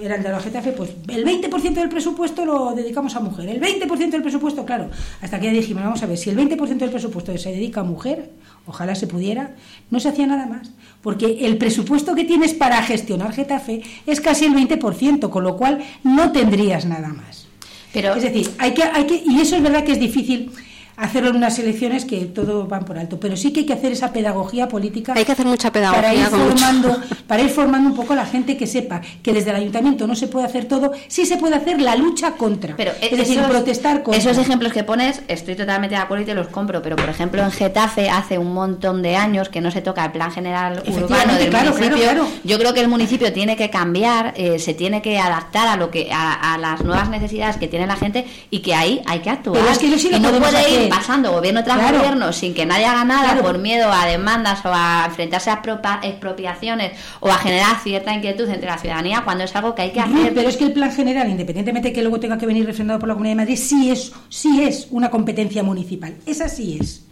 era 0.01 0.15
el 0.15 0.23
de 0.23 0.29
la 0.29 0.39
Getafe, 0.39 0.71
pues 0.71 0.91
el 1.07 1.25
20% 1.25 1.73
del 1.73 1.89
presupuesto 1.89 2.45
lo 2.45 2.73
dedicamos 2.73 3.15
a 3.15 3.19
mujer. 3.19 3.49
El 3.49 3.61
20% 3.61 4.09
del 4.09 4.21
presupuesto, 4.21 4.65
claro, 4.65 4.89
hasta 5.21 5.39
que 5.39 5.47
ya 5.47 5.51
dijimos, 5.51 5.83
vamos 5.83 6.03
a 6.03 6.05
ver, 6.05 6.17
si 6.17 6.29
el 6.29 6.37
20% 6.37 6.77
del 6.77 6.89
presupuesto 6.89 7.37
se 7.37 7.51
dedica 7.51 7.81
a 7.81 7.83
mujer, 7.83 8.29
ojalá 8.65 8.95
se 8.95 9.07
pudiera, 9.07 9.55
no 9.89 9.99
se 9.99 10.09
hacía 10.09 10.27
nada 10.27 10.45
más. 10.45 10.71
Porque 11.01 11.45
el 11.45 11.57
presupuesto 11.57 12.15
que 12.15 12.23
tienes 12.23 12.53
para 12.53 12.81
gestionar 12.83 13.33
Getafe 13.33 13.81
es 14.05 14.21
casi 14.21 14.45
el 14.45 14.53
20%, 14.53 15.29
con 15.29 15.43
lo 15.43 15.57
cual 15.57 15.83
no 16.03 16.31
tendrías 16.31 16.85
nada 16.85 17.09
más. 17.09 17.47
Pero, 17.93 18.13
es 18.15 18.23
decir, 18.23 18.49
hay 18.57 18.73
que, 18.73 18.83
hay 18.83 19.05
que, 19.05 19.23
y 19.25 19.39
eso 19.39 19.55
es 19.55 19.63
verdad 19.63 19.83
que 19.83 19.93
es 19.93 19.99
difícil 19.99 20.51
hacerlo 20.97 21.29
en 21.29 21.35
unas 21.35 21.57
elecciones 21.59 22.05
que 22.05 22.25
todo 22.25 22.65
van 22.65 22.83
por 22.83 22.97
alto. 22.97 23.19
Pero 23.19 23.37
sí 23.37 23.53
que 23.53 23.61
hay 23.61 23.65
que 23.65 23.73
hacer 23.73 23.91
esa 23.91 24.11
pedagogía 24.11 24.67
política. 24.67 25.13
Hay 25.15 25.25
que 25.25 25.31
hacer 25.31 25.45
mucha 25.45 25.71
pedagogía. 25.71 26.01
Para 26.01 26.15
ir, 26.15 26.25
formando, 26.25 26.97
para 27.27 27.41
ir 27.43 27.49
formando 27.49 27.89
un 27.89 27.95
poco 27.95 28.13
a 28.13 28.15
la 28.15 28.25
gente 28.25 28.57
que 28.57 28.65
sepa 28.65 29.01
que 29.21 29.31
desde 29.31 29.51
el 29.51 29.57
ayuntamiento 29.57 30.07
no 30.07 30.15
se 30.15 30.27
puede 30.27 30.47
hacer 30.47 30.65
todo, 30.65 30.91
sí 31.07 31.25
se 31.25 31.37
puede 31.37 31.55
hacer 31.55 31.79
la 31.79 31.95
lucha 31.95 32.31
contra. 32.31 32.75
Pero 32.75 32.91
es 32.99 33.15
decir, 33.15 33.39
protestar 33.41 34.01
contra. 34.01 34.19
Esos 34.19 34.37
ejemplos 34.39 34.73
que 34.73 34.83
pones, 34.83 35.21
estoy 35.27 35.55
totalmente 35.55 35.95
de 35.95 36.01
acuerdo 36.01 36.23
y 36.23 36.25
te 36.25 36.33
los 36.33 36.47
compro. 36.47 36.81
Pero 36.81 36.95
por 36.95 37.09
ejemplo, 37.09 37.43
en 37.43 37.51
Getafe 37.51 38.09
hace 38.09 38.39
un 38.39 38.53
montón 38.53 39.03
de 39.03 39.15
años 39.15 39.49
que 39.49 39.61
no 39.61 39.69
se 39.69 39.81
toca 39.81 40.03
el 40.03 40.11
plan 40.11 40.31
general 40.31 40.81
urbano 40.87 41.35
del 41.35 41.51
municipio. 41.51 42.27
Yo 42.43 42.57
creo 42.57 42.73
que 42.73 42.81
el 42.81 42.87
municipio 42.87 43.31
tiene 43.31 43.55
que 43.55 43.69
cambiar, 43.69 44.33
eh, 44.35 44.57
se 44.57 44.73
tiene 44.73 45.03
que 45.03 45.19
adaptar 45.19 45.67
a 45.67 45.77
lo 45.77 45.91
que 45.91 46.09
a, 46.11 46.57
las 46.57 46.83
nuevas 46.83 47.09
necesidades 47.09 47.57
que 47.57 47.67
tiene 47.67 47.85
la 47.85 47.95
gente 47.95 48.25
y 48.49 48.59
que 48.59 48.73
ahí 48.73 49.01
hay 49.05 49.19
que 49.19 49.29
actuar. 49.29 49.59
Pero 49.59 49.71
es 49.71 49.77
que 49.77 49.87
y 49.87 50.19
no 50.19 50.31
puede 50.31 50.85
ir 50.85 50.86
pasando 50.89 51.31
gobierno 51.31 51.63
tras 51.63 51.91
gobierno 51.91 52.33
sin 52.33 52.53
que 52.53 52.65
nadie 52.65 52.85
haga 52.85 53.05
nada 53.05 53.41
por 53.41 53.57
miedo 53.57 53.91
a 53.91 54.05
demandas 54.05 54.63
o 54.65 54.69
a 54.73 55.05
enfrentarse 55.07 55.49
a 55.49 55.61
expropiaciones 56.03 56.91
o 57.19 57.29
a 57.29 57.37
generar 57.37 57.79
cierta 57.81 58.13
inquietud 58.13 58.49
entre 58.49 58.67
la 58.67 58.77
ciudadanía 58.77 59.21
cuando 59.23 59.43
es 59.43 59.55
algo 59.55 59.75
que 59.75 59.83
hay 59.83 59.91
que 59.91 59.99
hacer. 59.99 60.33
pero 60.33 60.49
es 60.49 60.57
que 60.57 60.65
el 60.65 60.73
plan 60.73 60.91
general, 60.91 61.29
independientemente 61.29 61.89
de 61.89 61.93
que 61.93 62.01
luego 62.01 62.19
tenga 62.19 62.37
que 62.37 62.45
venir 62.45 62.65
refrendado 62.65 62.99
por 62.99 63.07
la 63.07 63.15
Comunidad 63.15 63.33
de 63.33 63.41
Madrid, 63.43 63.57
sí 63.57 63.91
es, 63.91 64.11
sí 64.29 64.63
es 64.63 64.87
una 64.91 65.09
competencia 65.09 65.63
municipal. 65.63 66.15
Esa 66.25 66.49
sí 66.49 66.77
es 66.79 67.06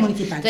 municipal. 0.00 0.42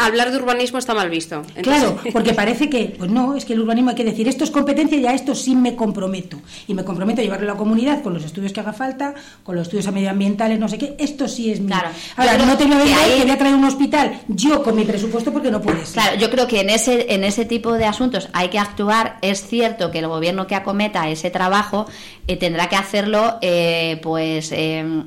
hablar, 0.00 0.30
de 0.30 0.36
urbanismo 0.36 0.78
está 0.78 0.94
mal 0.94 1.10
visto. 1.10 1.42
Claro, 1.62 1.98
porque 2.12 2.34
parece 2.34 2.68
que, 2.68 2.94
pues 2.98 3.10
no, 3.10 3.36
es 3.36 3.44
que 3.44 3.52
el 3.54 3.60
urbanismo 3.60 3.90
hay 3.90 3.96
que 3.96 4.04
decir, 4.04 4.28
esto 4.28 4.44
es 4.44 4.50
competencia 4.50 4.98
y 4.98 5.06
a 5.06 5.14
esto 5.14 5.34
sí 5.34 5.54
me 5.54 5.74
comprometo. 5.74 6.38
Y 6.66 6.74
me 6.74 6.84
comprometo 6.84 7.20
a 7.20 7.24
llevarlo 7.24 7.50
a 7.50 7.54
la 7.54 7.58
comunidad 7.58 8.02
con 8.02 8.14
los 8.14 8.24
estudios 8.24 8.52
que 8.52 8.60
haga 8.60 8.72
falta, 8.72 9.14
con 9.42 9.56
los 9.56 9.66
estudios 9.66 9.90
medioambientales, 9.92 10.58
no 10.58 10.68
sé 10.68 10.78
qué, 10.78 10.94
esto 10.98 11.28
sí 11.28 11.50
es 11.50 11.60
mío. 11.60 11.76
Ahora, 12.16 12.38
no 12.38 12.56
te 12.56 12.64
voy 12.64 12.74
a 12.74 13.16
que 13.16 13.22
voy 13.22 13.30
a 13.30 13.38
traer 13.38 13.54
un 13.54 13.64
hospital 13.64 14.20
yo 14.28 14.62
con 14.62 14.76
mi 14.76 14.84
presupuesto 14.84 15.32
porque 15.32 15.50
no 15.50 15.60
puedes. 15.60 15.90
Claro, 15.90 16.16
yo 16.18 16.30
creo 16.30 16.46
que 16.46 16.60
en 16.60 16.70
ese, 16.70 17.12
en 17.14 17.24
ese 17.24 17.44
tipo 17.44 17.72
de 17.72 17.84
asuntos 17.84 18.28
hay 18.32 18.48
que 18.48 18.58
actuar. 18.58 19.18
Es 19.22 19.46
cierto 19.46 19.90
que 19.90 19.98
el 19.98 20.08
gobierno 20.08 20.46
que 20.46 20.54
acometa 20.54 21.08
ese 21.08 21.30
trabajo 21.30 21.86
eh, 22.26 22.36
tendrá 22.36 22.68
que 22.68 22.76
hacerlo, 22.76 23.38
eh, 23.40 24.00
pues. 24.02 24.52
Eh, 24.52 25.04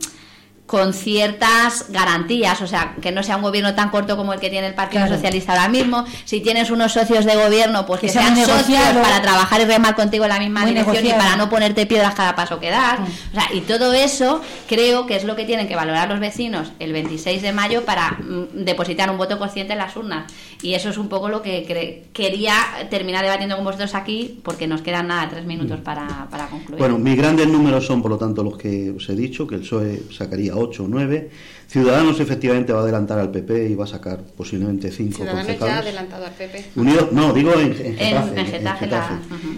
con 0.65 0.93
ciertas 0.93 1.85
garantías, 1.89 2.59
o 2.61 2.67
sea, 2.67 2.95
que 2.99 3.11
no 3.11 3.21
sea 3.21 3.37
un 3.37 3.43
gobierno 3.43 3.75
tan 3.75 3.91
corto 3.91 4.17
como 4.17 4.33
el 4.33 4.39
que 4.39 4.49
tiene 4.49 4.67
el 4.67 4.73
Partido 4.73 5.07
Socialista 5.07 5.53
ahora 5.53 5.69
mismo. 5.69 6.05
Si 6.25 6.41
tienes 6.41 6.71
unos 6.71 6.91
socios 6.91 7.23
de 7.25 7.35
gobierno, 7.35 7.85
pues 7.85 8.01
que, 8.01 8.09
sean 8.09 8.35
socios 8.35 8.81
para 9.01 9.21
trabajar 9.21 9.61
y 9.61 9.65
remar 9.65 9.95
contigo 9.95 10.23
en 10.25 10.29
la 10.29 10.39
misma 10.39 10.65
dirección 10.65 11.05
y 11.05 11.11
para 11.11 11.35
no 11.35 11.49
ponerte 11.49 11.85
piedras 11.85 12.15
cada 12.15 12.35
paso 12.35 12.59
que 12.59 12.71
das. 12.71 12.99
O 12.99 13.35
sea, 13.35 13.47
y 13.53 13.61
todo 13.61 13.93
eso 13.93 14.41
creo 14.67 15.05
que 15.05 15.15
es 15.15 15.23
lo 15.23 15.35
que 15.35 15.45
tienen 15.45 15.67
que 15.67 15.75
valorar 15.75 16.09
los 16.09 16.19
vecinos 16.19 16.71
el 16.79 16.93
26 16.93 17.43
de 17.43 17.51
mayo 17.51 17.85
para 17.85 18.11
mm, 18.13 18.63
depositar 18.65 19.11
un 19.11 19.17
voto 19.17 19.37
consciente 19.37 19.73
en 19.73 19.79
las 19.79 19.95
urnas. 19.95 20.31
Y 20.63 20.73
eso 20.73 20.89
es 20.89 20.97
un 20.97 21.09
poco 21.09 21.29
lo 21.29 21.43
que 21.43 22.07
quería 22.11 22.55
terminar 22.89 23.23
debatiendo 23.23 23.55
con 23.55 23.65
vosotros 23.65 23.93
aquí, 23.93 24.39
porque 24.43 24.65
nos 24.65 24.81
quedan 24.81 25.07
nada, 25.09 25.29
tres 25.29 25.45
minutos 25.45 25.79
para, 25.81 26.27
para 26.31 26.47
concluir. 26.47 26.79
Bueno, 26.79 26.97
mis 26.97 27.15
grandes 27.15 27.47
números 27.47 27.85
son, 27.85 28.01
por 28.01 28.09
lo 28.09 28.17
tanto, 28.17 28.43
los 28.43 28.57
que 28.57 28.89
os 28.89 29.07
he 29.09 29.15
dicho, 29.15 29.45
que 29.45 29.55
el 29.55 29.61
PSOE 29.61 30.03
sacaría 30.11 30.54
8 30.57 30.83
o 30.83 30.87
9. 30.87 31.29
Ciudadanos 31.67 32.19
efectivamente 32.19 32.71
va 32.71 32.79
a 32.79 32.83
adelantar 32.83 33.19
al 33.19 33.31
PP 33.31 33.69
y 33.69 33.75
va 33.75 33.85
a 33.85 33.87
sacar 33.87 34.19
posiblemente 34.37 34.91
5 34.91 35.15
Ciudadanos 35.15 35.59
ya 35.59 35.75
ha 35.75 35.79
adelantado 35.79 36.25
al 36.25 36.31
PP. 36.31 36.65
Unidos, 36.75 37.11
no, 37.11 37.33
digo 37.33 37.53
en, 37.53 37.75
Getafe. 37.75 39.15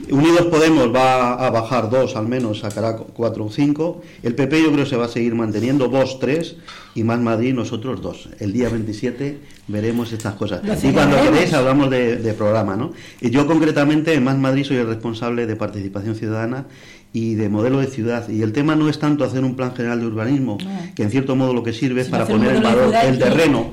Unidos 0.10 0.48
Podemos 0.48 0.94
va 0.96 1.34
a 1.34 1.50
bajar 1.50 1.90
2 1.90 2.16
al 2.16 2.28
menos, 2.28 2.60
sacará 2.60 2.96
4 2.96 3.46
o 3.46 3.52
5. 3.52 4.02
El 4.24 4.36
PP 4.36 4.62
yo 4.64 4.72
creo 4.72 4.86
que 4.86 4.90
se 4.90 4.96
va 4.96 5.06
a 5.06 5.10
seguir 5.10 5.36
manteniendo, 5.36 5.90
vos 5.90 6.20
3 6.20 6.56
y 6.96 7.04
más 7.04 7.20
Madrid 7.20 7.54
nosotros 7.54 8.02
2. 8.02 8.30
El 8.40 8.54
día 8.54 8.70
27 8.70 9.38
veremos 9.68 10.12
estas 10.14 10.36
cosas. 10.36 10.62
y 10.84 10.92
cuando 10.92 11.22
queréis 11.22 11.54
hablamos 11.54 11.90
de, 11.90 12.18
de 12.18 12.34
programa, 12.34 12.76
¿no? 12.76 12.94
Y 13.22 13.30
yo 13.30 13.46
concretamente 13.46 14.14
en 14.14 14.24
Más 14.24 14.38
Madrid 14.38 14.64
soy 14.64 14.78
el 14.78 14.88
responsable 14.88 15.46
de 15.46 15.56
participación 15.56 16.16
ciudadana 16.16 16.66
y 17.14 17.36
de 17.36 17.50
modelo 17.50 17.80
de 17.80 17.88
ciudad. 17.88 18.28
Y 18.30 18.42
el 18.42 18.54
tema 18.54 18.76
no 18.76 18.90
es 18.90 19.00
tanto 19.00 19.24
hacer 19.24 19.44
un 19.44 19.56
plan 19.56 19.76
general 19.76 20.00
de 20.00 20.06
urbanismo, 20.08 20.58
que 20.96 21.04
en 21.04 21.12
cierto 21.12 21.36
modo 21.36 21.54
lo 21.54 21.64
que 21.64 21.74
sirve 21.74 22.02
es 22.02 22.10
para 22.10 22.26
poner 22.26 22.56
en 22.56 22.64
valor 22.64 22.94
el 22.94 23.18
terreno, 23.18 23.72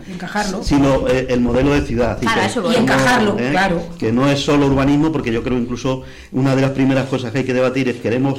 sino 0.62 1.08
eh, 1.08 1.26
el 1.28 1.40
modelo 1.40 1.74
de 1.74 1.82
ciudad. 1.82 2.18
y, 2.22 2.76
encajarlo, 2.76 3.38
¿eh? 3.38 3.50
claro. 3.50 3.82
Que 3.98 4.12
no 4.12 4.28
es 4.28 4.40
solo 4.40 4.66
urbanismo, 4.66 5.12
porque 5.12 5.32
yo 5.32 5.42
creo 5.42 5.58
incluso 5.58 6.02
una 6.32 6.54
de 6.54 6.62
las 6.62 6.70
primeras 6.70 7.06
cosas 7.08 7.32
que 7.32 7.38
hay 7.38 7.44
que 7.44 7.54
debatir 7.54 7.88
es 7.88 7.96
queremos 7.96 8.38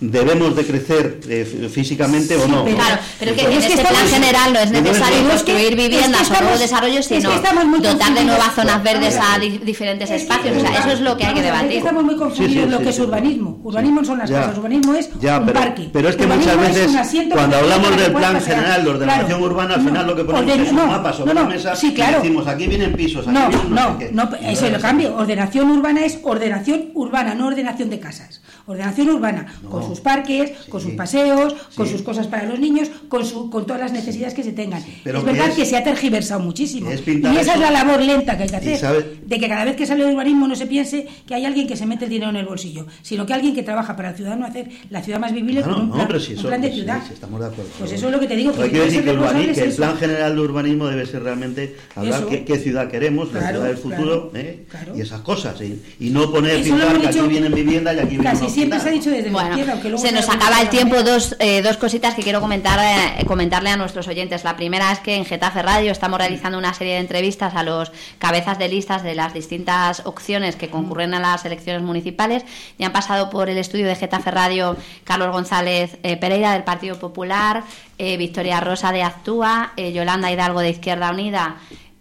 debemos 0.00 0.54
de 0.54 0.64
crecer 0.64 1.20
eh, 1.28 1.70
físicamente 1.72 2.36
o 2.36 2.46
no. 2.46 2.64
claro, 2.64 3.00
pero 3.18 3.34
que 3.34 3.42
en 3.42 3.52
ese 3.52 3.82
plan 3.82 4.06
general 4.08 4.52
no 4.52 4.60
es 4.60 4.70
necesario 4.70 5.28
construir 5.28 5.76
viviendas 5.76 6.30
o 6.30 6.40
nuevos 6.40 6.60
desarrollos, 6.60 7.06
sino 7.06 7.30
dotar 7.30 8.14
de 8.14 8.24
nuevas 8.24 8.54
zonas 8.54 8.82
verdes 8.82 9.16
a 9.16 9.38
diferentes 9.38 10.10
espacios. 10.10 10.56
O 10.56 10.60
sea, 10.60 10.78
eso 10.78 10.90
es 10.90 11.00
lo 11.00 11.16
que 11.16 11.24
hay 11.24 11.34
que 11.34 11.42
debatir. 11.42 11.72
Estamos 11.72 12.04
muy 12.04 12.16
confundidos 12.16 12.70
lo 12.70 12.80
que 12.80 12.90
es 12.90 12.98
urbanismo. 12.98 13.60
Urbanismo 13.64 14.04
son 14.04 14.17
las 14.18 14.30
cosas. 14.30 14.58
Urbanismo 14.58 14.94
es 14.94 15.10
un 15.14 15.46
parque. 15.52 15.90
Pero 15.92 16.08
es 16.08 16.16
que 16.16 16.26
muchas 16.26 16.60
veces, 16.60 17.28
cuando 17.32 17.56
hablamos 17.56 17.96
del 17.96 18.12
plan 18.12 18.40
general 18.40 18.84
de 18.84 18.90
ordenación 18.90 19.42
urbana, 19.42 19.74
al 19.74 19.82
final 19.82 20.06
lo 20.06 20.16
que 20.16 20.24
ponemos 20.24 20.56
es 20.58 20.72
un 20.72 20.76
mapa 20.76 21.12
sobre 21.12 21.34
la 21.34 21.44
mesa 21.44 21.74
y 21.82 21.90
decimos 21.90 22.46
aquí 22.46 22.66
vienen 22.66 22.94
pisos, 22.94 23.26
aquí 23.26 23.34
no, 23.34 23.50
no, 23.68 23.98
no, 24.12 24.36
eso 24.42 24.68
lo 24.68 24.80
cambio. 24.80 25.16
Ordenación 25.16 25.70
urbana 25.70 26.04
es 26.04 26.18
ordenación 26.22 26.90
urbana, 26.94 27.34
no 27.34 27.46
ordenación 27.46 27.90
de 27.90 28.00
casas. 28.00 28.40
Ordenación 28.68 29.08
urbana, 29.08 29.46
con 29.70 29.82
sus 29.82 30.00
parques, 30.00 30.52
con 30.68 30.78
sus 30.78 30.92
paseos, 30.92 31.56
con 31.74 31.88
sus 31.88 32.02
cosas 32.02 32.26
para 32.26 32.44
los 32.44 32.60
niños, 32.60 32.90
con, 33.08 33.24
su, 33.24 33.48
con 33.48 33.64
todas 33.64 33.80
las 33.80 33.92
necesidades 33.92 34.34
que 34.34 34.42
se 34.42 34.52
tengan. 34.52 34.82
es 34.82 35.24
verdad 35.24 35.54
que 35.54 35.64
se 35.64 35.74
ha 35.74 35.82
tergiversado 35.82 36.40
muchísimo. 36.40 36.90
y 36.92 37.36
esa 37.38 37.54
es 37.54 37.60
la 37.60 37.70
labor 37.70 38.02
lenta 38.02 38.36
que 38.36 38.42
hay 38.42 38.50
que 38.50 38.56
hacer. 38.56 39.20
De 39.24 39.40
que 39.40 39.48
cada 39.48 39.64
vez 39.64 39.74
que 39.74 39.86
sale 39.86 40.04
el 40.04 40.12
urbanismo 40.12 40.46
no 40.46 40.54
se 40.54 40.66
piense 40.66 41.06
que 41.26 41.34
hay 41.34 41.46
alguien 41.46 41.66
que 41.66 41.76
se 41.76 41.86
mete 41.86 42.04
el 42.04 42.10
dinero 42.10 42.28
en 42.28 42.36
el 42.36 42.44
bolsillo, 42.44 42.86
sino 43.00 43.24
que 43.24 43.32
alguien 43.32 43.54
que 43.54 43.62
trabaja 43.62 43.96
para 43.96 44.10
el 44.10 44.16
ciudadano 44.16 44.44
hacer 44.44 44.68
la 44.90 45.02
ciudad 45.02 45.18
más 45.18 45.32
vivible 45.32 45.62
con 45.62 45.90
un 45.90 45.90
plan, 45.90 46.60
de 46.60 46.70
ciudad. 46.70 47.02
estamos 47.10 47.40
de 47.40 47.46
acuerdo. 47.46 47.70
Pues 47.78 47.92
eso 47.92 48.06
es 48.06 48.12
lo 48.12 48.20
que 48.20 48.26
te 48.26 48.36
digo. 48.36 48.52
Que 48.52 48.68
quiero 48.68 48.84
decir 48.84 49.02
que, 49.02 49.10
el, 49.10 49.74
plan 49.74 49.96
general 49.96 50.34
de 50.34 50.40
urbanismo 50.42 50.88
debe 50.88 51.06
ser 51.06 51.22
realmente 51.22 51.74
hablar 51.94 52.26
qué, 52.26 52.58
ciudad 52.58 52.90
queremos, 52.90 53.32
la 53.32 53.48
ciudad 53.48 53.64
del 53.64 53.78
futuro 53.78 54.30
¿eh? 54.34 54.66
y 54.94 55.00
esas 55.00 55.22
cosas. 55.22 55.58
Y, 55.62 56.10
no 56.10 56.30
poner 56.30 56.62
pintar 56.62 57.00
que 57.00 57.06
aquí 57.06 57.20
vienen 57.20 57.54
vivienda 57.54 57.94
y 57.94 57.98
aquí 57.98 58.16
vienen 58.18 58.36
siempre 58.58 58.80
se 58.80 58.88
ha 58.88 58.92
dicho 58.92 59.10
desde 59.10 59.30
bueno, 59.30 59.56
se 59.98 60.12
nos 60.12 60.28
acaba 60.28 60.60
el 60.60 60.68
tiempo. 60.68 61.02
Dos, 61.02 61.36
eh, 61.38 61.62
dos 61.62 61.76
cositas 61.76 62.14
que 62.14 62.22
quiero 62.22 62.40
comentar, 62.40 62.78
eh, 62.80 63.24
comentarle 63.24 63.70
a 63.70 63.76
nuestros 63.76 64.08
oyentes. 64.08 64.44
La 64.44 64.56
primera 64.56 64.90
es 64.92 64.98
que 64.98 65.14
en 65.14 65.24
Getafe 65.24 65.62
Radio 65.62 65.92
estamos 65.92 66.18
realizando 66.18 66.58
una 66.58 66.74
serie 66.74 66.94
de 66.94 67.00
entrevistas 67.00 67.54
a 67.54 67.62
los 67.62 67.92
cabezas 68.18 68.58
de 68.58 68.68
listas 68.68 69.02
de 69.02 69.14
las 69.14 69.32
distintas 69.32 70.02
opciones 70.04 70.56
que 70.56 70.68
concurren 70.68 71.14
a 71.14 71.20
las 71.20 71.44
elecciones 71.44 71.82
municipales. 71.82 72.44
Y 72.78 72.84
han 72.84 72.92
pasado 72.92 73.30
por 73.30 73.48
el 73.48 73.58
estudio 73.58 73.86
de 73.86 73.96
Getafe 73.96 74.30
Radio 74.30 74.76
Carlos 75.04 75.30
González 75.30 75.98
eh, 76.02 76.16
Pereira 76.16 76.52
del 76.52 76.64
Partido 76.64 76.98
Popular, 76.98 77.64
Victoria 77.98 78.60
Rosa 78.60 78.92
de 78.92 79.02
Actúa, 79.02 79.72
Yolanda 79.76 80.30
Hidalgo 80.30 80.60
de 80.60 80.70
Izquierda 80.70 81.10
Unida 81.10 81.56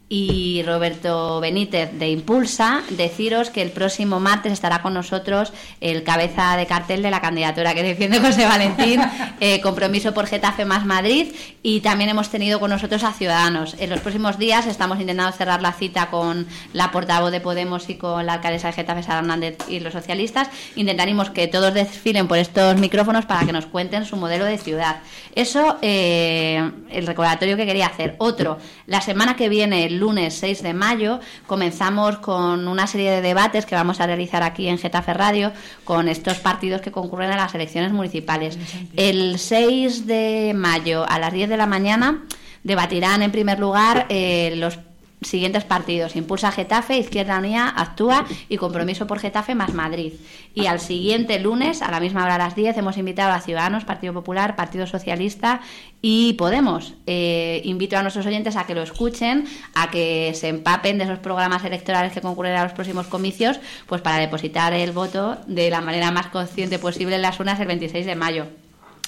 y 0.09 0.63
Roberto 0.65 1.41
Benítez 1.41 1.91
de 1.93 2.09
Impulsa, 2.09 2.81
deciros 2.91 3.49
que 3.49 3.61
el 3.61 3.71
próximo 3.71 4.19
martes 4.21 4.53
estará 4.53 4.81
con 4.81 4.93
nosotros 4.93 5.51
el 5.81 6.03
cabeza 6.03 6.55
de 6.55 6.65
cartel 6.65 7.01
de 7.01 7.11
la 7.11 7.19
candidatura 7.19 7.73
que 7.73 7.83
defiende 7.83 8.19
José 8.19 8.45
Valentín, 8.45 9.01
eh, 9.41 9.59
Compromiso 9.59 10.13
por 10.13 10.27
Getafe 10.27 10.63
más 10.63 10.85
Madrid, 10.85 11.33
y 11.61 11.81
también 11.81 12.09
hemos 12.09 12.29
tenido 12.29 12.59
con 12.61 12.69
nosotros 12.69 13.03
a 13.03 13.11
Ciudadanos. 13.11 13.75
En 13.79 13.89
los 13.89 13.99
próximos 13.99 14.37
días 14.37 14.65
estamos 14.65 14.99
intentando 15.01 15.35
cerrar 15.35 15.61
la 15.61 15.73
cita 15.73 16.09
con 16.09 16.47
la 16.71 16.91
portavoz 16.91 17.31
de 17.31 17.41
Podemos 17.41 17.89
y 17.89 17.95
con 17.95 18.25
la 18.25 18.33
alcaldesa 18.33 18.67
de 18.67 18.73
Getafe, 18.73 19.03
Sara 19.03 19.19
Hernández, 19.19 19.57
y 19.67 19.81
los 19.81 19.91
socialistas. 19.91 20.49
Intentaremos 20.75 21.31
que 21.31 21.47
todos 21.47 21.73
desfilen 21.73 22.27
por 22.29 22.37
estos 22.37 22.77
micrófonos 22.77 23.25
para 23.25 23.45
que 23.45 23.51
nos 23.51 23.65
cuenten 23.65 24.05
su 24.05 24.15
modelo 24.15 24.45
de 24.45 24.57
ciudad. 24.57 25.01
Eso, 25.35 25.77
eh, 25.81 26.71
el 26.89 27.05
recordatorio 27.05 27.57
que 27.57 27.65
quería 27.65 27.87
hacer. 27.87 28.15
Otro, 28.19 28.57
la 28.85 29.01
semana 29.01 29.35
que 29.35 29.49
viene, 29.49 29.89
lunes 29.97 30.35
6 30.35 30.63
de 30.63 30.73
mayo 30.73 31.19
comenzamos 31.45 32.17
con 32.17 32.67
una 32.67 32.87
serie 32.87 33.11
de 33.11 33.21
debates 33.21 33.65
que 33.65 33.75
vamos 33.75 33.99
a 33.99 34.05
realizar 34.05 34.43
aquí 34.43 34.67
en 34.67 34.77
Getafe 34.77 35.13
Radio 35.13 35.51
con 35.83 36.07
estos 36.07 36.37
partidos 36.39 36.81
que 36.81 36.91
concurren 36.91 37.31
a 37.31 37.37
las 37.37 37.53
elecciones 37.55 37.91
municipales. 37.91 38.57
El 38.95 39.39
6 39.39 40.07
de 40.07 40.53
mayo 40.55 41.05
a 41.07 41.19
las 41.19 41.33
10 41.33 41.49
de 41.49 41.57
la 41.57 41.65
mañana 41.65 42.23
debatirán 42.63 43.21
en 43.21 43.31
primer 43.31 43.59
lugar 43.59 44.05
eh, 44.09 44.53
los 44.57 44.77
siguientes 45.21 45.63
partidos. 45.63 46.15
Impulsa 46.15 46.51
Getafe, 46.51 46.97
Izquierda 46.97 47.39
Unida, 47.39 47.69
Actúa 47.69 48.25
y 48.49 48.57
Compromiso 48.57 49.07
por 49.07 49.19
Getafe 49.19 49.55
más 49.55 49.73
Madrid. 49.73 50.13
Y 50.53 50.67
al 50.67 50.79
siguiente 50.79 51.39
lunes, 51.39 51.81
a 51.81 51.91
la 51.91 51.99
misma 51.99 52.23
hora 52.23 52.35
a 52.35 52.37
las 52.37 52.55
10, 52.55 52.77
hemos 52.77 52.97
invitado 52.97 53.33
a 53.33 53.41
Ciudadanos, 53.41 53.85
Partido 53.85 54.13
Popular, 54.13 54.55
Partido 54.55 54.85
Socialista 54.85 55.61
y 56.01 56.33
Podemos. 56.33 56.93
Eh, 57.07 57.61
invito 57.63 57.97
a 57.97 58.01
nuestros 58.01 58.25
oyentes 58.25 58.55
a 58.55 58.65
que 58.65 58.75
lo 58.75 58.83
escuchen, 58.83 59.45
a 59.73 59.89
que 59.89 60.33
se 60.35 60.49
empapen 60.49 60.97
de 60.97 61.05
esos 61.05 61.19
programas 61.19 61.65
electorales 61.65 62.13
que 62.13 62.21
concurren 62.21 62.55
a 62.55 62.63
los 62.63 62.73
próximos 62.73 63.07
comicios, 63.07 63.59
pues 63.87 64.01
para 64.01 64.17
depositar 64.17 64.73
el 64.73 64.91
voto 64.91 65.37
de 65.47 65.69
la 65.69 65.81
manera 65.81 66.11
más 66.11 66.27
consciente 66.27 66.79
posible 66.79 67.15
en 67.15 67.23
las 67.23 67.39
urnas 67.39 67.59
el 67.59 67.67
26 67.67 68.05
de 68.05 68.15
mayo. 68.15 68.47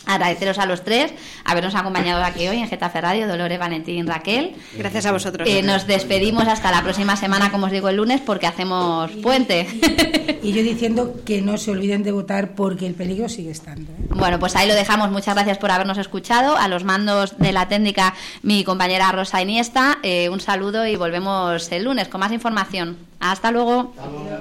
Agradeceros 0.09 0.57
a 0.57 0.65
los 0.65 0.83
tres 0.83 1.13
habernos 1.45 1.75
acompañado 1.75 2.23
aquí 2.23 2.47
hoy 2.47 2.57
en 2.57 2.67
Getafe 2.67 2.99
Radio, 2.99 3.27
Dolores, 3.27 3.59
Valentín, 3.59 4.07
Raquel. 4.07 4.55
Gracias 4.75 5.05
a 5.05 5.11
vosotros. 5.11 5.47
Eh, 5.47 5.61
nos 5.61 5.85
despedimos 5.85 6.47
hasta 6.47 6.71
la 6.71 6.81
próxima 6.81 7.15
semana, 7.15 7.51
como 7.51 7.67
os 7.67 7.71
digo, 7.71 7.89
el 7.89 7.97
lunes, 7.97 8.19
porque 8.19 8.47
hacemos 8.47 9.11
puente. 9.21 9.67
Y 10.41 10.53
yo 10.53 10.63
diciendo 10.63 11.15
que 11.25 11.41
no 11.41 11.57
se 11.57 11.71
olviden 11.71 12.01
de 12.01 12.13
votar 12.13 12.55
porque 12.55 12.87
el 12.87 12.93
peligro 12.93 13.27
sigue 13.27 13.51
estando. 13.51 13.91
¿eh? 13.91 14.07
Bueno, 14.15 14.39
pues 14.39 14.55
ahí 14.55 14.67
lo 14.67 14.73
dejamos. 14.73 15.11
Muchas 15.11 15.35
gracias 15.35 15.57
por 15.57 15.69
habernos 15.69 15.97
escuchado. 15.97 16.55
A 16.55 16.69
los 16.69 16.85
mandos 16.85 17.37
de 17.37 17.51
la 17.51 17.67
técnica, 17.67 18.13
mi 18.41 18.63
compañera 18.63 19.11
Rosa 19.11 19.41
Iniesta. 19.41 19.97
Eh, 20.01 20.29
un 20.29 20.39
saludo 20.39 20.87
y 20.87 20.95
volvemos 20.95 21.69
el 21.71 21.83
lunes 21.83 22.07
con 22.07 22.21
más 22.21 22.31
información. 22.31 22.97
Hasta 23.19 23.51
luego. 23.51 23.93
Hasta 23.97 24.09
luego. 24.09 24.39